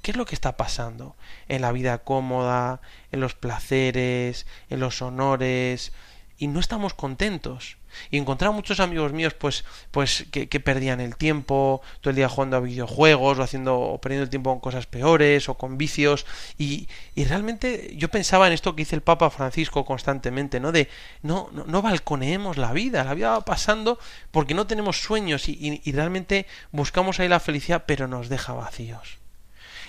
¿Qué 0.05 0.11
es 0.11 0.17
lo 0.17 0.25
que 0.25 0.35
está 0.35 0.55
pasando 0.55 1.15
en 1.47 1.63
la 1.63 1.71
vida 1.71 1.97
cómoda, 1.97 2.79
en 3.11 3.21
los 3.21 3.33
placeres, 3.33 4.45
en 4.69 4.79
los 4.79 5.01
honores, 5.01 5.93
y 6.37 6.45
no 6.45 6.59
estamos 6.59 6.93
contentos. 6.93 7.77
Y 8.11 8.19
encontraba 8.19 8.53
muchos 8.53 8.79
amigos 8.79 9.13
míos 9.13 9.33
pues, 9.33 9.65
pues 9.89 10.27
que, 10.29 10.59
perdían 10.59 11.01
el 11.01 11.15
tiempo, 11.15 11.81
todo 12.01 12.11
el 12.11 12.17
día 12.17 12.29
jugando 12.29 12.57
a 12.57 12.59
videojuegos 12.59 13.39
o 13.39 13.41
haciendo 13.41 13.79
o 13.79 13.99
perdiendo 13.99 14.25
el 14.25 14.29
tiempo 14.29 14.51
con 14.51 14.59
cosas 14.59 14.85
peores 14.85 15.49
o 15.49 15.55
con 15.55 15.79
vicios. 15.79 16.27
Y, 16.59 16.87
y 17.15 17.23
realmente 17.23 17.95
yo 17.97 18.09
pensaba 18.09 18.45
en 18.45 18.53
esto 18.53 18.75
que 18.75 18.83
dice 18.83 18.95
el 18.95 19.01
Papa 19.01 19.31
Francisco 19.31 19.85
constantemente, 19.85 20.59
¿no? 20.59 20.71
De 20.71 20.87
no, 21.23 21.49
no, 21.51 21.63
no 21.65 21.81
balconeemos 21.81 22.57
la 22.57 22.73
vida, 22.73 23.03
la 23.03 23.15
vida 23.15 23.31
va 23.31 23.41
pasando 23.41 23.97
porque 24.29 24.53
no 24.53 24.67
tenemos 24.67 25.01
sueños 25.01 25.49
y, 25.49 25.81
y 25.83 25.91
realmente 25.93 26.45
buscamos 26.71 27.19
ahí 27.19 27.27
la 27.27 27.39
felicidad, 27.39 27.85
pero 27.87 28.07
nos 28.07 28.29
deja 28.29 28.53
vacíos. 28.53 29.24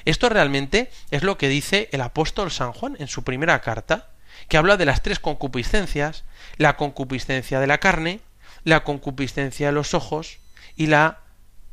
Esto 0.07 0.29
realmente 0.31 0.91
es 1.11 1.23
lo 1.23 1.37
que 1.37 1.49
dice 1.49 1.91
el 1.93 2.01
apóstol 2.01 2.51
San 2.51 2.73
Juan 2.73 2.97
en 2.99 3.09
su 3.09 3.25
primera 3.25 3.61
carta 3.61 4.09
que 4.49 4.57
habla 4.57 4.77
de 4.77 4.85
las 4.85 5.03
tres 5.03 5.19
concupiscencias, 5.19 6.25
la 6.57 6.77
concupiscencia 6.77 7.61
de 7.61 7.67
la 7.67 7.79
carne, 7.79 8.21
la 8.65 8.85
concupiscencia 8.85 9.67
de 9.67 9.73
los 9.73 9.95
ojos 9.95 10.39
y 10.77 10.87
la 10.87 11.19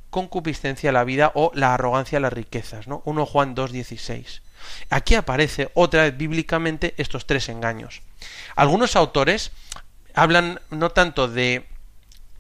concupiscencia 0.10 0.90
de 0.90 0.94
la 0.94 1.04
vida 1.04 1.32
o 1.36 1.52
la 1.54 1.74
arrogancia 1.74 2.18
de 2.18 2.22
las 2.22 2.34
riquezas, 2.34 2.88
¿no? 2.88 3.02
1 3.06 3.26
Juan 3.26 3.56
2.16. 3.56 4.42
Aquí 4.90 5.16
aparece 5.16 5.70
otra 5.74 6.04
vez 6.04 6.18
bíblicamente 6.18 6.94
estos 6.98 7.28
tres 7.28 7.50
engaños. 7.50 8.02
Algunos 8.56 8.96
autores 8.96 9.52
hablan 10.14 10.60
no 10.70 10.92
tanto 10.92 11.28
de 11.28 11.68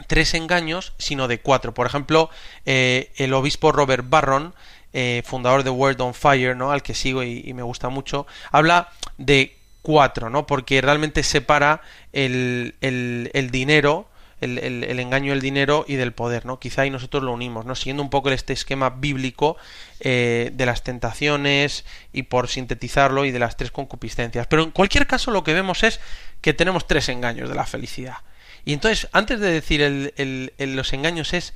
tres 0.07 0.33
engaños, 0.33 0.93
sino 0.97 1.27
de 1.27 1.39
cuatro. 1.39 1.73
Por 1.73 1.87
ejemplo, 1.87 2.29
eh, 2.65 3.11
el 3.15 3.33
obispo 3.33 3.71
Robert 3.71 4.05
Barron, 4.07 4.53
eh, 4.93 5.23
fundador 5.25 5.63
de 5.63 5.69
Word 5.69 5.99
on 6.01 6.13
Fire, 6.13 6.55
¿no? 6.55 6.71
al 6.71 6.83
que 6.83 6.93
sigo 6.93 7.23
y, 7.23 7.51
me 7.53 7.63
gusta 7.63 7.89
mucho, 7.89 8.27
habla 8.51 8.89
de 9.17 9.57
cuatro, 9.81 10.29
¿no? 10.29 10.47
Porque 10.47 10.81
realmente 10.81 11.23
separa 11.23 11.81
el, 12.13 12.75
el, 12.81 13.29
el 13.33 13.51
dinero, 13.51 14.07
el, 14.39 14.57
el, 14.59 14.99
engaño 14.99 15.31
del 15.31 15.41
dinero 15.41 15.85
y 15.87 15.95
del 15.95 16.13
poder, 16.13 16.45
¿no? 16.45 16.59
Quizá 16.59 16.83
ahí 16.83 16.89
nosotros 16.89 17.23
lo 17.23 17.31
unimos, 17.31 17.65
¿no? 17.65 17.75
Siguiendo 17.75 18.03
un 18.03 18.09
poco 18.09 18.29
este 18.29 18.53
esquema 18.53 18.89
bíblico 18.89 19.57
eh, 19.99 20.51
de 20.53 20.65
las 20.65 20.83
tentaciones 20.83 21.85
y 22.11 22.23
por 22.23 22.47
sintetizarlo 22.47 23.25
y 23.25 23.31
de 23.31 23.39
las 23.39 23.57
tres 23.57 23.71
concupiscencias. 23.71 24.47
Pero 24.47 24.63
en 24.63 24.71
cualquier 24.71 25.07
caso 25.07 25.31
lo 25.31 25.43
que 25.43 25.53
vemos 25.53 25.83
es 25.83 25.99
que 26.41 26.53
tenemos 26.53 26.87
tres 26.87 27.09
engaños 27.09 27.49
de 27.49 27.55
la 27.55 27.65
felicidad. 27.65 28.17
Y 28.65 28.73
entonces, 28.73 29.09
antes 29.11 29.39
de 29.39 29.51
decir 29.51 29.81
el, 29.81 30.53
los 30.57 30.93
engaños 30.93 31.33
es, 31.33 31.53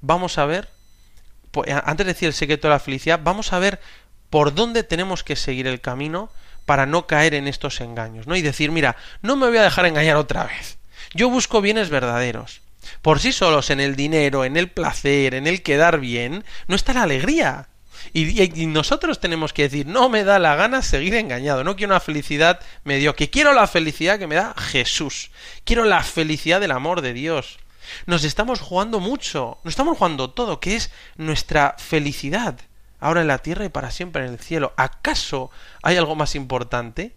vamos 0.00 0.38
a 0.38 0.46
ver, 0.46 0.68
antes 1.84 2.06
de 2.06 2.12
decir 2.12 2.28
el 2.28 2.34
secreto 2.34 2.68
de 2.68 2.74
la 2.74 2.80
felicidad, 2.80 3.20
vamos 3.22 3.52
a 3.52 3.58
ver 3.58 3.80
por 4.30 4.54
dónde 4.54 4.82
tenemos 4.82 5.24
que 5.24 5.36
seguir 5.36 5.66
el 5.66 5.80
camino 5.80 6.30
para 6.66 6.86
no 6.86 7.06
caer 7.06 7.34
en 7.34 7.48
estos 7.48 7.80
engaños, 7.80 8.26
¿no? 8.26 8.36
Y 8.36 8.42
decir, 8.42 8.70
mira, 8.70 8.96
no 9.22 9.36
me 9.36 9.48
voy 9.48 9.56
a 9.56 9.62
dejar 9.62 9.86
engañar 9.86 10.16
otra 10.16 10.44
vez. 10.44 10.78
Yo 11.14 11.30
busco 11.30 11.60
bienes 11.60 11.88
verdaderos. 11.88 12.60
Por 13.02 13.20
sí 13.20 13.32
solos, 13.32 13.70
en 13.70 13.80
el 13.80 13.96
dinero, 13.96 14.44
en 14.44 14.56
el 14.56 14.68
placer, 14.70 15.34
en 15.34 15.46
el 15.46 15.62
quedar 15.62 15.98
bien, 15.98 16.44
no 16.66 16.76
está 16.76 16.92
la 16.92 17.04
alegría. 17.04 17.68
Y, 18.12 18.66
nosotros 18.66 19.20
tenemos 19.20 19.52
que 19.52 19.62
decir, 19.62 19.86
no 19.86 20.08
me 20.08 20.24
da 20.24 20.38
la 20.38 20.56
gana 20.56 20.82
seguir 20.82 21.14
engañado, 21.14 21.64
no 21.64 21.76
quiero 21.76 21.92
una 21.92 22.00
felicidad 22.00 22.60
que 22.84 23.30
quiero 23.30 23.52
la 23.52 23.66
felicidad 23.66 24.18
que 24.18 24.26
me 24.26 24.34
da 24.34 24.54
Jesús, 24.56 25.30
quiero 25.64 25.84
la 25.84 26.02
felicidad 26.02 26.60
del 26.60 26.70
amor 26.70 27.00
de 27.00 27.12
Dios. 27.12 27.58
Nos 28.06 28.24
estamos 28.24 28.60
jugando 28.60 29.00
mucho, 29.00 29.58
nos 29.64 29.72
estamos 29.72 29.98
jugando 29.98 30.30
todo, 30.30 30.60
que 30.60 30.76
es 30.76 30.90
nuestra 31.16 31.76
felicidad 31.78 32.58
ahora 33.00 33.20
en 33.20 33.28
la 33.28 33.38
tierra 33.38 33.64
y 33.64 33.68
para 33.68 33.90
siempre 33.90 34.24
en 34.24 34.32
el 34.32 34.38
cielo. 34.38 34.72
¿Acaso 34.76 35.50
hay 35.82 35.96
algo 35.96 36.16
más 36.16 36.34
importante? 36.34 37.14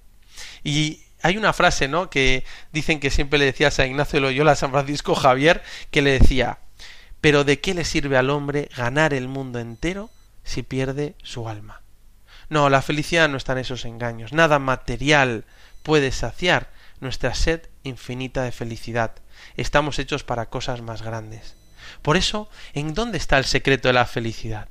Y 0.64 1.02
hay 1.22 1.38
una 1.38 1.54
frase, 1.54 1.88
¿no? 1.88 2.10
Que 2.10 2.44
dicen 2.72 3.00
que 3.00 3.10
siempre 3.10 3.40
le 3.40 3.46
decía 3.46 3.68
a 3.68 3.72
San 3.72 3.88
Ignacio 3.88 4.18
de 4.18 4.22
Loyola 4.22 4.54
a 4.54 4.56
San 4.56 4.72
Francisco 4.72 5.16
Javier, 5.16 5.62
que 5.92 6.02
le 6.02 6.20
decía, 6.20 6.60
pero 7.20 7.44
¿de 7.44 7.60
qué 7.60 7.74
le 7.74 7.86
sirve 7.86 8.18
al 8.18 8.30
hombre 8.30 8.70
ganar 8.76 9.14
el 9.14 9.28
mundo 9.28 9.60
entero 9.60 10.10
si 10.44 10.64
pierde 10.64 11.16
su 11.24 11.48
alma? 11.48 11.82
No, 12.50 12.70
la 12.70 12.82
felicidad 12.82 13.30
no 13.30 13.38
está 13.38 13.54
en 13.54 13.60
esos 13.60 13.86
engaños. 13.86 14.34
Nada 14.34 14.60
material 14.60 15.46
puede 15.84 16.12
saciar 16.12 16.70
nuestra 17.00 17.34
sed 17.34 17.62
infinita 17.84 18.44
de 18.44 18.52
felicidad. 18.52 19.14
Estamos 19.58 20.00
hechos 20.00 20.24
para 20.24 20.48
cosas 20.48 20.82
más 20.82 21.02
grandes. 21.02 21.56
Por 22.02 22.18
eso, 22.18 22.50
¿en 22.74 22.94
dónde 22.94 23.18
está 23.18 23.38
el 23.38 23.46
secreto 23.46 23.90
de 23.90 23.94
la 23.94 24.06
felicidad? 24.06 24.70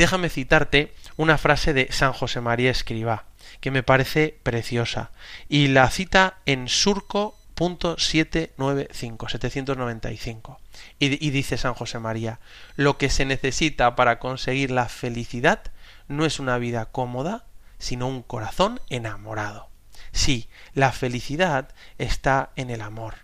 déjame 0.00 0.30
citarte 0.30 0.94
una 1.18 1.36
frase 1.36 1.74
de 1.74 1.92
San 1.92 2.14
José 2.14 2.40
María 2.40 2.70
Escribá, 2.70 3.26
que 3.60 3.70
me 3.70 3.82
parece 3.82 4.38
preciosa, 4.42 5.10
y 5.46 5.68
la 5.68 5.90
cita 5.90 6.38
en 6.46 6.68
surco.795, 6.68 9.28
795. 9.28 10.58
Y, 10.98 11.26
y 11.26 11.30
dice 11.30 11.58
San 11.58 11.74
José 11.74 11.98
María, 11.98 12.40
lo 12.76 12.96
que 12.96 13.10
se 13.10 13.26
necesita 13.26 13.94
para 13.94 14.18
conseguir 14.18 14.70
la 14.70 14.88
felicidad 14.88 15.60
no 16.08 16.24
es 16.24 16.40
una 16.40 16.56
vida 16.56 16.86
cómoda, 16.86 17.44
sino 17.78 18.08
un 18.08 18.22
corazón 18.22 18.80
enamorado. 18.88 19.68
Sí, 20.12 20.48
la 20.72 20.92
felicidad 20.92 21.74
está 21.98 22.52
en 22.56 22.70
el 22.70 22.80
amor. 22.80 23.16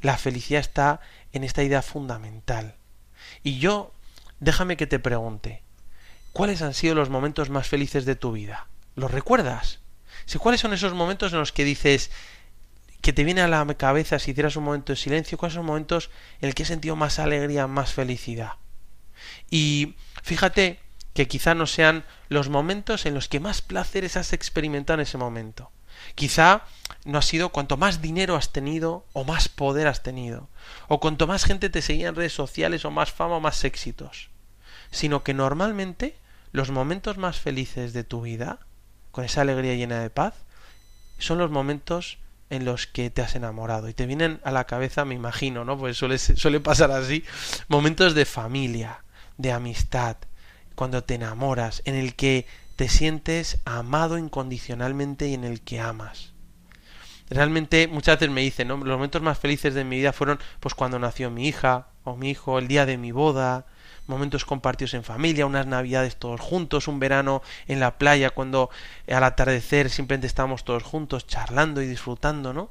La 0.00 0.16
felicidad 0.16 0.60
está 0.60 1.00
en 1.32 1.44
esta 1.44 1.62
idea 1.62 1.82
fundamental. 1.82 2.74
Y 3.42 3.58
yo, 3.58 3.92
déjame 4.38 4.76
que 4.76 4.86
te 4.86 4.98
pregunte, 4.98 5.62
¿cuáles 6.32 6.62
han 6.62 6.74
sido 6.74 6.94
los 6.94 7.10
momentos 7.10 7.50
más 7.50 7.68
felices 7.68 8.04
de 8.04 8.16
tu 8.16 8.32
vida? 8.32 8.66
¿Los 8.94 9.10
recuerdas? 9.10 9.80
Si 10.26 10.38
cuáles 10.38 10.60
son 10.60 10.72
esos 10.72 10.94
momentos 10.94 11.32
en 11.32 11.38
los 11.38 11.52
que 11.52 11.64
dices 11.64 12.10
que 13.00 13.12
te 13.12 13.24
viene 13.24 13.40
a 13.40 13.48
la 13.48 13.66
cabeza 13.74 14.18
si 14.18 14.32
hicieras 14.32 14.56
un 14.56 14.64
momento 14.64 14.92
de 14.92 14.96
silencio, 14.96 15.38
cuáles 15.38 15.54
son 15.54 15.64
los 15.64 15.68
momentos 15.68 16.10
en 16.40 16.48
el 16.48 16.54
que 16.54 16.64
he 16.64 16.66
sentido 16.66 16.96
más 16.96 17.18
alegría, 17.18 17.66
más 17.66 17.92
felicidad. 17.92 18.54
Y 19.50 19.96
fíjate 20.22 20.80
que 21.14 21.28
quizá 21.28 21.54
no 21.54 21.66
sean 21.66 22.04
los 22.28 22.48
momentos 22.48 23.06
en 23.06 23.14
los 23.14 23.28
que 23.28 23.40
más 23.40 23.62
placeres 23.62 24.16
has 24.16 24.32
experimentado 24.32 24.98
en 24.98 25.02
ese 25.02 25.18
momento. 25.18 25.70
Quizá 26.14 26.64
no 27.04 27.18
ha 27.18 27.22
sido 27.22 27.50
cuanto 27.50 27.76
más 27.76 28.02
dinero 28.02 28.36
has 28.36 28.52
tenido 28.52 29.06
o 29.12 29.24
más 29.24 29.48
poder 29.48 29.86
has 29.86 30.02
tenido, 30.02 30.48
o 30.88 31.00
cuanto 31.00 31.26
más 31.26 31.44
gente 31.44 31.70
te 31.70 31.82
seguía 31.82 32.08
en 32.08 32.14
redes 32.14 32.32
sociales 32.32 32.84
o 32.84 32.90
más 32.90 33.12
fama 33.12 33.36
o 33.36 33.40
más 33.40 33.64
éxitos, 33.64 34.30
sino 34.90 35.22
que 35.22 35.34
normalmente 35.34 36.16
los 36.52 36.70
momentos 36.70 37.16
más 37.16 37.38
felices 37.38 37.92
de 37.92 38.04
tu 38.04 38.22
vida, 38.22 38.58
con 39.12 39.24
esa 39.24 39.42
alegría 39.42 39.74
llena 39.74 40.00
de 40.00 40.10
paz, 40.10 40.34
son 41.18 41.38
los 41.38 41.50
momentos 41.50 42.18
en 42.50 42.64
los 42.64 42.86
que 42.86 43.10
te 43.10 43.22
has 43.22 43.36
enamorado. 43.36 43.88
Y 43.88 43.94
te 43.94 44.06
vienen 44.06 44.40
a 44.44 44.50
la 44.50 44.64
cabeza, 44.64 45.04
me 45.04 45.14
imagino, 45.14 45.64
¿no? 45.64 45.78
Pues 45.78 45.96
suele, 45.96 46.18
suele 46.18 46.60
pasar 46.60 46.90
así, 46.90 47.24
momentos 47.68 48.14
de 48.14 48.24
familia, 48.24 49.04
de 49.38 49.52
amistad, 49.52 50.16
cuando 50.74 51.04
te 51.04 51.14
enamoras, 51.14 51.82
en 51.84 51.94
el 51.94 52.14
que 52.16 52.46
te 52.80 52.88
sientes 52.88 53.58
amado 53.66 54.16
incondicionalmente 54.16 55.28
y 55.28 55.34
en 55.34 55.44
el 55.44 55.60
que 55.60 55.80
amas. 55.80 56.32
Realmente 57.28 57.88
muchas 57.88 58.18
veces 58.18 58.34
me 58.34 58.40
dicen, 58.40 58.68
¿no? 58.68 58.78
Los 58.78 58.96
momentos 58.96 59.20
más 59.20 59.38
felices 59.38 59.74
de 59.74 59.84
mi 59.84 59.98
vida 59.98 60.14
fueron 60.14 60.38
pues 60.60 60.74
cuando 60.74 60.98
nació 60.98 61.30
mi 61.30 61.46
hija 61.46 61.88
o 62.04 62.16
mi 62.16 62.30
hijo, 62.30 62.58
el 62.58 62.68
día 62.68 62.86
de 62.86 62.96
mi 62.96 63.12
boda, 63.12 63.66
momentos 64.06 64.46
compartidos 64.46 64.94
en 64.94 65.04
familia, 65.04 65.44
unas 65.44 65.66
navidades 65.66 66.16
todos 66.16 66.40
juntos, 66.40 66.88
un 66.88 67.00
verano 67.00 67.42
en 67.68 67.80
la 67.80 67.98
playa 67.98 68.30
cuando 68.30 68.70
al 69.06 69.24
atardecer 69.24 69.90
simplemente 69.90 70.26
estábamos 70.26 70.64
todos 70.64 70.82
juntos 70.82 71.26
charlando 71.26 71.82
y 71.82 71.86
disfrutando, 71.86 72.54
¿no? 72.54 72.70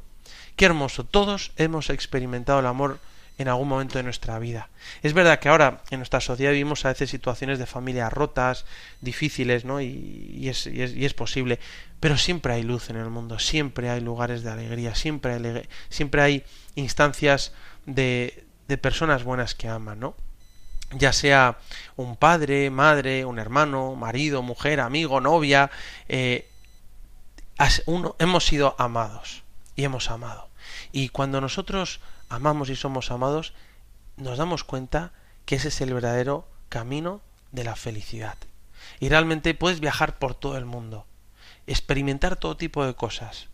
Qué 0.55 0.65
hermoso, 0.65 1.03
todos 1.03 1.51
hemos 1.55 1.91
experimentado 1.91 2.61
el 2.61 2.65
amor 2.65 2.97
en 3.39 3.47
algún 3.47 3.69
momento 3.69 3.97
de 3.97 4.03
nuestra 4.03 4.37
vida. 4.37 4.69
Es 5.01 5.13
verdad 5.13 5.39
que 5.39 5.47
ahora 5.47 5.81
en 5.89 5.99
nuestra 5.99 6.19
sociedad 6.19 6.51
vivimos 6.51 6.85
a 6.85 6.89
veces 6.89 7.09
situaciones 7.09 7.57
de 7.57 7.65
familias 7.65 8.11
rotas, 8.11 8.65
difíciles, 8.99 9.63
¿no? 9.63 9.79
Y, 9.81 10.47
es, 10.49 10.67
y, 10.67 10.81
es, 10.81 10.93
y, 10.93 11.05
es, 11.05 11.13
posible. 11.13 11.57
Pero 12.01 12.17
siempre 12.17 12.53
hay 12.53 12.63
luz 12.63 12.89
en 12.89 12.97
el 12.97 13.09
mundo, 13.09 13.39
siempre 13.39 13.89
hay 13.89 14.01
lugares 14.01 14.43
de 14.43 14.51
alegría, 14.51 14.93
siempre 14.93 15.33
hay, 15.33 15.67
siempre 15.87 16.21
hay 16.21 16.43
instancias 16.75 17.53
de, 17.85 18.43
de 18.67 18.77
personas 18.77 19.23
buenas 19.23 19.55
que 19.55 19.69
aman, 19.69 19.99
¿no? 19.99 20.15
ya 20.91 21.13
sea 21.13 21.59
un 21.95 22.15
padre, 22.15 22.69
madre, 22.71 23.23
un 23.23 23.37
hermano, 23.37 23.95
marido, 23.95 24.41
mujer, 24.41 24.79
amigo, 24.79 25.21
novia, 25.21 25.69
eh, 26.07 26.49
uno, 27.85 28.15
hemos 28.17 28.45
sido 28.45 28.75
amados 28.79 29.43
y 29.75 29.83
hemos 29.83 30.09
amado. 30.09 30.49
Y 30.91 31.09
cuando 31.09 31.41
nosotros 31.41 31.99
amamos 32.29 32.69
y 32.69 32.75
somos 32.75 33.11
amados, 33.11 33.53
nos 34.17 34.37
damos 34.37 34.63
cuenta 34.63 35.11
que 35.45 35.55
ese 35.55 35.69
es 35.69 35.81
el 35.81 35.93
verdadero 35.93 36.47
camino 36.69 37.21
de 37.51 37.63
la 37.63 37.75
felicidad. 37.75 38.37
Y 38.99 39.09
realmente 39.09 39.53
puedes 39.53 39.79
viajar 39.79 40.19
por 40.19 40.35
todo 40.35 40.57
el 40.57 40.65
mundo, 40.65 41.05
experimentar 41.67 42.35
todo 42.37 42.55
tipo 42.55 42.85
de 42.85 42.93
cosas, 42.93 43.47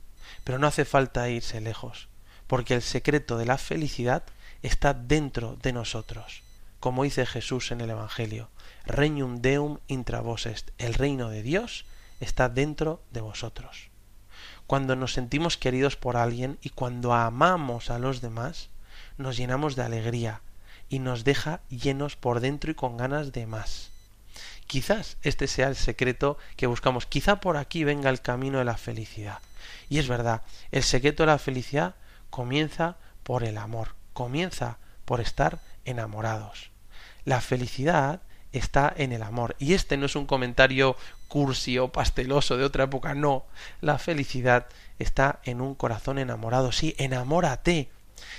pero 0.43 0.59
no 0.59 0.67
hace 0.67 0.85
falta 0.85 1.29
irse 1.29 1.61
lejos, 1.61 2.09
porque 2.47 2.75
el 2.75 2.81
secreto 2.81 3.37
de 3.37 3.45
la 3.45 3.57
felicidad 3.57 4.23
está 4.61 4.93
dentro 4.93 5.57
de 5.61 5.73
nosotros, 5.73 6.43
como 6.79 7.03
dice 7.03 7.25
Jesús 7.25 7.71
en 7.71 7.81
el 7.81 7.89
Evangelio, 7.89 8.49
Regnum 8.85 9.41
Deum 9.41 9.79
intra 9.87 10.21
vos 10.21 10.45
est, 10.45 10.69
el 10.77 10.93
reino 10.93 11.29
de 11.29 11.41
Dios 11.41 11.85
está 12.19 12.49
dentro 12.49 13.01
de 13.11 13.21
vosotros 13.21 13.94
cuando 14.67 14.95
nos 14.95 15.13
sentimos 15.13 15.57
queridos 15.57 15.95
por 15.95 16.17
alguien 16.17 16.57
y 16.61 16.69
cuando 16.69 17.13
amamos 17.13 17.89
a 17.89 17.99
los 17.99 18.21
demás, 18.21 18.69
nos 19.17 19.37
llenamos 19.37 19.75
de 19.75 19.83
alegría 19.83 20.41
y 20.89 20.99
nos 20.99 21.23
deja 21.23 21.61
llenos 21.69 22.15
por 22.15 22.39
dentro 22.39 22.71
y 22.71 22.75
con 22.75 22.97
ganas 22.97 23.31
de 23.31 23.45
más. 23.45 23.91
Quizás 24.67 25.17
este 25.21 25.47
sea 25.47 25.67
el 25.67 25.75
secreto 25.75 26.37
que 26.57 26.67
buscamos, 26.67 27.05
quizá 27.05 27.39
por 27.39 27.57
aquí 27.57 27.83
venga 27.83 28.09
el 28.09 28.21
camino 28.21 28.59
de 28.59 28.65
la 28.65 28.77
felicidad. 28.77 29.39
Y 29.89 29.99
es 29.99 30.07
verdad, 30.07 30.41
el 30.71 30.83
secreto 30.83 31.23
de 31.23 31.27
la 31.27 31.37
felicidad 31.37 31.95
comienza 32.29 32.97
por 33.23 33.43
el 33.43 33.57
amor, 33.57 33.89
comienza 34.13 34.77
por 35.05 35.21
estar 35.21 35.59
enamorados. 35.85 36.71
La 37.23 37.41
felicidad 37.41 38.21
está 38.57 38.93
en 38.95 39.11
el 39.11 39.23
amor. 39.23 39.55
Y 39.59 39.73
este 39.73 39.97
no 39.97 40.05
es 40.05 40.15
un 40.15 40.25
comentario 40.25 40.95
cursi 41.27 41.77
o 41.77 41.91
pasteloso 41.91 42.57
de 42.57 42.63
otra 42.63 42.85
época, 42.85 43.13
no. 43.13 43.45
La 43.81 43.97
felicidad 43.97 44.67
está 44.99 45.39
en 45.43 45.61
un 45.61 45.75
corazón 45.75 46.19
enamorado. 46.19 46.71
Sí, 46.71 46.95
enamórate. 46.97 47.89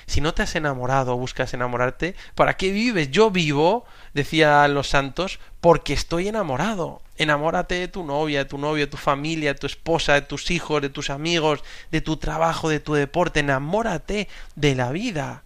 Si 0.07 0.21
no 0.21 0.33
te 0.35 0.43
has 0.43 0.55
enamorado 0.55 1.15
o 1.15 1.19
buscas 1.19 1.53
enamorarte, 1.53 2.15
¿para 2.35 2.57
qué 2.57 2.71
vives? 2.71 3.11
Yo 3.11 3.31
vivo, 3.31 3.85
decían 4.15 4.73
los 4.73 4.89
santos, 4.89 5.39
porque 5.61 5.93
estoy 5.93 6.29
enamorado. 6.29 7.03
Enamórate 7.19 7.75
de 7.75 7.89
tu 7.89 8.05
novia, 8.05 8.39
de 8.39 8.45
tu 8.45 8.59
novio, 8.59 8.87
de 8.87 8.91
tu 8.91 8.97
familia, 8.97 9.53
de 9.53 9.59
tu 9.59 9.67
esposa, 9.67 10.15
de 10.15 10.23
tus 10.23 10.51
hijos, 10.51 10.81
de 10.81 10.91
tus 10.91 11.11
amigos, 11.11 11.65
de 11.91 12.01
tu 12.01 12.17
trabajo, 12.17 12.69
de 12.69 12.81
tu 12.81 12.95
deporte. 12.95 13.41
Enamórate 13.41 14.29
de 14.55 14.75
la 14.75 14.91
vida, 14.93 15.43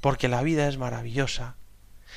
porque 0.00 0.28
la 0.28 0.42
vida 0.42 0.68
es 0.68 0.76
maravillosa. 0.76 1.54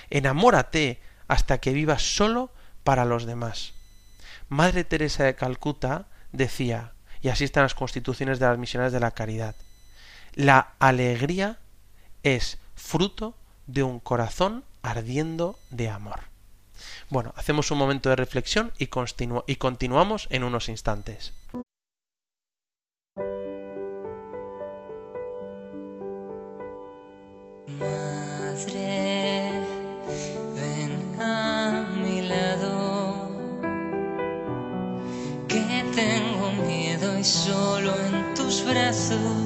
Enamórate 0.10 1.00
hasta 1.34 1.58
que 1.58 1.74
vivas 1.74 2.16
solo 2.16 2.52
para 2.84 3.06
los 3.06 3.26
demás. 3.26 3.74
Madre 4.50 4.84
Teresa 4.84 5.24
de 5.24 5.34
Calcuta 5.34 6.06
decía, 6.32 6.94
y 7.22 7.30
así 7.30 7.44
están 7.44 7.64
las 7.64 7.74
constituciones 7.74 8.38
de 8.38 8.46
las 8.46 8.60
misiones 8.60 8.92
de 8.92 9.00
la 9.00 9.10
caridad, 9.10 9.56
la 10.36 10.74
alegría 10.78 11.58
es 12.22 12.60
fruto 12.76 13.36
de 13.66 13.82
un 13.82 14.00
corazón 14.00 14.64
ardiendo 14.84 15.58
de 15.72 15.90
amor. 15.90 16.20
Bueno, 17.10 17.34
hacemos 17.36 17.72
un 17.72 17.80
momento 17.80 18.10
de 18.10 18.16
reflexión 18.16 18.72
y 18.78 19.56
continuamos 19.56 20.28
en 20.30 20.44
unos 20.44 20.70
instantes. 20.70 21.34
Solo 37.24 37.96
en 38.06 38.34
tus 38.34 38.66
brazos 38.66 39.43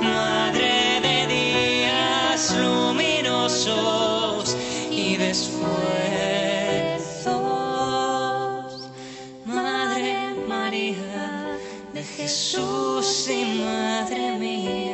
Madre 0.00 1.00
de 1.00 1.26
días 1.26 2.54
y 4.90 5.16
Madre 9.46 10.34
María 10.46 11.56
de 11.94 12.04
Jesús 12.04 13.28
y 13.30 13.62
Madre 13.64 14.38
mía. 14.38 14.88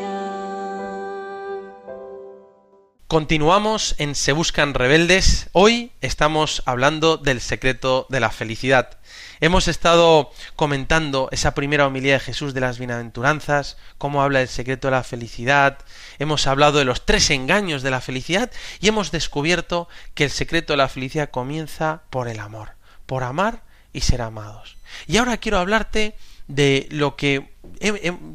Continuamos 3.08 3.96
en 3.98 4.14
Se 4.14 4.32
Buscan 4.32 4.74
Rebeldes. 4.74 5.48
Hoy 5.52 5.90
estamos 6.00 6.62
hablando 6.66 7.16
del 7.16 7.40
secreto 7.40 8.06
de 8.08 8.20
la 8.20 8.30
felicidad. 8.30 8.98
Hemos 9.44 9.68
estado 9.68 10.32
comentando 10.56 11.28
esa 11.30 11.52
primera 11.52 11.86
homilía 11.86 12.14
de 12.14 12.20
Jesús 12.20 12.54
de 12.54 12.62
las 12.62 12.78
bienaventuranzas, 12.78 13.76
cómo 13.98 14.22
habla 14.22 14.38
del 14.38 14.48
secreto 14.48 14.88
de 14.88 14.92
la 14.92 15.04
felicidad, 15.04 15.80
hemos 16.18 16.46
hablado 16.46 16.78
de 16.78 16.86
los 16.86 17.04
tres 17.04 17.28
engaños 17.28 17.82
de 17.82 17.90
la 17.90 18.00
felicidad 18.00 18.50
y 18.80 18.88
hemos 18.88 19.10
descubierto 19.10 19.86
que 20.14 20.24
el 20.24 20.30
secreto 20.30 20.72
de 20.72 20.78
la 20.78 20.88
felicidad 20.88 21.28
comienza 21.28 22.04
por 22.08 22.28
el 22.28 22.40
amor, 22.40 22.70
por 23.04 23.22
amar 23.22 23.60
y 23.92 24.00
ser 24.00 24.22
amados. 24.22 24.78
Y 25.06 25.18
ahora 25.18 25.36
quiero 25.36 25.58
hablarte 25.58 26.16
de 26.48 26.88
lo 26.90 27.14
que 27.14 27.52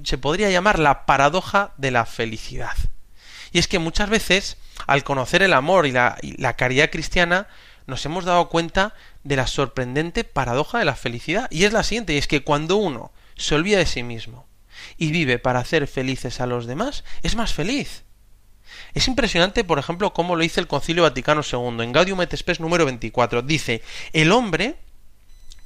se 0.04 0.20
podría 0.20 0.52
llamar 0.52 0.78
la 0.78 1.08
paradoja 1.08 1.72
de 1.78 1.90
la 1.90 2.06
felicidad. 2.06 2.78
Y 3.52 3.58
es 3.58 3.68
que 3.68 3.80
muchas 3.80 4.12
veces, 4.12 4.58
al 4.86 5.04
conocer 5.04 5.42
el 5.42 5.54
amor 5.54 5.88
y 5.88 5.92
la, 5.92 6.20
y 6.22 6.40
la 6.40 6.56
caridad 6.56 6.92
cristiana, 6.92 7.48
nos 7.88 8.06
hemos 8.06 8.26
dado 8.26 8.50
cuenta 8.50 8.94
de 9.24 9.36
la 9.36 9.48
sorprendente 9.48 10.24
paradoja 10.24 10.80
de 10.80 10.86
la 10.86 10.96
felicidad. 10.96 11.48
Y 11.52 11.66
es 11.66 11.74
la 11.74 11.84
siguiente, 11.84 12.14
y 12.14 12.18
es 12.18 12.28
que 12.28 12.44
cuando 12.44 12.78
uno 12.78 13.12
se 13.36 13.56
olvida 13.56 13.80
de 13.80 13.86
sí 13.86 14.04
mismo 14.04 14.46
y 14.98 15.12
vive 15.12 15.40
para 15.40 15.60
hacer 15.60 15.88
felices 15.88 16.42
a 16.42 16.46
los 16.46 16.66
demás, 16.66 17.04
es 17.24 17.36
más 17.36 17.54
feliz. 17.54 18.04
Es 18.94 19.08
impresionante, 19.08 19.64
por 19.64 19.80
ejemplo, 19.80 20.14
cómo 20.14 20.36
lo 20.36 20.44
dice 20.44 20.60
el 20.60 20.68
Concilio 20.68 21.04
Vaticano 21.04 21.42
II 21.42 21.84
en 21.84 21.92
Gaudium 21.92 22.22
et 22.22 22.36
Spes 22.36 22.60
número 22.60 22.86
24. 22.86 23.42
Dice, 23.42 23.82
el 24.14 24.32
hombre, 24.32 24.78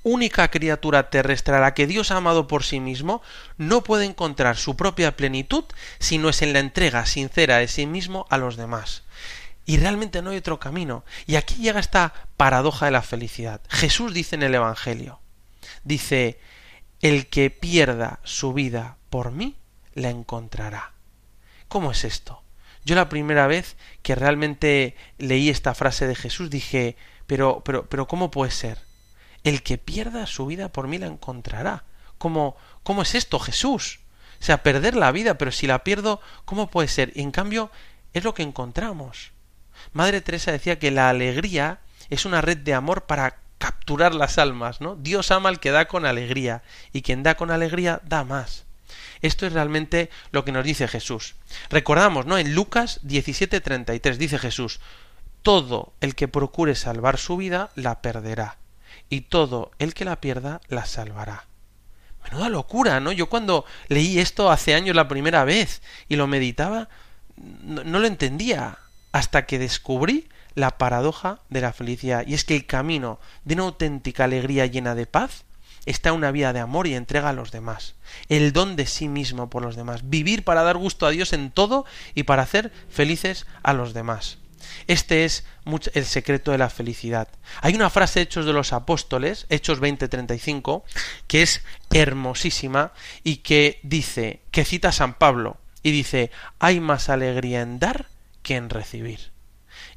única 0.03 0.49
criatura 0.49 1.09
terrestre 1.09 1.55
a 1.55 1.59
la 1.59 1.73
que 1.73 1.87
Dios 1.87 2.11
ha 2.11 2.17
amado 2.17 2.47
por 2.47 2.63
sí 2.63 2.79
mismo, 2.79 3.21
no 3.57 3.83
puede 3.83 4.05
encontrar 4.05 4.57
su 4.57 4.75
propia 4.75 5.15
plenitud 5.15 5.63
si 5.99 6.17
no 6.17 6.29
es 6.29 6.41
en 6.41 6.53
la 6.53 6.59
entrega 6.59 7.05
sincera 7.05 7.57
de 7.57 7.67
sí 7.67 7.85
mismo 7.85 8.25
a 8.29 8.37
los 8.37 8.57
demás. 8.57 9.02
Y 9.65 9.77
realmente 9.77 10.21
no 10.21 10.31
hay 10.31 10.37
otro 10.37 10.59
camino. 10.59 11.05
Y 11.25 11.35
aquí 11.35 11.55
llega 11.55 11.79
esta 11.79 12.13
paradoja 12.37 12.85
de 12.85 12.91
la 12.91 13.01
felicidad. 13.01 13.61
Jesús 13.69 14.13
dice 14.13 14.35
en 14.35 14.43
el 14.43 14.55
Evangelio, 14.55 15.19
dice, 15.83 16.39
el 17.01 17.27
que 17.27 17.49
pierda 17.49 18.19
su 18.23 18.53
vida 18.53 18.97
por 19.09 19.31
mí, 19.31 19.57
la 19.93 20.09
encontrará. 20.09 20.93
¿Cómo 21.67 21.91
es 21.91 22.03
esto? 22.03 22.43
Yo 22.85 22.95
la 22.95 23.09
primera 23.09 23.47
vez 23.47 23.77
que 24.01 24.15
realmente 24.15 24.95
leí 25.17 25.49
esta 25.49 25.73
frase 25.73 26.07
de 26.07 26.15
Jesús 26.15 26.49
dije, 26.49 26.97
pero, 27.27 27.61
pero, 27.63 27.87
pero, 27.87 28.07
¿cómo 28.07 28.31
puede 28.31 28.51
ser? 28.51 28.79
El 29.43 29.63
que 29.63 29.77
pierda 29.77 30.27
su 30.27 30.45
vida 30.45 30.69
por 30.69 30.87
mí 30.87 30.97
la 30.97 31.07
encontrará. 31.07 31.85
¿Cómo, 32.17 32.57
cómo 32.83 33.01
es 33.01 33.15
esto, 33.15 33.39
Jesús? 33.39 34.01
O 34.41 34.43
sea, 34.43 34.63
perder 34.63 34.95
la 34.95 35.11
vida, 35.11 35.37
pero 35.37 35.51
si 35.51 35.67
la 35.67 35.83
pierdo, 35.83 36.19
¿cómo 36.43 36.69
puede 36.69 36.89
ser? 36.89 37.13
Y 37.15 37.21
en 37.21 37.31
cambio, 37.31 37.71
es 38.13 38.23
lo 38.23 38.33
que 38.33 38.43
encontramos. 38.43 39.31
Madre 39.91 40.21
Teresa 40.21 40.51
decía 40.51 40.79
que 40.79 40.91
la 40.91 41.09
alegría 41.09 41.79
es 42.09 42.25
una 42.25 42.41
red 42.41 42.57
de 42.57 42.73
amor 42.73 43.03
para 43.03 43.37
capturar 43.57 44.13
las 44.13 44.37
almas, 44.37 44.81
¿no? 44.81 44.95
Dios 44.95 45.31
ama 45.31 45.49
al 45.49 45.59
que 45.59 45.71
da 45.71 45.87
con 45.87 46.05
alegría, 46.05 46.63
y 46.91 47.01
quien 47.01 47.23
da 47.23 47.35
con 47.35 47.49
alegría 47.49 48.01
da 48.03 48.23
más. 48.23 48.65
Esto 49.21 49.45
es 49.45 49.53
realmente 49.53 50.09
lo 50.31 50.43
que 50.43 50.51
nos 50.51 50.65
dice 50.65 50.87
Jesús. 50.87 51.35
Recordamos, 51.69 52.25
¿no? 52.25 52.37
En 52.37 52.55
Lucas 52.55 52.99
17:33 53.03 54.17
dice 54.17 54.37
Jesús, 54.37 54.81
todo 55.43 55.93
el 56.01 56.13
que 56.13 56.27
procure 56.27 56.75
salvar 56.75 57.17
su 57.17 57.37
vida 57.37 57.69
la 57.75 58.01
perderá, 58.01 58.57
y 59.09 59.21
todo 59.21 59.71
el 59.79 59.93
que 59.93 60.05
la 60.05 60.19
pierda 60.19 60.59
la 60.67 60.85
salvará. 60.85 61.47
Menuda 62.25 62.49
locura, 62.49 62.99
¿no? 62.99 63.13
Yo 63.13 63.29
cuando 63.29 63.65
leí 63.87 64.19
esto 64.19 64.51
hace 64.51 64.75
años 64.75 64.95
la 64.95 65.07
primera 65.07 65.45
vez 65.45 65.81
y 66.09 66.17
lo 66.17 66.27
meditaba, 66.27 66.89
no, 67.37 67.83
no 67.85 67.99
lo 67.99 68.07
entendía, 68.07 68.77
hasta 69.13 69.45
que 69.45 69.59
descubrí 69.59 70.27
la 70.55 70.77
paradoja 70.77 71.39
de 71.49 71.61
la 71.61 71.71
felicidad, 71.71 72.25
y 72.27 72.33
es 72.33 72.43
que 72.43 72.55
el 72.55 72.65
camino 72.65 73.19
de 73.45 73.53
una 73.53 73.63
auténtica 73.63 74.25
alegría 74.25 74.65
llena 74.65 74.95
de 74.95 75.05
paz 75.05 75.45
está 75.85 76.13
una 76.13 76.31
vida 76.31 76.53
de 76.53 76.59
amor 76.59 76.87
y 76.87 76.95
entrega 76.95 77.29
a 77.29 77.33
los 77.33 77.51
demás, 77.51 77.95
el 78.29 78.53
don 78.53 78.75
de 78.75 78.85
sí 78.85 79.07
mismo 79.07 79.49
por 79.49 79.61
los 79.61 79.75
demás, 79.75 80.09
vivir 80.09 80.43
para 80.43 80.63
dar 80.63 80.77
gusto 80.77 81.05
a 81.05 81.11
Dios 81.11 81.33
en 81.33 81.51
todo 81.51 81.85
y 82.13 82.23
para 82.23 82.43
hacer 82.43 82.71
felices 82.89 83.45
a 83.63 83.73
los 83.73 83.93
demás. 83.93 84.37
Este 84.87 85.25
es 85.25 85.45
el 85.93 86.05
secreto 86.05 86.51
de 86.51 86.57
la 86.57 86.69
felicidad. 86.69 87.27
Hay 87.61 87.75
una 87.75 87.89
frase 87.89 88.19
de 88.19 88.23
Hechos 88.23 88.45
de 88.45 88.53
los 88.53 88.73
Apóstoles, 88.73 89.45
Hechos 89.49 89.79
20:35, 89.79 90.83
que 91.27 91.41
es 91.41 91.63
hermosísima 91.91 92.93
y 93.23 93.37
que 93.37 93.79
dice, 93.83 94.41
que 94.51 94.65
cita 94.65 94.91
San 94.91 95.15
Pablo, 95.15 95.57
y 95.83 95.91
dice, 95.91 96.31
hay 96.59 96.79
más 96.79 97.09
alegría 97.09 97.61
en 97.61 97.79
dar 97.79 98.07
que 98.43 98.55
en 98.55 98.69
recibir. 98.69 99.31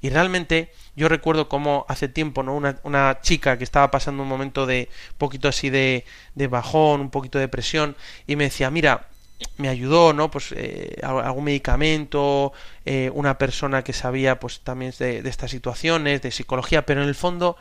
Y 0.01 0.11
realmente 0.11 0.73
yo 0.95 1.09
recuerdo 1.09 1.49
como 1.49 1.85
hace 1.89 2.09
tiempo, 2.09 2.43
¿no? 2.43 2.55
Una, 2.55 2.79
una, 2.83 3.21
chica 3.21 3.59
que 3.59 3.65
estaba 3.65 3.91
pasando 3.91 4.23
un 4.23 4.29
momento 4.29 4.67
de 4.67 4.89
poquito 5.19 5.49
así 5.49 5.69
de, 5.71 6.05
de 6.35 6.47
bajón, 6.47 7.01
un 7.03 7.11
poquito 7.11 7.39
de 7.39 7.45
depresión, 7.45 7.97
y 8.27 8.37
me 8.37 8.45
decía, 8.45 8.71
mira, 8.71 9.09
me 9.59 9.69
ayudó, 9.69 10.13
¿no? 10.13 10.31
Pues 10.31 10.53
eh, 10.53 10.99
algún 11.03 11.45
medicamento, 11.45 12.53
eh, 12.85 13.11
una 13.15 13.39
persona 13.39 13.85
que 13.85 13.93
sabía, 13.93 14.41
pues 14.41 14.61
también 14.61 14.95
de, 14.99 15.23
de 15.23 15.29
estas 15.29 15.51
situaciones, 15.51 16.23
de 16.23 16.31
psicología, 16.31 16.87
pero 16.87 17.03
en 17.03 17.09
el 17.09 17.15
fondo 17.15 17.57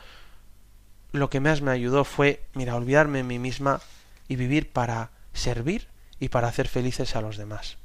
lo 1.12 1.30
que 1.30 1.40
más 1.40 1.62
me 1.62 1.70
ayudó 1.70 2.04
fue, 2.04 2.42
mira, 2.54 2.76
olvidarme 2.76 3.18
de 3.18 3.24
mí 3.24 3.38
misma 3.38 3.80
y 4.28 4.36
vivir 4.36 4.70
para 4.70 5.10
servir 5.32 5.88
y 6.18 6.28
para 6.28 6.48
hacer 6.48 6.68
felices 6.68 7.16
a 7.16 7.20
los 7.20 7.36
demás. 7.36 7.76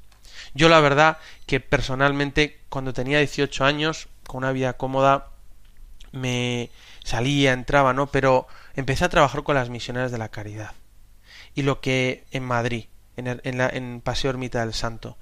Yo 0.53 0.69
la 0.69 0.79
verdad 0.79 1.17
que 1.45 1.59
personalmente 1.59 2.59
cuando 2.69 2.93
tenía 2.93 3.19
18 3.19 3.65
años, 3.65 4.07
con 4.25 4.39
una 4.39 4.51
vida 4.51 4.73
cómoda, 4.73 5.29
me 6.11 6.69
salía, 7.03 7.53
entraba, 7.53 7.93
¿no? 7.93 8.07
Pero 8.07 8.47
empecé 8.75 9.05
a 9.05 9.09
trabajar 9.09 9.43
con 9.43 9.55
las 9.55 9.69
misioneras 9.69 10.11
de 10.11 10.17
la 10.17 10.29
caridad. 10.29 10.73
Y 11.55 11.63
lo 11.63 11.81
que 11.81 12.25
en 12.31 12.43
Madrid, 12.43 12.85
en, 13.17 13.27
el, 13.27 13.41
en, 13.43 13.57
la, 13.57 13.69
en 13.69 14.01
Paseo 14.01 14.29
Ermita 14.29 14.61
del 14.61 14.73
Santo. 14.73 15.17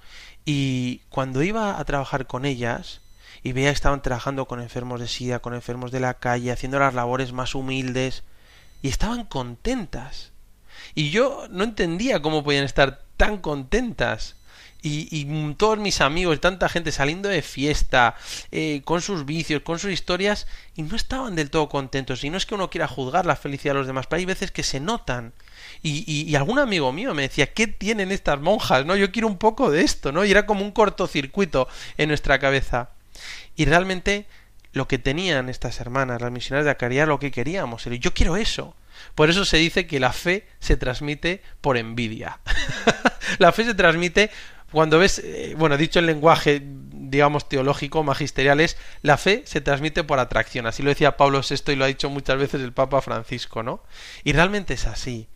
Y 0.46 1.02
cuando 1.10 1.44
iba 1.44 1.80
a 1.80 1.86
trabajar 1.86 2.28
con 2.28 2.46
ellas, 2.46 3.02
y 3.44 3.54
veía 3.54 3.70
que 3.70 3.76
estaban 3.76 4.02
trabajando 4.02 4.46
con 4.46 4.62
enfermos 4.62 5.00
de 5.00 5.08
sida, 5.08 5.40
con 5.40 5.54
enfermos 5.54 5.92
de 5.92 6.00
la 6.00 6.16
calle, 6.16 6.52
haciendo 6.52 6.80
las 6.80 6.94
labores 6.94 7.32
más 7.34 7.56
humildes, 7.56 8.24
y 8.82 8.90
estaban 8.90 9.26
contentas. 9.26 10.32
Y 10.96 11.10
yo 11.12 11.48
no 11.50 11.64
entendía 11.64 12.22
cómo 12.22 12.44
podían 12.44 12.66
estar 12.66 13.04
tan 13.18 13.38
contentas. 13.38 14.36
Y, 14.82 15.26
todos 15.56 15.78
mis 15.78 16.00
amigos, 16.00 16.40
tanta 16.40 16.70
gente 16.70 16.92
saliendo 16.92 17.28
de 17.28 17.42
fiesta, 17.42 18.16
eh, 18.52 18.82
con 18.86 19.02
sus 19.02 19.26
vicios, 19.26 19.62
con 19.62 19.78
sus 19.78 19.92
historias, 19.92 20.48
y 20.76 20.84
no 20.84 20.96
estaban 20.96 21.36
del 21.36 21.50
todo 21.50 21.68
contentos. 21.68 22.24
Y 22.24 22.30
no 22.30 22.38
es 22.38 22.46
que 22.46 22.56
uno 22.56 22.70
quiera 22.70 22.88
juzgar 22.88 23.26
la 23.26 23.36
felicidad 23.36 23.74
de 23.74 23.80
los 23.80 23.88
demás, 23.88 24.08
pero 24.08 24.20
hay 24.20 24.26
veces 24.26 24.52
que 24.52 24.64
se 24.64 24.80
notan. 24.80 25.34
Y, 25.84 26.10
y, 26.10 26.36
algún 26.36 26.60
amigo 26.60 26.94
mío 26.94 27.14
me 27.14 27.24
decía, 27.24 27.54
¿qué 27.54 27.68
tienen 27.68 28.12
estas 28.12 28.40
monjas? 28.40 28.86
¿No? 28.86 28.96
Yo 28.96 29.12
quiero 29.12 29.28
un 29.28 29.38
poco 29.38 29.70
de 29.70 29.82
esto, 29.82 30.12
¿no? 30.12 30.24
Y 30.24 30.32
era 30.32 30.46
como 30.46 30.64
un 30.64 30.72
cortocircuito 30.72 31.68
en 31.98 32.08
nuestra 32.08 32.40
cabeza. 32.40 32.92
Y 33.58 33.66
realmente 33.66 34.28
lo 34.72 34.88
que 34.88 34.98
tenían 34.98 35.50
estas 35.50 35.80
hermanas, 35.80 36.22
las 36.22 36.32
misioneras 36.32 36.66
de 36.66 36.72
la 36.72 36.78
caridad, 36.78 37.08
lo 37.08 37.20
que 37.20 37.32
queríamos. 37.32 37.86
Yo 37.86 38.14
quiero 38.14 38.38
eso. 38.38 38.76
Por 39.16 39.30
eso 39.30 39.46
se 39.46 39.58
dice 39.58 39.88
que 39.88 40.00
la 40.00 40.14
fe 40.14 40.48
se 40.60 40.78
transmite 40.78 41.42
por 41.62 41.78
envidia. 41.78 42.40
la 43.40 43.52
fe 43.52 43.66
se 43.66 43.74
transmite 43.74 44.32
cuando 44.72 45.00
ves, 45.00 45.20
eh, 45.20 45.56
bueno, 45.58 45.78
dicho 45.78 46.00
en 46.00 46.06
lenguaje, 46.06 46.62
digamos, 46.64 47.50
teológico, 47.50 48.04
magisterial, 48.04 48.60
es 48.60 48.78
la 49.02 49.18
fe 49.18 49.44
se 49.46 49.62
transmite 49.62 50.04
por 50.04 50.20
atracción. 50.20 50.68
Así 50.68 50.84
lo 50.84 50.90
decía 50.90 51.18
Pablo 51.18 51.42
VI 51.42 51.74
y 51.74 51.76
lo 51.76 51.86
ha 51.86 51.88
dicho 51.88 52.10
muchas 52.10 52.38
veces 52.38 52.62
el 52.62 52.74
Papa 52.74 53.02
Francisco, 53.02 53.64
¿no? 53.64 53.82
Y 54.24 54.34
realmente 54.34 54.76
es 54.76 54.86
así. 54.86 55.28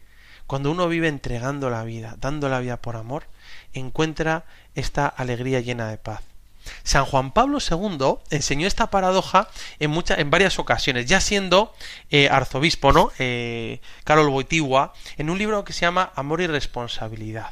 Cuando 0.46 0.72
uno 0.72 0.88
vive 0.88 1.08
entregando 1.08 1.70
la 1.70 1.84
vida, 1.84 2.16
dando 2.20 2.50
la 2.50 2.60
vida 2.60 2.78
por 2.78 2.96
amor, 2.96 3.24
encuentra 3.74 4.46
esta 4.76 5.08
alegría 5.08 5.62
llena 5.62 5.90
de 5.90 5.98
paz. 5.98 6.22
San 6.84 7.06
Juan 7.06 7.32
Pablo 7.32 7.60
II 7.60 8.20
enseñó 8.30 8.68
esta 8.68 8.90
paradoja 8.90 9.50
en, 9.80 9.92
muchas, 9.92 10.20
en 10.20 10.30
varias 10.30 10.60
ocasiones, 10.60 11.08
ya 11.08 11.20
siendo 11.20 11.74
eh, 12.10 12.30
arzobispo, 12.30 12.92
¿no? 12.92 13.12
Eh, 13.20 13.82
Carol 14.04 14.30
Boitigua, 14.30 14.94
en 15.18 15.30
un 15.30 15.38
libro 15.38 15.64
que 15.64 15.74
se 15.74 15.82
llama 15.82 16.12
Amor 16.16 16.42
y 16.42 16.48
Responsabilidad. 16.48 17.52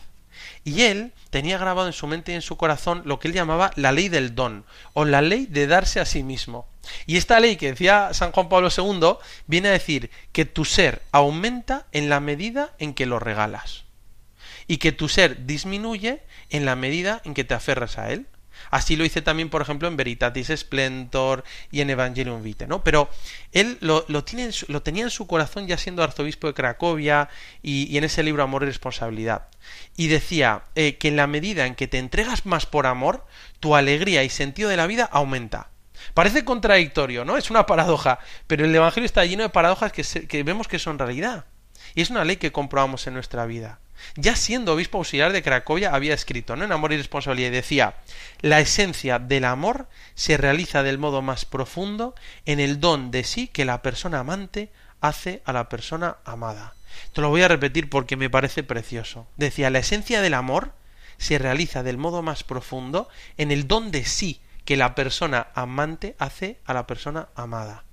Y 0.64 0.84
él 0.84 1.14
tenía 1.30 1.58
grabado 1.58 1.88
en 1.88 1.94
su 1.94 2.06
mente 2.08 2.32
y 2.32 2.36
en 2.36 2.42
su 2.42 2.56
corazón 2.58 3.02
lo 3.06 3.20
que 3.20 3.28
él 3.28 3.34
llamaba 3.34 3.72
la 3.76 3.92
ley 3.92 4.10
del 4.10 4.36
don, 4.36 4.66
o 4.94 5.06
la 5.06 5.22
ley 5.22 5.48
de 5.48 5.68
darse 5.68 6.00
a 6.00 6.06
sí 6.06 6.24
mismo. 6.24 6.68
Y 7.06 7.18
esta 7.18 7.40
ley 7.40 7.56
que 7.56 7.72
decía 7.72 8.10
San 8.14 8.32
Juan 8.32 8.50
Pablo 8.50 8.70
II 8.76 9.18
viene 9.48 9.70
a 9.70 9.74
decir 9.74 10.12
que 10.32 10.46
tu 10.46 10.66
ser 10.66 11.02
aumenta 11.12 11.88
en 11.92 12.10
la 12.10 12.20
medida 12.20 12.74
en 12.80 12.94
que 12.94 13.06
lo 13.06 13.20
regalas, 13.20 13.86
y 14.68 14.78
que 14.78 14.92
tu 14.92 15.10
ser 15.10 15.46
disminuye 15.46 16.22
en 16.50 16.66
la 16.66 16.76
medida 16.76 17.22
en 17.26 17.34
que 17.34 17.44
te 17.44 17.54
aferras 17.54 17.98
a 17.98 18.12
él. 18.12 18.28
Así 18.70 18.96
lo 18.96 19.06
hice 19.06 19.22
también, 19.22 19.50
por 19.50 19.62
ejemplo, 19.62 19.88
en 19.88 19.98
Veritatis 19.98 20.52
Splendor 20.56 21.44
y 21.72 21.82
en 21.82 21.90
Evangelium 21.90 22.42
Vitae, 22.44 22.68
¿no? 22.68 22.84
Pero 22.84 23.10
él 23.52 23.78
lo, 23.82 24.04
tiene 24.24 24.50
lo, 24.68 24.82
tenía 24.82 25.04
en 25.04 25.10
su 25.10 25.28
corazón 25.28 25.68
ya 25.68 25.78
siendo 25.78 26.04
arzobispo 26.04 26.48
de 26.48 26.54
Cracovia 26.54 27.30
y, 27.62 27.92
y 27.92 27.98
en 27.98 28.04
ese 28.04 28.24
libro 28.24 28.44
Amor 28.44 28.64
y 28.64 28.68
Responsabilidad. 28.68 29.48
Y 29.96 30.08
decía 30.08 30.64
eh, 30.76 30.98
que 30.98 31.08
en 31.10 31.16
la 31.16 31.28
medida 31.28 31.66
en 31.66 31.76
que 31.76 31.88
te 31.88 32.00
entregas 32.00 32.46
más 32.46 32.66
por 32.66 32.88
amor, 32.88 33.26
tu 33.60 33.76
alegría 33.76 34.24
y 34.24 34.30
sentido 34.30 34.70
de 34.70 34.78
la 34.78 34.88
vida 34.88 35.10
aumenta. 35.12 35.70
Parece 36.14 36.44
contradictorio, 36.44 37.26
¿no? 37.26 37.38
Es 37.38 37.52
una 37.52 37.66
paradoja, 37.66 38.20
pero 38.48 38.66
el 38.66 38.76
Evangelio 38.76 39.06
está 39.06 39.24
lleno 39.26 39.44
de 39.44 39.50
paradojas 39.50 39.92
que, 39.92 40.04
se, 40.04 40.28
que 40.28 40.44
vemos 40.44 40.68
que 40.68 40.80
son 40.80 40.98
realidad. 40.98 41.46
Y 41.94 42.02
es 42.02 42.10
una 42.10 42.24
ley 42.24 42.38
que 42.38 42.52
comprobamos 42.52 43.06
en 43.08 43.14
nuestra 43.14 43.46
vida 43.46 43.80
ya 44.16 44.36
siendo 44.36 44.74
obispo 44.74 44.98
auxiliar 44.98 45.32
de 45.32 45.44
Cracovia, 45.44 45.94
había 45.94 46.14
escrito 46.14 46.56
¿no? 46.56 46.66
en 46.66 46.72
Amor 46.72 46.94
y 46.94 46.98
Responsabilidad 46.98 47.50
y 47.50 47.56
decía, 47.56 47.96
la 48.42 48.60
esencia 48.60 49.20
del 49.20 49.46
amor 49.46 49.88
se 50.16 50.38
realiza 50.38 50.84
del 50.84 50.98
modo 50.98 51.22
más 51.22 51.46
profundo 51.46 52.16
en 52.46 52.60
el 52.60 52.80
don 52.80 53.12
de 53.12 53.24
sí 53.24 53.48
que 53.48 53.66
la 53.66 53.82
persona 53.82 54.20
amante 54.20 54.72
hace 55.00 55.42
a 55.46 55.54
la 55.54 55.70
persona 55.70 56.18
amada. 56.26 56.76
Te 57.14 57.22
lo 57.22 57.30
voy 57.30 57.42
a 57.42 57.48
repetir 57.48 57.90
porque 57.90 58.18
me 58.18 58.30
parece 58.30 58.64
precioso. 58.64 59.28
Decía, 59.38 59.70
la 59.70 59.80
esencia 59.80 60.22
del 60.22 60.34
amor 60.34 60.74
se 61.18 61.38
realiza 61.38 61.84
del 61.84 61.98
modo 61.98 62.22
más 62.22 62.44
profundo 62.44 63.08
en 63.38 63.52
el 63.52 63.68
don 63.68 63.92
de 63.92 64.06
sí 64.06 64.42
que 64.66 64.78
la 64.78 64.96
persona 64.96 65.48
amante 65.56 66.16
hace 66.20 66.60
a 66.66 66.74
la 66.74 66.88
persona 66.88 67.30
amada. 67.36 67.84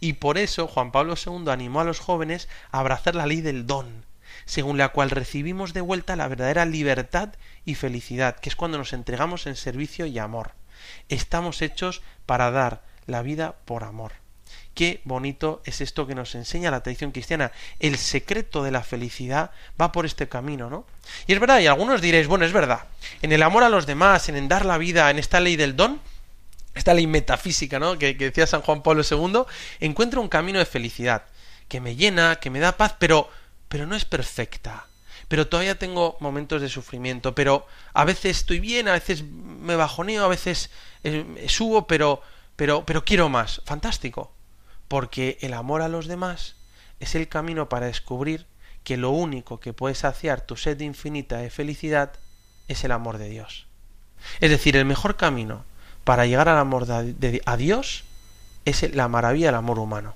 Y 0.00 0.14
por 0.14 0.38
eso 0.38 0.66
Juan 0.68 0.92
Pablo 0.92 1.14
II 1.14 1.50
animó 1.50 1.80
a 1.80 1.84
los 1.84 2.00
jóvenes 2.00 2.48
a 2.70 2.80
abrazar 2.80 3.14
la 3.14 3.26
ley 3.26 3.40
del 3.40 3.66
don, 3.66 4.04
según 4.44 4.78
la 4.78 4.90
cual 4.90 5.10
recibimos 5.10 5.72
de 5.72 5.80
vuelta 5.80 6.16
la 6.16 6.28
verdadera 6.28 6.64
libertad 6.64 7.30
y 7.64 7.74
felicidad, 7.74 8.36
que 8.36 8.48
es 8.48 8.56
cuando 8.56 8.78
nos 8.78 8.92
entregamos 8.92 9.46
en 9.46 9.56
servicio 9.56 10.06
y 10.06 10.18
amor. 10.18 10.52
Estamos 11.08 11.62
hechos 11.62 12.02
para 12.26 12.50
dar 12.50 12.82
la 13.06 13.22
vida 13.22 13.56
por 13.64 13.84
amor. 13.84 14.12
Qué 14.74 15.00
bonito 15.04 15.62
es 15.64 15.80
esto 15.80 16.06
que 16.06 16.16
nos 16.16 16.34
enseña 16.34 16.70
la 16.70 16.82
tradición 16.82 17.12
cristiana. 17.12 17.52
El 17.78 17.96
secreto 17.96 18.64
de 18.64 18.72
la 18.72 18.82
felicidad 18.82 19.52
va 19.80 19.92
por 19.92 20.04
este 20.04 20.28
camino, 20.28 20.68
¿no? 20.68 20.84
Y 21.28 21.32
es 21.32 21.40
verdad, 21.40 21.60
y 21.60 21.68
algunos 21.68 22.00
diréis, 22.00 22.26
bueno, 22.26 22.44
es 22.44 22.52
verdad, 22.52 22.86
en 23.22 23.30
el 23.30 23.42
amor 23.44 23.62
a 23.62 23.68
los 23.68 23.86
demás, 23.86 24.28
en 24.28 24.48
dar 24.48 24.66
la 24.66 24.78
vida, 24.78 25.10
en 25.10 25.18
esta 25.20 25.38
ley 25.38 25.54
del 25.54 25.76
don, 25.76 26.00
esta 26.74 26.92
ley 26.92 27.06
metafísica, 27.06 27.78
¿no? 27.78 27.98
Que, 27.98 28.16
que 28.16 28.26
decía 28.26 28.48
San 28.48 28.62
Juan 28.62 28.82
Pablo 28.82 29.04
II, 29.08 29.44
encuentro 29.78 30.20
un 30.20 30.28
camino 30.28 30.58
de 30.58 30.66
felicidad, 30.66 31.22
que 31.68 31.80
me 31.80 31.94
llena, 31.94 32.36
que 32.36 32.50
me 32.50 32.58
da 32.58 32.76
paz, 32.76 32.96
pero, 32.98 33.30
pero 33.74 33.88
no 33.88 33.96
es 33.96 34.04
perfecta 34.04 34.86
pero 35.26 35.48
todavía 35.48 35.76
tengo 35.76 36.16
momentos 36.20 36.62
de 36.62 36.68
sufrimiento, 36.68 37.34
pero 37.34 37.66
a 37.92 38.04
veces 38.04 38.36
estoy 38.36 38.60
bien, 38.60 38.86
a 38.86 38.92
veces 38.92 39.24
me 39.24 39.74
bajoneo, 39.74 40.24
a 40.24 40.28
veces 40.28 40.70
eh, 41.02 41.46
subo, 41.48 41.88
pero, 41.88 42.22
pero, 42.54 42.84
pero 42.84 43.04
quiero 43.04 43.28
más. 43.28 43.62
Fantástico, 43.64 44.32
porque 44.86 45.38
el 45.40 45.54
amor 45.54 45.82
a 45.82 45.88
los 45.88 46.06
demás 46.06 46.54
es 47.00 47.16
el 47.16 47.26
camino 47.26 47.68
para 47.68 47.86
descubrir 47.86 48.46
que 48.84 48.96
lo 48.96 49.10
único 49.10 49.58
que 49.58 49.72
puede 49.72 49.96
saciar 49.96 50.42
tu 50.42 50.56
sed 50.56 50.78
infinita 50.80 51.38
de 51.38 51.50
felicidad 51.50 52.12
es 52.68 52.84
el 52.84 52.92
amor 52.92 53.18
de 53.18 53.28
Dios. 53.28 53.66
Es 54.38 54.50
decir, 54.50 54.76
el 54.76 54.84
mejor 54.84 55.16
camino 55.16 55.64
para 56.04 56.26
llegar 56.26 56.48
al 56.48 56.58
amor 56.58 56.86
de, 56.86 57.42
a 57.44 57.56
Dios 57.56 58.04
es 58.66 58.94
la 58.94 59.08
maravilla 59.08 59.46
del 59.46 59.56
amor 59.56 59.80
humano. 59.80 60.14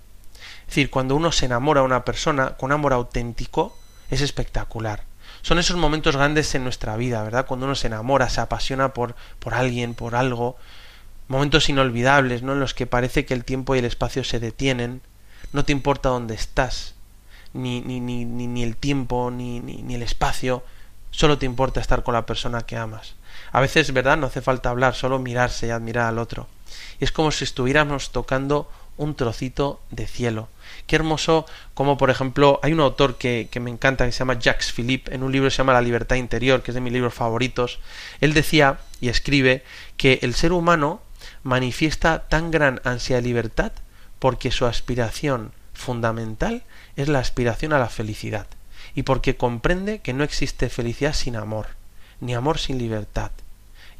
Es 0.69 0.75
decir, 0.75 0.91
cuando 0.91 1.17
uno 1.17 1.33
se 1.33 1.47
enamora 1.47 1.81
a 1.81 1.85
una 1.85 2.05
persona 2.05 2.59
con 2.59 2.73
amor 2.73 2.93
auténtico, 2.93 3.75
es 4.11 4.21
espectacular. 4.21 5.03
Son 5.41 5.59
esos 5.59 5.77
momentos 5.77 6.15
grandes 6.15 6.55
en 6.55 6.63
nuestra 6.63 6.95
vida, 6.99 7.23
¿verdad? 7.23 7.47
Cuando 7.47 7.65
uno 7.65 7.75
se 7.75 7.87
enamora, 7.87 8.29
se 8.29 8.43
apasiona 8.43 8.93
por, 8.93 9.15
por 9.39 9.55
alguien, 9.55 9.95
por 9.95 10.15
algo. 10.15 10.59
Momentos 11.27 11.71
inolvidables, 11.71 12.43
¿no? 12.43 12.53
En 12.53 12.61
los 12.61 12.75
que 12.75 12.87
parece 12.87 13.25
que 13.25 13.33
el 13.33 13.47
tiempo 13.47 13.75
y 13.75 13.79
el 13.79 13.87
espacio 13.87 14.25
se 14.25 14.41
detienen. 14.41 15.01
No 15.55 15.65
te 15.65 15.73
importa 15.73 16.11
dónde 16.11 16.35
estás, 16.35 16.95
ni, 17.55 17.81
ni, 17.81 17.99
ni, 18.01 18.27
ni 18.27 18.63
el 18.63 18.77
tiempo, 18.77 19.31
ni, 19.31 19.61
ni, 19.61 19.83
ni 19.83 19.95
el 19.95 20.03
espacio. 20.03 20.63
Solo 21.13 21.39
te 21.39 21.47
importa 21.47 21.81
estar 21.81 22.03
con 22.03 22.13
la 22.13 22.27
persona 22.27 22.61
que 22.61 22.77
amas. 22.77 23.15
A 23.53 23.61
veces, 23.63 23.91
¿verdad? 23.95 24.19
No 24.19 24.27
hace 24.27 24.43
falta 24.43 24.69
hablar, 24.69 24.95
solo 24.95 25.19
mirarse 25.19 25.69
y 25.69 25.71
admirar 25.71 26.09
al 26.09 26.19
otro. 26.19 26.47
Y 27.01 27.05
es 27.05 27.13
como 27.13 27.31
si 27.31 27.45
estuviéramos 27.45 28.13
tocando 28.13 28.71
un 28.99 29.15
trocito 29.15 29.81
de 29.91 30.07
cielo. 30.07 30.49
Qué 30.87 30.97
hermoso 30.97 31.47
como, 31.73 31.97
por 31.97 32.11
ejemplo, 32.11 32.61
hay 32.63 32.73
un 32.73 32.81
autor 32.81 33.17
que, 33.17 33.49
que 33.51 33.61
me 33.61 33.71
encanta 33.71 34.05
que 34.05 34.13
se 34.13 34.19
llama 34.19 34.39
Jacques 34.39 34.73
Philippe, 34.73 35.15
en 35.15 35.23
un 35.23 35.33
libro 35.33 35.47
que 35.47 35.53
se 35.53 35.59
llama 35.59 35.73
La 35.73 35.81
libertad 35.81 36.17
interior, 36.17 36.63
que 36.63 36.73
es 36.73 36.75
de 36.75 36.81
mis 36.83 36.93
libros 36.93 37.15
favoritos. 37.15 37.79
Él 38.21 38.35
decía 38.35 38.81
y 39.01 39.09
escribe 39.09 39.65
que 39.97 40.19
el 40.23 40.35
ser 40.35 40.53
humano 40.53 41.01
manifiesta 41.43 42.29
tan 42.29 42.51
gran 42.51 42.81
ansia 42.85 43.17
de 43.17 43.23
libertad 43.23 43.73
porque 44.19 44.51
su 44.51 44.67
aspiración 44.67 45.53
fundamental 45.73 46.65
es 46.97 47.09
la 47.09 47.21
aspiración 47.21 47.73
a 47.73 47.79
la 47.79 47.89
felicidad 47.89 48.47
y 48.95 49.05
porque 49.05 49.37
comprende 49.37 50.01
que 50.01 50.13
no 50.13 50.25
existe 50.25 50.69
felicidad 50.69 51.15
sin 51.15 51.37
amor, 51.37 51.69
ni 52.21 52.35
amor 52.35 52.59
sin 52.59 52.79
libertad. 52.79 53.31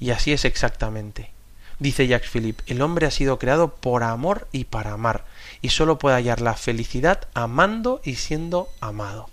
Y 0.01 0.11
así 0.11 0.33
es 0.33 0.45
exactamente. 0.45 1.31
Dice 1.79 2.07
Jacques 2.09 2.31
Philippe, 2.31 2.65
el 2.67 2.83
hombre 2.83 3.07
ha 3.07 3.11
sido 3.11 3.39
creado 3.39 3.75
por 3.75 4.03
amor 4.03 4.49
y 4.51 4.65
para 4.65 4.93
amar, 4.93 5.25
y 5.63 5.69
solo 5.69 5.99
puede 5.99 6.17
hallar 6.17 6.41
la 6.41 6.55
felicidad 6.55 7.29
amando 7.35 8.01
y 8.05 8.17
siendo 8.17 8.69
amado. 8.81 9.31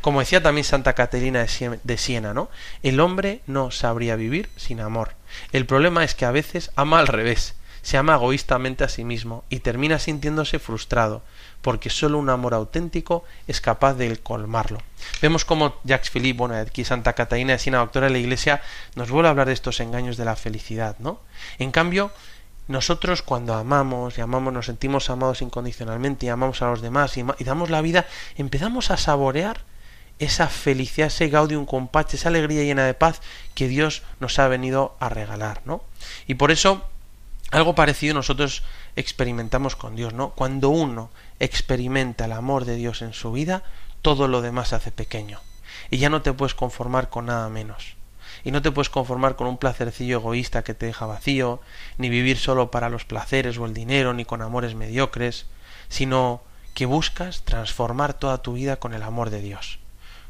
Como 0.00 0.20
decía 0.20 0.42
también 0.42 0.64
Santa 0.64 0.94
Caterina 0.94 1.46
de 1.82 1.98
Siena, 1.98 2.32
¿no? 2.32 2.48
El 2.82 3.00
hombre 3.00 3.40
no 3.46 3.70
sabría 3.70 4.16
vivir 4.16 4.48
sin 4.56 4.80
amor. 4.80 5.14
El 5.52 5.66
problema 5.66 6.04
es 6.04 6.14
que 6.14 6.24
a 6.24 6.30
veces 6.30 6.70
ama 6.76 7.00
al 7.00 7.06
revés, 7.06 7.54
se 7.84 7.98
ama 7.98 8.14
egoístamente 8.14 8.82
a 8.82 8.88
sí 8.88 9.04
mismo 9.04 9.44
y 9.50 9.60
termina 9.60 9.98
sintiéndose 9.98 10.58
frustrado, 10.58 11.22
porque 11.60 11.90
solo 11.90 12.18
un 12.18 12.30
amor 12.30 12.54
auténtico 12.54 13.24
es 13.46 13.60
capaz 13.60 13.92
de 13.94 14.16
colmarlo. 14.16 14.78
Vemos 15.20 15.44
como 15.44 15.76
Jacques 15.84 16.10
Philippe, 16.10 16.38
bueno, 16.38 16.56
aquí 16.56 16.82
Santa 16.82 17.12
Catalina 17.12 17.56
de 17.56 17.70
doctora 17.70 18.06
de 18.06 18.12
la 18.12 18.18
Iglesia, 18.18 18.62
nos 18.94 19.10
vuelve 19.10 19.28
a 19.28 19.32
hablar 19.32 19.48
de 19.48 19.52
estos 19.52 19.80
engaños 19.80 20.16
de 20.16 20.24
la 20.24 20.34
felicidad, 20.34 20.96
¿no? 20.98 21.20
En 21.58 21.72
cambio, 21.72 22.10
nosotros 22.68 23.20
cuando 23.20 23.52
amamos 23.52 24.16
y 24.16 24.22
amamos, 24.22 24.54
nos 24.54 24.64
sentimos 24.64 25.10
amados 25.10 25.42
incondicionalmente 25.42 26.24
y 26.24 26.30
amamos 26.30 26.62
a 26.62 26.70
los 26.70 26.80
demás 26.80 27.18
y, 27.18 27.24
y 27.38 27.44
damos 27.44 27.68
la 27.68 27.82
vida, 27.82 28.06
empezamos 28.36 28.90
a 28.90 28.96
saborear 28.96 29.60
esa 30.18 30.48
felicidad, 30.48 31.08
ese 31.08 31.28
gaudium 31.28 31.66
compache, 31.66 32.16
esa 32.16 32.30
alegría 32.30 32.62
llena 32.62 32.86
de 32.86 32.94
paz 32.94 33.20
que 33.54 33.68
Dios 33.68 34.04
nos 34.20 34.38
ha 34.38 34.48
venido 34.48 34.96
a 35.00 35.10
regalar, 35.10 35.60
¿no? 35.66 35.84
Y 36.26 36.36
por 36.36 36.50
eso 36.50 36.88
algo 37.50 37.74
parecido 37.74 38.14
nosotros 38.14 38.62
experimentamos 38.96 39.76
con 39.76 39.96
Dios, 39.96 40.12
¿no? 40.12 40.30
Cuando 40.30 40.70
uno 40.70 41.10
experimenta 41.38 42.24
el 42.24 42.32
amor 42.32 42.64
de 42.64 42.76
Dios 42.76 43.02
en 43.02 43.12
su 43.12 43.32
vida, 43.32 43.62
todo 44.02 44.28
lo 44.28 44.42
demás 44.42 44.68
se 44.68 44.76
hace 44.76 44.90
pequeño. 44.90 45.40
Y 45.90 45.98
ya 45.98 46.10
no 46.10 46.22
te 46.22 46.32
puedes 46.32 46.54
conformar 46.54 47.10
con 47.10 47.26
nada 47.26 47.48
menos. 47.48 47.94
Y 48.42 48.50
no 48.50 48.60
te 48.60 48.70
puedes 48.70 48.90
conformar 48.90 49.36
con 49.36 49.46
un 49.46 49.58
placercillo 49.58 50.18
egoísta 50.18 50.64
que 50.64 50.74
te 50.74 50.86
deja 50.86 51.06
vacío, 51.06 51.60
ni 51.96 52.08
vivir 52.08 52.36
solo 52.36 52.70
para 52.70 52.88
los 52.88 53.04
placeres 53.04 53.56
o 53.58 53.66
el 53.66 53.74
dinero, 53.74 54.12
ni 54.12 54.24
con 54.24 54.42
amores 54.42 54.74
mediocres, 54.74 55.46
sino 55.88 56.42
que 56.74 56.86
buscas 56.86 57.42
transformar 57.42 58.14
toda 58.14 58.42
tu 58.42 58.54
vida 58.54 58.76
con 58.76 58.94
el 58.94 59.02
amor 59.02 59.30
de 59.30 59.40
Dios. 59.40 59.78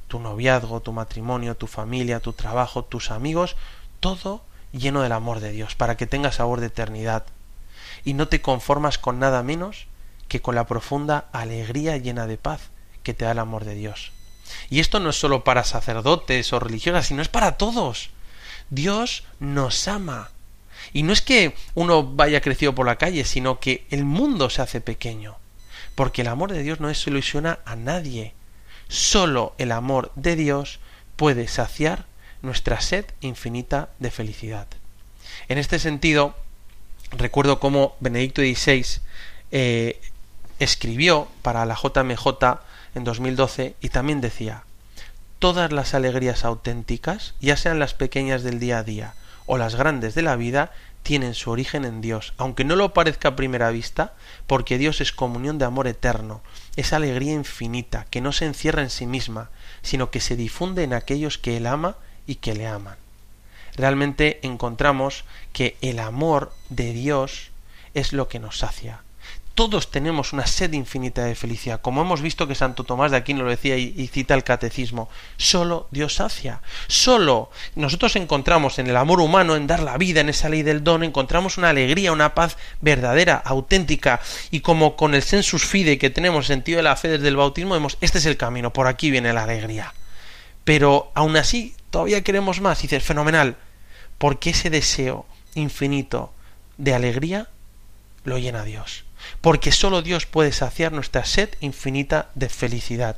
Tu 0.09 0.21
noviazgo, 0.21 0.81
tu 0.81 0.93
matrimonio, 0.93 1.57
tu 1.57 1.67
familia, 1.67 2.21
tu 2.21 2.35
trabajo, 2.35 2.85
tus 2.85 3.11
amigos, 3.11 3.57
todo 4.01 4.43
lleno 4.75 5.03
del 5.03 5.13
amor 5.13 5.41
de 5.41 5.53
Dios, 5.53 5.75
para 5.75 5.97
que 5.97 6.07
tengas 6.07 6.37
sabor 6.37 6.61
de 6.61 6.67
eternidad. 6.67 7.25
Y 8.05 8.15
no 8.15 8.29
te 8.29 8.43
conformas 8.43 8.99
con 8.99 9.19
nada 9.19 9.43
menos 9.43 9.87
que 10.29 10.41
con 10.43 10.55
la 10.55 10.67
profunda 10.67 11.27
alegría 11.33 11.97
llena 11.97 12.27
de 12.27 12.37
paz 12.37 12.71
que 13.03 13.15
te 13.15 13.25
da 13.25 13.33
el 13.33 13.39
amor 13.39 13.65
de 13.65 13.75
Dios. 13.75 14.13
Y 14.69 14.81
esto 14.81 15.01
no 15.01 15.11
es 15.11 15.17
solo 15.17 15.45
para 15.45 15.65
sacerdotes 15.65 16.53
o 16.53 16.61
religiosas, 16.61 17.07
sino 17.07 17.23
es 17.23 17.29
para 17.29 17.57
todos. 17.57 18.11
Dios 18.71 19.25
nos 19.41 19.89
ama. 19.89 20.31
Y 20.93 21.03
no 21.03 21.13
es 21.13 21.23
que 21.23 21.55
uno 21.75 22.03
vaya 22.03 22.41
crecido 22.41 22.75
por 22.75 22.87
la 22.87 22.97
calle, 22.97 23.25
sino 23.25 23.61
que 23.61 23.87
el 23.91 24.05
mundo 24.05 24.51
se 24.51 24.63
hace 24.63 24.81
pequeño. 24.81 25.37
Porque 25.95 26.23
el 26.23 26.29
amor 26.29 26.53
de 26.53 26.63
Dios 26.63 26.81
no 26.81 26.91
ilusiona 26.91 27.61
a 27.65 27.77
nadie. 27.77 28.35
Solo 28.89 29.55
el 29.59 29.73
amor 29.73 30.13
de 30.15 30.37
Dios 30.37 30.81
puede 31.17 31.49
saciar 31.49 32.07
nuestra 32.45 32.81
sed 32.81 33.07
infinita 33.21 33.89
de 33.99 34.11
felicidad. 34.11 34.67
En 35.49 35.59
este 35.59 35.79
sentido, 35.79 36.37
recuerdo 37.11 37.59
cómo 37.59 37.97
Benedicto 38.01 38.43
XVI 38.43 39.01
eh, 39.51 40.01
escribió 40.59 41.29
para 41.43 41.67
la 41.67 41.75
JMJ 41.75 42.29
en 42.95 43.05
2012 43.05 43.75
y 43.81 43.89
también 43.89 44.21
decía, 44.21 44.65
todas 45.39 45.73
las 45.73 45.95
alegrías 45.95 46.45
auténticas, 46.45 47.35
ya 47.41 47.57
sean 47.57 47.79
las 47.79 47.95
pequeñas 47.95 48.43
del 48.43 48.61
día 48.61 48.79
a 48.79 48.85
día 48.85 49.15
o 49.47 49.59
las 49.59 49.75
grandes 49.75 50.15
de 50.15 50.23
la 50.23 50.37
vida, 50.37 50.73
tienen 51.03 51.35
su 51.35 51.51
origen 51.51 51.85
en 51.85 52.01
Dios, 52.01 52.33
aunque 52.39 52.65
no 52.65 52.77
lo 52.77 52.95
parezca 52.95 53.29
a 53.29 53.37
primera 53.37 53.71
vista, 53.71 54.15
porque 54.47 54.79
Dios 54.79 55.03
es 55.03 55.13
comunión 55.13 55.59
de 55.59 55.67
amor 55.67 55.87
eterno, 55.87 56.41
es 56.77 56.95
alegría 56.95 57.35
infinita, 57.35 58.07
que 58.11 58.23
no 58.23 58.33
se 58.33 58.47
encierra 58.47 58.81
en 58.81 58.89
sí 58.89 59.05
misma, 59.05 59.51
sino 59.83 60.11
que 60.11 60.21
se 60.21 60.35
difunde 60.35 60.83
en 60.83 60.95
aquellos 60.95 61.37
que 61.37 61.59
Él 61.59 61.67
ama 61.67 61.99
y 62.27 62.37
que 62.37 62.55
le 62.55 62.67
aman. 62.67 62.97
Realmente 63.77 64.39
encontramos 64.43 65.25
que 65.53 65.77
el 65.81 65.99
amor 65.99 66.53
de 66.69 66.93
Dios 66.93 67.51
es 67.95 68.13
lo 68.13 68.29
que 68.29 68.39
nos 68.39 68.59
sacia. 68.59 69.01
Todos 69.55 69.93
tenemos 69.93 70.33
una 70.33 70.49
sed 70.49 70.73
infinita 70.73 71.25
de 71.25 71.37
felicidad, 71.37 71.81
como 71.81 72.03
hemos 72.03 72.21
visto 72.21 72.49
que 72.49 72.57
Santo 72.57 72.83
Tomás 72.83 73.13
de 73.13 73.19
Aquino 73.19 73.45
lo 73.45 73.51
decía 73.51 73.77
y, 73.77 74.09
cita 74.09 74.35
el 74.35 74.43
catecismo. 74.43 75.09
Solo 75.37 75.87
Dios 75.93 76.17
sacia. 76.17 76.61
Solo 76.89 77.51
nosotros 77.77 78.17
encontramos 78.17 78.81
en 78.81 78.89
el 78.89 78.97
amor 78.97 79.21
humano, 79.21 79.55
en 79.55 79.69
dar 79.69 79.81
la 79.81 79.97
vida, 79.97 80.21
en 80.21 80.29
esa 80.29 80.49
ley 80.49 80.65
del 80.65 80.83
don, 80.83 81.05
encontramos 81.05 81.57
una 81.57 81.69
alegría, 81.69 82.11
una 82.11 82.35
paz 82.35 82.57
verdadera, 82.81 83.37
auténtica, 83.37 84.21
y 84.51 84.59
como 84.59 84.97
con 84.97 85.15
el 85.15 85.23
sensus 85.23 85.65
fide 85.65 85.99
que 85.99 86.11
tenemos, 86.11 86.47
sentido 86.47 86.79
de 86.79 86.83
la 86.83 86.97
fe 86.97 87.07
desde 87.07 87.29
el 87.29 87.37
bautismo, 87.37 87.75
vemos, 87.75 87.97
este 88.01 88.19
es 88.19 88.27
el 88.27 88.37
camino, 88.37 88.73
por 88.73 88.89
aquí 88.89 89.13
viene 89.13 89.33
la 89.33 89.45
alegría. 89.45 89.95
Pero 90.65 91.13
aún 91.15 91.37
así 91.37 91.77
todavía 91.95 92.25
queremos 92.25 92.61
más. 92.61 92.81
Y 92.81 92.89
dices, 92.89 93.05
fenomenal, 93.05 93.57
porque 94.19 94.51
ese 94.51 94.69
deseo 94.69 95.27
infinito 95.55 96.33
de 96.77 96.93
alegría 96.93 97.47
lo 98.25 98.37
llena 98.37 98.65
Dios. 98.65 99.05
Porque 99.41 99.71
sólo 99.71 100.03
Dios 100.03 100.27
puede 100.27 100.51
saciar 100.51 100.91
nuestra 100.91 101.25
sed 101.25 101.51
infinita 101.61 102.31
de 102.35 102.49
felicidad. 102.49 103.17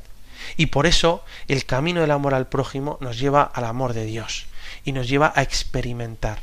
Y 0.57 0.67
por 0.67 0.85
eso 0.85 1.25
el 1.47 1.65
camino 1.65 2.01
del 2.01 2.11
amor 2.11 2.35
al 2.35 2.45
prójimo 2.49 2.99
nos 3.01 3.17
lleva 3.17 3.41
al 3.41 3.65
amor 3.65 3.93
de 3.93 4.05
Dios. 4.05 4.45
y 4.83 4.91
nos 4.91 5.09
lleva 5.09 5.33
a 5.35 5.41
experimentar. 5.41 6.39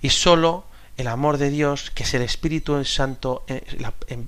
Y 0.00 0.10
solo 0.10 0.64
el 0.96 1.08
amor 1.08 1.38
de 1.38 1.50
Dios, 1.50 1.90
que 1.90 2.04
es 2.04 2.14
el 2.14 2.22
Espíritu 2.22 2.82
Santo, 2.84 3.44
eh, 3.48 3.62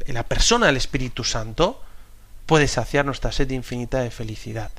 la 0.07 0.24
persona 0.24 0.66
del 0.66 0.76
Espíritu 0.76 1.22
Santo, 1.22 1.81
puede 2.45 2.66
saciar 2.66 3.05
nuestra 3.07 3.31
sed 3.31 3.51
infinita 3.51 4.01
de 4.01 4.11
felicidad. 4.11 4.72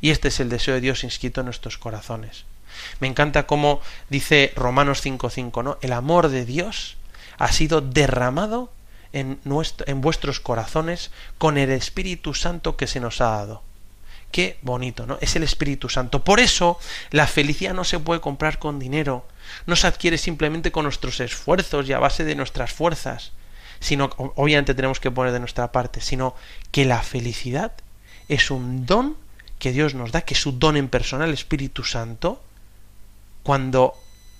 Y 0.00 0.10
este 0.10 0.28
es 0.28 0.40
el 0.40 0.48
deseo 0.48 0.74
de 0.74 0.80
Dios 0.80 1.04
inscrito 1.04 1.40
en 1.40 1.46
nuestros 1.46 1.78
corazones. 1.78 2.44
Me 3.00 3.06
encanta 3.06 3.46
cómo 3.46 3.80
dice 4.10 4.52
Romanos 4.56 5.04
5.5, 5.04 5.64
¿no? 5.64 5.78
El 5.80 5.92
amor 5.92 6.28
de 6.28 6.44
Dios 6.44 6.96
ha 7.38 7.52
sido 7.52 7.80
derramado 7.80 8.70
en, 9.12 9.38
nuestro, 9.44 9.86
en 9.88 10.00
vuestros 10.00 10.40
corazones 10.40 11.10
con 11.38 11.58
el 11.58 11.70
Espíritu 11.70 12.34
Santo 12.34 12.76
que 12.76 12.86
se 12.86 13.00
nos 13.00 13.20
ha 13.20 13.30
dado. 13.30 13.62
Qué 14.30 14.58
bonito, 14.62 15.06
¿no? 15.06 15.18
Es 15.20 15.36
el 15.36 15.42
Espíritu 15.42 15.88
Santo. 15.88 16.24
Por 16.24 16.40
eso 16.40 16.78
la 17.10 17.26
felicidad 17.26 17.74
no 17.74 17.84
se 17.84 17.98
puede 17.98 18.20
comprar 18.20 18.58
con 18.58 18.78
dinero, 18.78 19.26
no 19.66 19.76
se 19.76 19.86
adquiere 19.86 20.18
simplemente 20.18 20.72
con 20.72 20.84
nuestros 20.84 21.20
esfuerzos 21.20 21.88
y 21.88 21.92
a 21.92 21.98
base 21.98 22.24
de 22.24 22.34
nuestras 22.34 22.72
fuerzas, 22.72 23.32
sino 23.80 24.10
obviamente 24.16 24.74
tenemos 24.74 25.00
que 25.00 25.10
poner 25.10 25.32
de 25.32 25.40
nuestra 25.40 25.72
parte, 25.72 26.00
sino 26.00 26.34
que 26.70 26.84
la 26.84 27.02
felicidad 27.02 27.72
es 28.28 28.50
un 28.50 28.84
don 28.86 29.16
que 29.58 29.72
Dios 29.72 29.94
nos 29.94 30.12
da, 30.12 30.22
que 30.22 30.34
es 30.34 30.46
un 30.46 30.58
don 30.58 30.76
en 30.76 30.88
persona, 30.88 31.24
el 31.24 31.34
Espíritu 31.34 31.84
Santo, 31.84 32.42
cuando 33.42 33.94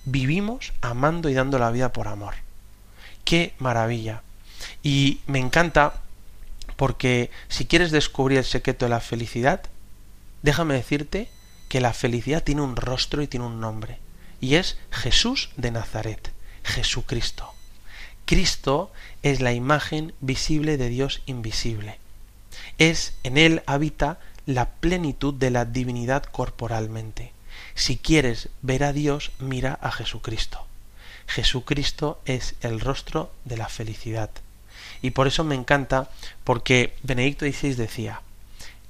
vivimos 0.05 0.73
amando 0.81 1.29
y 1.29 1.33
dando 1.33 1.59
la 1.59 1.71
vida 1.71 1.93
por 1.93 2.07
amor. 2.07 2.35
Qué 3.23 3.53
maravilla. 3.59 4.23
Y 4.83 5.19
me 5.27 5.39
encanta 5.39 6.01
porque 6.75 7.31
si 7.49 7.65
quieres 7.65 7.91
descubrir 7.91 8.37
el 8.37 8.45
secreto 8.45 8.85
de 8.85 8.89
la 8.89 8.99
felicidad, 8.99 9.61
déjame 10.43 10.75
decirte 10.75 11.29
que 11.67 11.81
la 11.81 11.93
felicidad 11.93 12.43
tiene 12.43 12.61
un 12.61 12.75
rostro 12.75 13.21
y 13.21 13.27
tiene 13.27 13.45
un 13.45 13.59
nombre. 13.59 13.99
Y 14.39 14.55
es 14.55 14.77
Jesús 14.91 15.49
de 15.57 15.71
Nazaret, 15.71 16.31
Jesucristo. 16.63 17.53
Cristo 18.25 18.91
es 19.23 19.41
la 19.41 19.53
imagen 19.53 20.13
visible 20.21 20.77
de 20.77 20.89
Dios 20.89 21.21
invisible. 21.25 21.99
Es 22.77 23.13
en 23.23 23.37
él 23.37 23.63
habita 23.65 24.19
la 24.47 24.69
plenitud 24.69 25.33
de 25.33 25.51
la 25.51 25.65
divinidad 25.65 26.23
corporalmente. 26.23 27.33
Si 27.75 27.97
quieres 27.97 28.49
ver 28.61 28.83
a 28.85 28.93
Dios, 28.93 29.31
mira 29.39 29.77
a 29.81 29.91
Jesucristo. 29.91 30.65
Jesucristo 31.27 32.21
es 32.25 32.55
el 32.61 32.79
rostro 32.79 33.31
de 33.43 33.57
la 33.57 33.67
felicidad. 33.67 34.29
Y 35.01 35.11
por 35.11 35.27
eso 35.27 35.43
me 35.43 35.53
encanta, 35.53 36.09
porque 36.45 36.95
Benedicto 37.03 37.45
XVI 37.45 37.75
decía, 37.75 38.21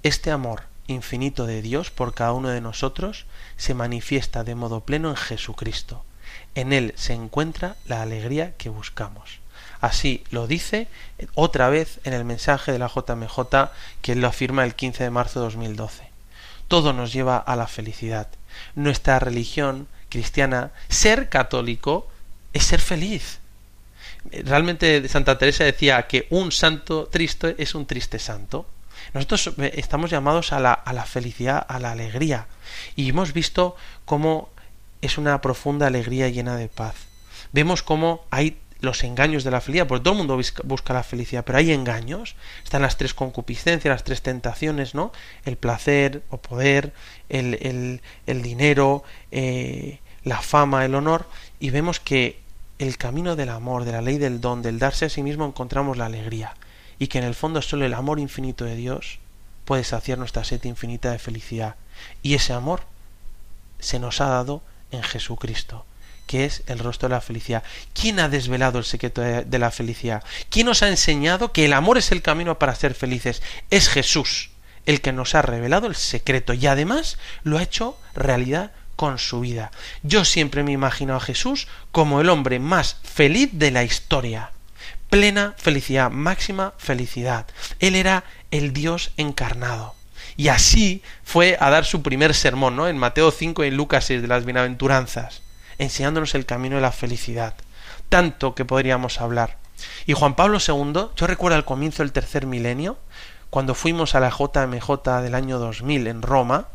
este 0.04 0.30
amor 0.32 0.64
infinito 0.86 1.48
de 1.48 1.64
Dios 1.64 1.90
por 1.90 2.14
cada 2.14 2.34
uno 2.34 2.50
de 2.50 2.62
nosotros 2.62 3.26
se 3.58 3.74
manifiesta 3.74 4.44
de 4.44 4.56
modo 4.56 4.82
pleno 4.82 5.10
en 5.10 5.16
Jesucristo. 5.16 6.06
En 6.54 6.72
Él 6.72 6.94
se 6.96 7.14
encuentra 7.14 7.78
la 7.86 8.04
alegría 8.04 8.56
que 8.58 8.70
buscamos. 8.70 9.40
Así 9.80 10.24
lo 10.32 10.48
dice 10.48 10.88
otra 11.36 11.70
vez 11.70 12.00
en 12.04 12.14
el 12.14 12.26
mensaje 12.26 12.72
de 12.72 12.80
la 12.80 12.88
JMJ 12.88 13.70
que 14.02 14.14
él 14.14 14.22
lo 14.22 14.28
afirma 14.28 14.64
el 14.64 14.76
15 14.76 15.04
de 15.04 15.10
marzo 15.10 15.40
de 15.40 15.46
2012. 15.46 16.10
Todo 16.68 16.94
nos 16.94 17.14
lleva 17.14 17.38
a 17.38 17.56
la 17.56 17.68
felicidad. 17.68 18.28
Nuestra 18.76 19.20
religión 19.20 19.88
cristiana, 20.10 20.72
ser 20.90 21.30
católico, 21.30 22.08
es 22.54 22.64
ser 22.64 22.82
feliz. 22.82 23.40
Realmente 24.32 25.08
Santa 25.08 25.38
Teresa 25.38 25.64
decía 25.64 26.08
que 26.08 26.28
un 26.30 26.52
santo 26.52 27.08
triste 27.08 27.56
es 27.58 27.76
un 27.76 27.86
triste 27.86 28.20
santo. 28.20 28.66
Nosotros 29.14 29.52
estamos 29.74 30.10
llamados 30.10 30.52
a 30.52 30.60
la, 30.60 30.74
a 30.74 30.92
la 30.92 31.06
felicidad, 31.06 31.66
a 31.68 31.80
la 31.80 31.92
alegría. 31.92 32.48
Y 32.96 33.10
hemos 33.10 33.32
visto 33.32 33.76
cómo 34.06 34.50
es 35.02 35.18
una 35.18 35.40
profunda 35.42 35.88
alegría 35.88 36.30
llena 36.30 36.58
de 36.58 36.68
paz. 36.68 36.96
Vemos 37.52 37.84
cómo 37.84 38.26
hay 38.32 38.58
los 38.80 39.04
engaños 39.04 39.44
de 39.44 39.52
la 39.52 39.62
felicidad, 39.62 39.88
porque 39.88 40.04
todo 40.04 40.14
el 40.14 40.20
mundo 40.20 40.40
busca 40.64 40.94
la 40.94 41.04
felicidad, 41.04 41.44
pero 41.46 41.58
hay 41.58 41.72
engaños, 41.72 42.36
están 42.64 42.82
las 42.82 42.98
tres 42.98 43.14
concupiscencias, 43.14 43.92
las 43.92 44.04
tres 44.04 44.22
tentaciones, 44.22 44.94
¿no? 44.94 45.12
El 45.46 45.58
placer 45.58 46.24
o 46.30 46.38
poder, 46.38 46.94
el, 47.30 47.56
el, 47.62 48.02
el 48.28 48.42
dinero, 48.42 49.04
eh, 49.32 50.00
la 50.24 50.42
fama, 50.42 50.86
el 50.86 50.96
honor, 50.96 51.28
y 51.60 51.70
vemos 51.70 52.00
que 52.00 52.40
el 52.80 52.98
camino 52.98 53.36
del 53.36 53.50
amor, 53.50 53.86
de 53.86 53.94
la 53.94 54.02
ley 54.02 54.18
del 54.18 54.42
don, 54.42 54.62
del 54.62 54.80
darse 54.80 55.06
a 55.06 55.10
sí 55.10 55.24
mismo, 55.24 55.46
encontramos 55.46 55.98
la 55.98 56.06
alegría, 56.06 56.54
y 57.00 57.08
que 57.08 57.18
en 57.18 57.24
el 57.24 57.36
fondo 57.36 57.62
solo 57.62 57.86
el 57.86 57.94
amor 57.94 58.20
infinito 58.20 58.66
de 58.66 58.76
Dios 58.76 59.20
puede 59.66 59.84
saciar 59.84 60.18
nuestra 60.18 60.44
sed 60.44 60.64
infinita 60.66 61.12
de 61.12 61.20
felicidad, 61.20 61.76
y 62.22 62.36
ese 62.36 62.54
amor 62.54 62.82
se 63.80 64.00
nos 64.00 64.22
ha 64.22 64.28
dado 64.28 64.62
en 64.92 65.04
Jesucristo 65.04 65.86
que 66.28 66.46
es 66.46 66.62
el 66.68 66.78
rostro 66.78 67.10
de 67.10 67.16
la 67.16 67.22
felicidad. 67.22 67.64
¿Quién 68.00 68.20
ha 68.20 68.30
desvelado 68.30 68.78
el 68.78 68.86
secreto 68.86 69.22
de, 69.22 69.60
la 69.60 69.72
felicidad? 69.72 70.24
¿Quién 70.50 70.68
nos 70.68 70.84
ha 70.84 70.90
enseñado 70.90 71.52
que 71.52 71.66
el 71.66 71.74
amor 71.74 71.98
es 71.98 72.12
el 72.12 72.22
camino 72.22 72.60
para 72.60 72.76
ser 72.76 72.94
felices? 72.94 73.42
Es 73.72 73.90
Jesús, 73.90 74.52
el 74.86 75.02
que 75.02 75.14
nos 75.14 75.34
ha 75.34 75.42
revelado 75.42 75.88
el 75.88 75.96
secreto 75.96 76.54
y 76.54 76.68
además 76.68 77.18
lo 77.44 77.58
ha 77.58 77.64
hecho 77.64 77.98
realidad 78.14 78.72
con 78.96 79.18
su 79.18 79.40
vida. 79.40 79.72
Yo 80.04 80.26
siempre 80.26 80.64
me 80.64 80.74
imagino 80.74 81.16
a 81.16 81.20
Jesús 81.20 81.68
como 81.92 82.22
el 82.22 82.30
hombre 82.30 82.60
más 82.60 82.98
feliz 83.04 83.50
de 83.54 83.72
la 83.72 83.84
historia. 83.84 84.52
Plena 85.10 85.56
felicidad, 85.58 86.12
máxima 86.12 86.74
felicidad. 86.78 87.48
Él 87.80 87.96
era 87.96 88.26
el 88.52 88.74
Dios 88.74 89.12
encarnado. 89.16 89.96
Y 90.36 90.50
así 90.50 91.02
fue 91.24 91.58
a 91.60 91.70
dar 91.70 91.86
su 91.86 92.04
primer 92.04 92.34
sermón, 92.34 92.76
¿no? 92.76 92.88
En 92.88 92.98
Mateo 92.98 93.32
5 93.32 93.64
y 93.64 93.70
en 93.70 93.78
Lucas 93.78 94.06
6 94.06 94.22
de 94.22 94.28
las 94.28 94.46
bienaventuranzas 94.46 95.42
enseñándonos 95.78 96.36
el 96.36 96.46
camino 96.46 96.76
de 96.76 96.82
la 96.82 96.92
felicidad. 96.92 97.56
Tanto 98.10 98.56
que 98.56 98.66
podríamos 98.66 99.22
hablar. 99.22 99.58
Y 100.06 100.14
Juan 100.14 100.36
Pablo 100.36 100.60
II, 100.66 101.10
yo 101.16 101.28
recuerdo 101.28 101.56
al 101.56 101.66
comienzo 101.66 102.04
del 102.04 102.12
tercer 102.12 102.46
milenio, 102.46 102.98
cuando 103.50 103.76
fuimos 103.76 104.16
a 104.16 104.20
la 104.20 104.30
JMJ 104.30 105.22
del 105.22 105.36
año 105.36 105.60
2000 105.60 106.08
en 106.08 106.22
Roma, 106.22 106.68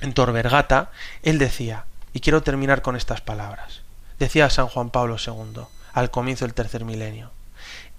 en 0.00 0.12
Tor 0.12 0.32
Vergata, 0.32 0.90
él 1.22 1.38
decía, 1.38 1.84
y 2.12 2.20
quiero 2.20 2.42
terminar 2.42 2.82
con 2.82 2.96
estas 2.96 3.20
palabras, 3.20 3.82
decía 4.18 4.50
San 4.50 4.68
Juan 4.68 4.90
Pablo 4.90 5.16
II, 5.24 5.62
al 5.92 6.10
comienzo 6.10 6.44
del 6.44 6.54
tercer 6.54 6.84
milenio, 6.84 7.30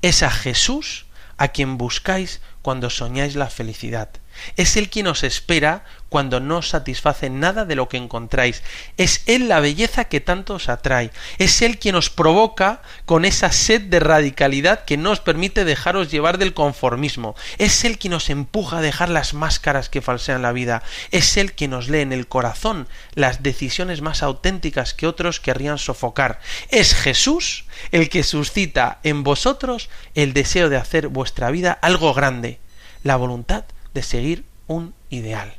es 0.01 0.24
a 0.24 0.32
Jesús 0.32 1.05
a 1.38 1.49
quien 1.49 1.78
buscáis 1.78 2.41
cuando 2.61 2.89
soñáis 2.89 3.36
la 3.36 3.49
felicidad. 3.49 4.09
Es 4.58 4.78
Él 4.78 4.90
quien 4.90 5.08
os 5.08 5.24
espera 5.24 5.84
cuando 6.12 6.42
no 6.42 6.58
os 6.58 6.68
satisface 6.68 7.30
nada 7.30 7.64
de 7.64 7.76
lo 7.76 7.88
que 7.88 7.96
encontráis. 7.96 8.64
Es 8.98 9.24
Él 9.28 9.48
la 9.48 9.62
belleza 9.62 10.06
que 10.06 10.20
tanto 10.20 10.56
os 10.56 10.68
atrae. 10.68 11.10
Es 11.38 11.62
Él 11.62 11.80
quien 11.80 11.96
os 11.96 12.10
provoca 12.10 12.82
con 13.06 13.24
esa 13.24 13.50
sed 13.54 13.84
de 13.84 14.02
radicalidad 14.02 14.84
que 14.84 14.98
no 14.98 15.12
os 15.12 15.22
permite 15.22 15.64
dejaros 15.64 16.12
llevar 16.12 16.38
del 16.38 16.54
conformismo. 16.54 17.34
Es 17.60 17.86
Él 17.86 17.98
quien 17.98 18.12
os 18.12 18.30
empuja 18.30 18.80
a 18.80 18.82
dejar 18.82 19.08
las 19.08 19.34
máscaras 19.34 19.88
que 19.88 20.02
falsean 20.02 20.42
la 20.42 20.52
vida. 20.52 20.84
Es 21.12 21.38
Él 21.38 21.54
quien 21.54 21.74
os 21.74 21.88
lee 21.88 22.02
en 22.02 22.12
el 22.12 22.28
corazón 22.28 22.90
las 23.16 23.42
decisiones 23.42 24.02
más 24.02 24.22
auténticas 24.22 24.94
que 24.94 25.08
otros 25.08 25.40
querrían 25.40 25.78
sofocar. 25.78 26.42
Es 26.72 26.94
Jesús 26.94 27.64
el 27.92 28.10
que 28.10 28.24
suscita 28.24 29.00
en 29.04 29.24
vosotros 29.24 29.90
el 30.14 30.34
deseo 30.34 30.68
de 30.68 30.76
hacer 30.76 31.08
vuestra 31.08 31.52
vida 31.52 31.72
algo 31.82 32.14
grande, 32.14 32.60
la 33.04 33.16
voluntad 33.16 33.64
de 33.94 34.04
seguir 34.04 34.46
un 34.68 34.94
ideal. 35.10 35.56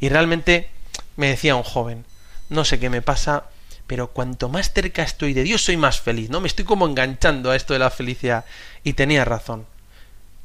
Y 0.00 0.08
realmente 0.08 0.68
me 1.16 1.28
decía 1.28 1.56
un 1.56 1.62
joven, 1.62 2.04
no 2.48 2.64
sé 2.64 2.78
qué 2.78 2.90
me 2.90 3.02
pasa, 3.02 3.44
pero 3.86 4.08
cuanto 4.08 4.48
más 4.48 4.72
cerca 4.72 5.02
estoy 5.02 5.34
de 5.34 5.42
Dios 5.42 5.62
soy 5.62 5.76
más 5.76 6.00
feliz, 6.00 6.30
¿no? 6.30 6.40
Me 6.40 6.48
estoy 6.48 6.64
como 6.64 6.86
enganchando 6.86 7.50
a 7.50 7.56
esto 7.56 7.72
de 7.72 7.78
la 7.78 7.90
felicidad. 7.90 8.44
Y 8.84 8.94
tenía 8.94 9.24
razón. 9.24 9.66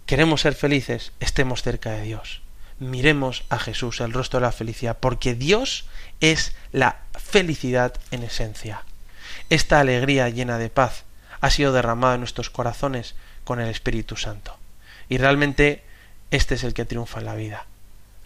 Queremos 0.05 0.41
ser 0.41 0.55
felices, 0.55 1.11
estemos 1.19 1.63
cerca 1.63 1.91
de 1.91 2.01
Dios. 2.01 2.41
Miremos 2.79 3.43
a 3.49 3.57
Jesús, 3.57 4.01
el 4.01 4.13
rostro 4.13 4.39
de 4.39 4.45
la 4.45 4.51
felicidad, 4.51 4.97
porque 4.99 5.33
Dios 5.33 5.85
es 6.19 6.55
la 6.71 6.97
felicidad 7.17 7.93
en 8.11 8.23
esencia. 8.23 8.83
Esta 9.49 9.79
alegría 9.79 10.29
llena 10.29 10.57
de 10.57 10.69
paz 10.69 11.03
ha 11.41 11.49
sido 11.49 11.73
derramada 11.73 12.15
en 12.15 12.21
nuestros 12.21 12.49
corazones 12.49 13.15
con 13.43 13.59
el 13.59 13.69
Espíritu 13.69 14.15
Santo. 14.15 14.57
Y 15.09 15.17
realmente 15.17 15.83
este 16.31 16.55
es 16.55 16.63
el 16.63 16.73
que 16.73 16.85
triunfa 16.85 17.19
en 17.19 17.25
la 17.25 17.35
vida. 17.35 17.65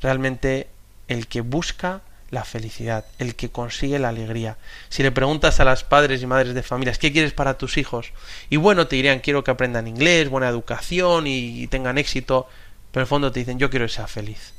Realmente 0.02 0.68
el 1.08 1.28
que 1.28 1.42
busca 1.42 2.02
la 2.32 2.46
felicidad, 2.46 3.06
el 3.20 3.36
que 3.36 3.52
consigue 3.52 4.00
la 4.00 4.10
alegría. 4.10 4.58
Si 4.90 5.04
le 5.04 5.12
preguntas 5.12 5.60
a 5.60 5.66
las 5.66 5.84
padres 5.84 6.22
y 6.22 6.28
madres 6.28 6.56
de 6.56 6.64
familias 6.64 6.98
qué 6.98 7.12
quieres 7.12 7.34
para 7.34 7.58
tus 7.58 7.78
hijos, 7.78 8.14
y 8.50 8.56
bueno, 8.56 8.88
te 8.88 8.96
dirían 8.96 9.20
quiero 9.20 9.44
que 9.44 9.52
aprendan 9.52 9.88
inglés, 9.88 10.30
buena 10.30 10.48
educación 10.48 11.28
y, 11.28 11.68
tengan 11.68 11.98
éxito, 11.98 12.48
pero 12.92 13.02
en 13.02 13.06
el 13.06 13.08
fondo 13.08 13.32
te 13.32 13.42
dicen 13.42 13.60
yo 13.60 13.70
quiero 13.70 13.86
que 13.86 13.92
sea 13.92 14.08
feliz. 14.08 14.54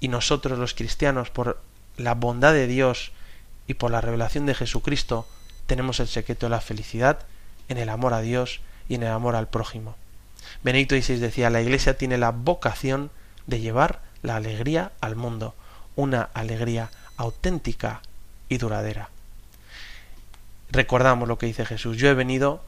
Y 0.00 0.08
nosotros 0.08 0.58
los 0.58 0.74
cristianos, 0.74 1.30
por 1.30 1.60
la 1.96 2.14
bondad 2.14 2.52
de 2.52 2.66
Dios 2.66 3.12
y 3.66 3.74
por 3.74 3.90
la 3.90 4.00
revelación 4.00 4.46
de 4.46 4.54
Jesucristo, 4.54 5.28
tenemos 5.66 6.00
el 6.00 6.08
secreto 6.08 6.46
de 6.46 6.50
la 6.50 6.60
felicidad 6.60 7.18
en 7.68 7.78
el 7.78 7.90
amor 7.90 8.14
a 8.14 8.20
Dios 8.20 8.60
y 8.88 8.94
en 8.94 9.02
el 9.02 9.10
amor 9.10 9.36
al 9.36 9.48
prójimo. 9.48 9.96
Benedicto 10.66 10.96
XVI 10.96 11.20
decía, 11.20 11.48
la 11.48 11.62
Iglesia 11.62 11.96
tiene 11.96 12.18
la 12.18 12.32
vocación 12.32 13.12
de 13.46 13.60
llevar 13.60 14.00
la 14.22 14.34
alegría 14.34 14.90
al 15.00 15.14
mundo 15.14 15.54
una 15.94 16.22
alegría 16.34 16.90
auténtica 17.16 18.02
y 18.48 18.58
duradera. 18.58 19.08
Recordamos 20.72 21.28
lo 21.28 21.38
que 21.38 21.46
dice 21.46 21.64
Jesús, 21.64 21.98
yo 21.98 22.08
he 22.08 22.14
venido 22.14 22.64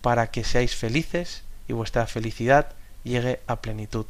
para 0.00 0.28
que 0.28 0.44
seáis 0.44 0.76
felices 0.76 1.42
y 1.68 1.74
vuestra 1.74 2.06
felicidad 2.06 2.68
llegue 3.04 3.40
a 3.46 3.56
plenitud. 3.56 4.06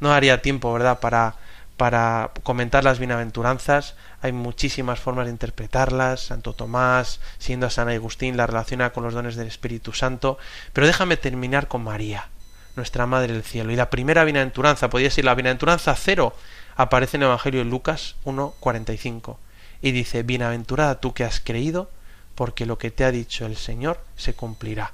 No 0.00 0.12
haría 0.12 0.42
tiempo, 0.42 0.72
¿verdad?, 0.72 0.98
para 0.98 1.36
para 1.76 2.32
comentar 2.42 2.82
las 2.82 2.98
bienaventuranzas. 2.98 3.94
Hay 4.20 4.32
muchísimas 4.32 4.98
formas 4.98 5.26
de 5.26 5.32
interpretarlas. 5.32 6.26
Santo 6.26 6.54
Tomás, 6.54 7.20
siendo 7.38 7.66
a 7.66 7.70
San 7.70 7.88
Agustín, 7.88 8.36
la 8.36 8.48
relaciona 8.48 8.90
con 8.90 9.04
los 9.04 9.14
dones 9.14 9.36
del 9.36 9.46
Espíritu 9.46 9.92
Santo. 9.92 10.38
Pero 10.72 10.88
déjame 10.88 11.16
terminar 11.16 11.68
con 11.68 11.82
María, 11.84 12.28
nuestra 12.76 13.06
Madre 13.06 13.32
del 13.32 13.42
Cielo. 13.42 13.72
Y 13.72 13.76
la 13.76 13.90
primera 13.90 14.24
bienaventuranza, 14.24 14.90
podría 14.90 15.10
ser 15.10 15.24
la 15.24 15.34
bienaventuranza 15.34 15.94
cero, 15.96 16.34
aparece 16.76 17.16
en 17.16 17.22
el 17.22 17.28
Evangelio 17.28 17.60
de 17.60 17.70
Lucas 17.70 18.16
1.45. 18.24 19.36
Y 19.82 19.92
dice, 19.92 20.22
Bienaventurada 20.22 21.00
tú 21.00 21.12
que 21.14 21.24
has 21.24 21.40
creído, 21.40 21.90
porque 22.34 22.66
lo 22.66 22.78
que 22.78 22.90
te 22.90 23.04
ha 23.04 23.10
dicho 23.10 23.46
el 23.46 23.56
Señor 23.56 24.00
se 24.16 24.34
cumplirá. 24.34 24.92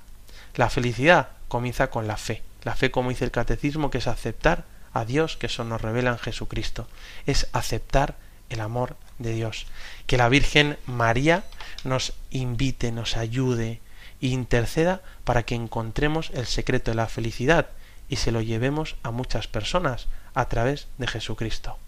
La 0.57 0.69
felicidad 0.69 1.29
comienza 1.49 1.91
con 1.91 2.07
la 2.07 2.17
fe. 2.17 2.43
La 2.63 2.75
fe, 2.75 2.91
como 2.91 3.11
dice 3.11 3.25
el 3.25 3.31
catecismo, 3.31 3.91
que 3.91 3.99
es 3.99 4.07
aceptar 4.07 4.65
a 4.93 5.05
Dios 5.05 5.37
que 5.37 5.47
eso 5.47 5.65
nos 5.65 5.81
revela 5.81 6.11
en 6.11 6.19
Jesucristo. 6.19 6.87
Es 7.27 7.49
aceptar 7.53 8.17
el 8.51 8.61
amor 8.61 8.97
de 9.19 9.33
Dios. 9.33 9.67
Que 10.07 10.17
la 10.17 10.29
Virgen 10.29 10.77
María 10.87 11.45
nos 11.85 12.13
invite, 12.31 12.93
nos 12.93 13.17
ayude 13.17 13.81
interceda 14.29 15.01
para 15.25 15.43
que 15.43 15.55
encontremos 15.55 16.31
el 16.35 16.47
secreto 16.47 16.91
de 16.91 16.97
la 16.97 17.07
felicidad 17.07 17.69
y 18.09 18.17
se 18.17 18.33
lo 18.33 18.41
llevemos 18.41 18.97
a 19.03 19.11
muchas 19.11 19.49
personas 19.49 20.09
a 20.35 20.49
través 20.49 20.89
de 20.99 21.07
Jesucristo. 21.07 21.79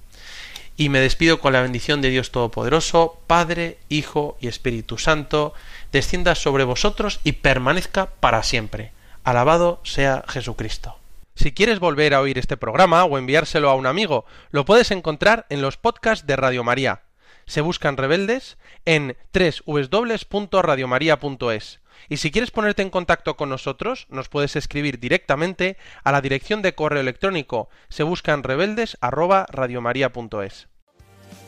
Y 0.76 0.88
me 0.88 1.00
despido 1.00 1.40
con 1.40 1.52
la 1.52 1.60
bendición 1.60 2.00
de 2.00 2.10
Dios 2.10 2.32
Todopoderoso, 2.32 3.20
Padre, 3.26 3.78
Hijo 3.88 4.38
y 4.40 4.48
Espíritu 4.48 4.96
Santo, 4.96 5.52
descienda 5.92 6.34
sobre 6.34 6.64
vosotros 6.64 7.20
y 7.24 7.32
permanezca 7.32 8.06
para 8.20 8.42
siempre. 8.42 8.92
Alabado 9.22 9.80
sea 9.84 10.24
Jesucristo. 10.26 10.96
Si 11.34 11.52
quieres 11.52 11.78
volver 11.78 12.14
a 12.14 12.20
oír 12.20 12.38
este 12.38 12.56
programa 12.56 13.04
o 13.04 13.18
enviárselo 13.18 13.68
a 13.70 13.74
un 13.74 13.86
amigo, 13.86 14.24
lo 14.50 14.64
puedes 14.64 14.90
encontrar 14.90 15.46
en 15.50 15.60
los 15.60 15.76
podcasts 15.76 16.26
de 16.26 16.36
Radio 16.36 16.64
María. 16.64 17.02
Se 17.46 17.60
buscan 17.60 17.96
rebeldes 17.96 18.56
en 18.84 19.16
www.radiomaria.es. 19.32 21.81
Y 22.08 22.18
si 22.18 22.30
quieres 22.30 22.50
ponerte 22.50 22.82
en 22.82 22.90
contacto 22.90 23.36
con 23.36 23.48
nosotros, 23.48 24.06
nos 24.10 24.28
puedes 24.28 24.56
escribir 24.56 24.98
directamente 24.98 25.76
a 26.04 26.12
la 26.12 26.20
dirección 26.20 26.62
de 26.62 26.74
correo 26.74 27.00
electrónico 27.00 27.68
se 27.88 28.02
buscan 28.02 28.42
rebeldes 28.42 28.96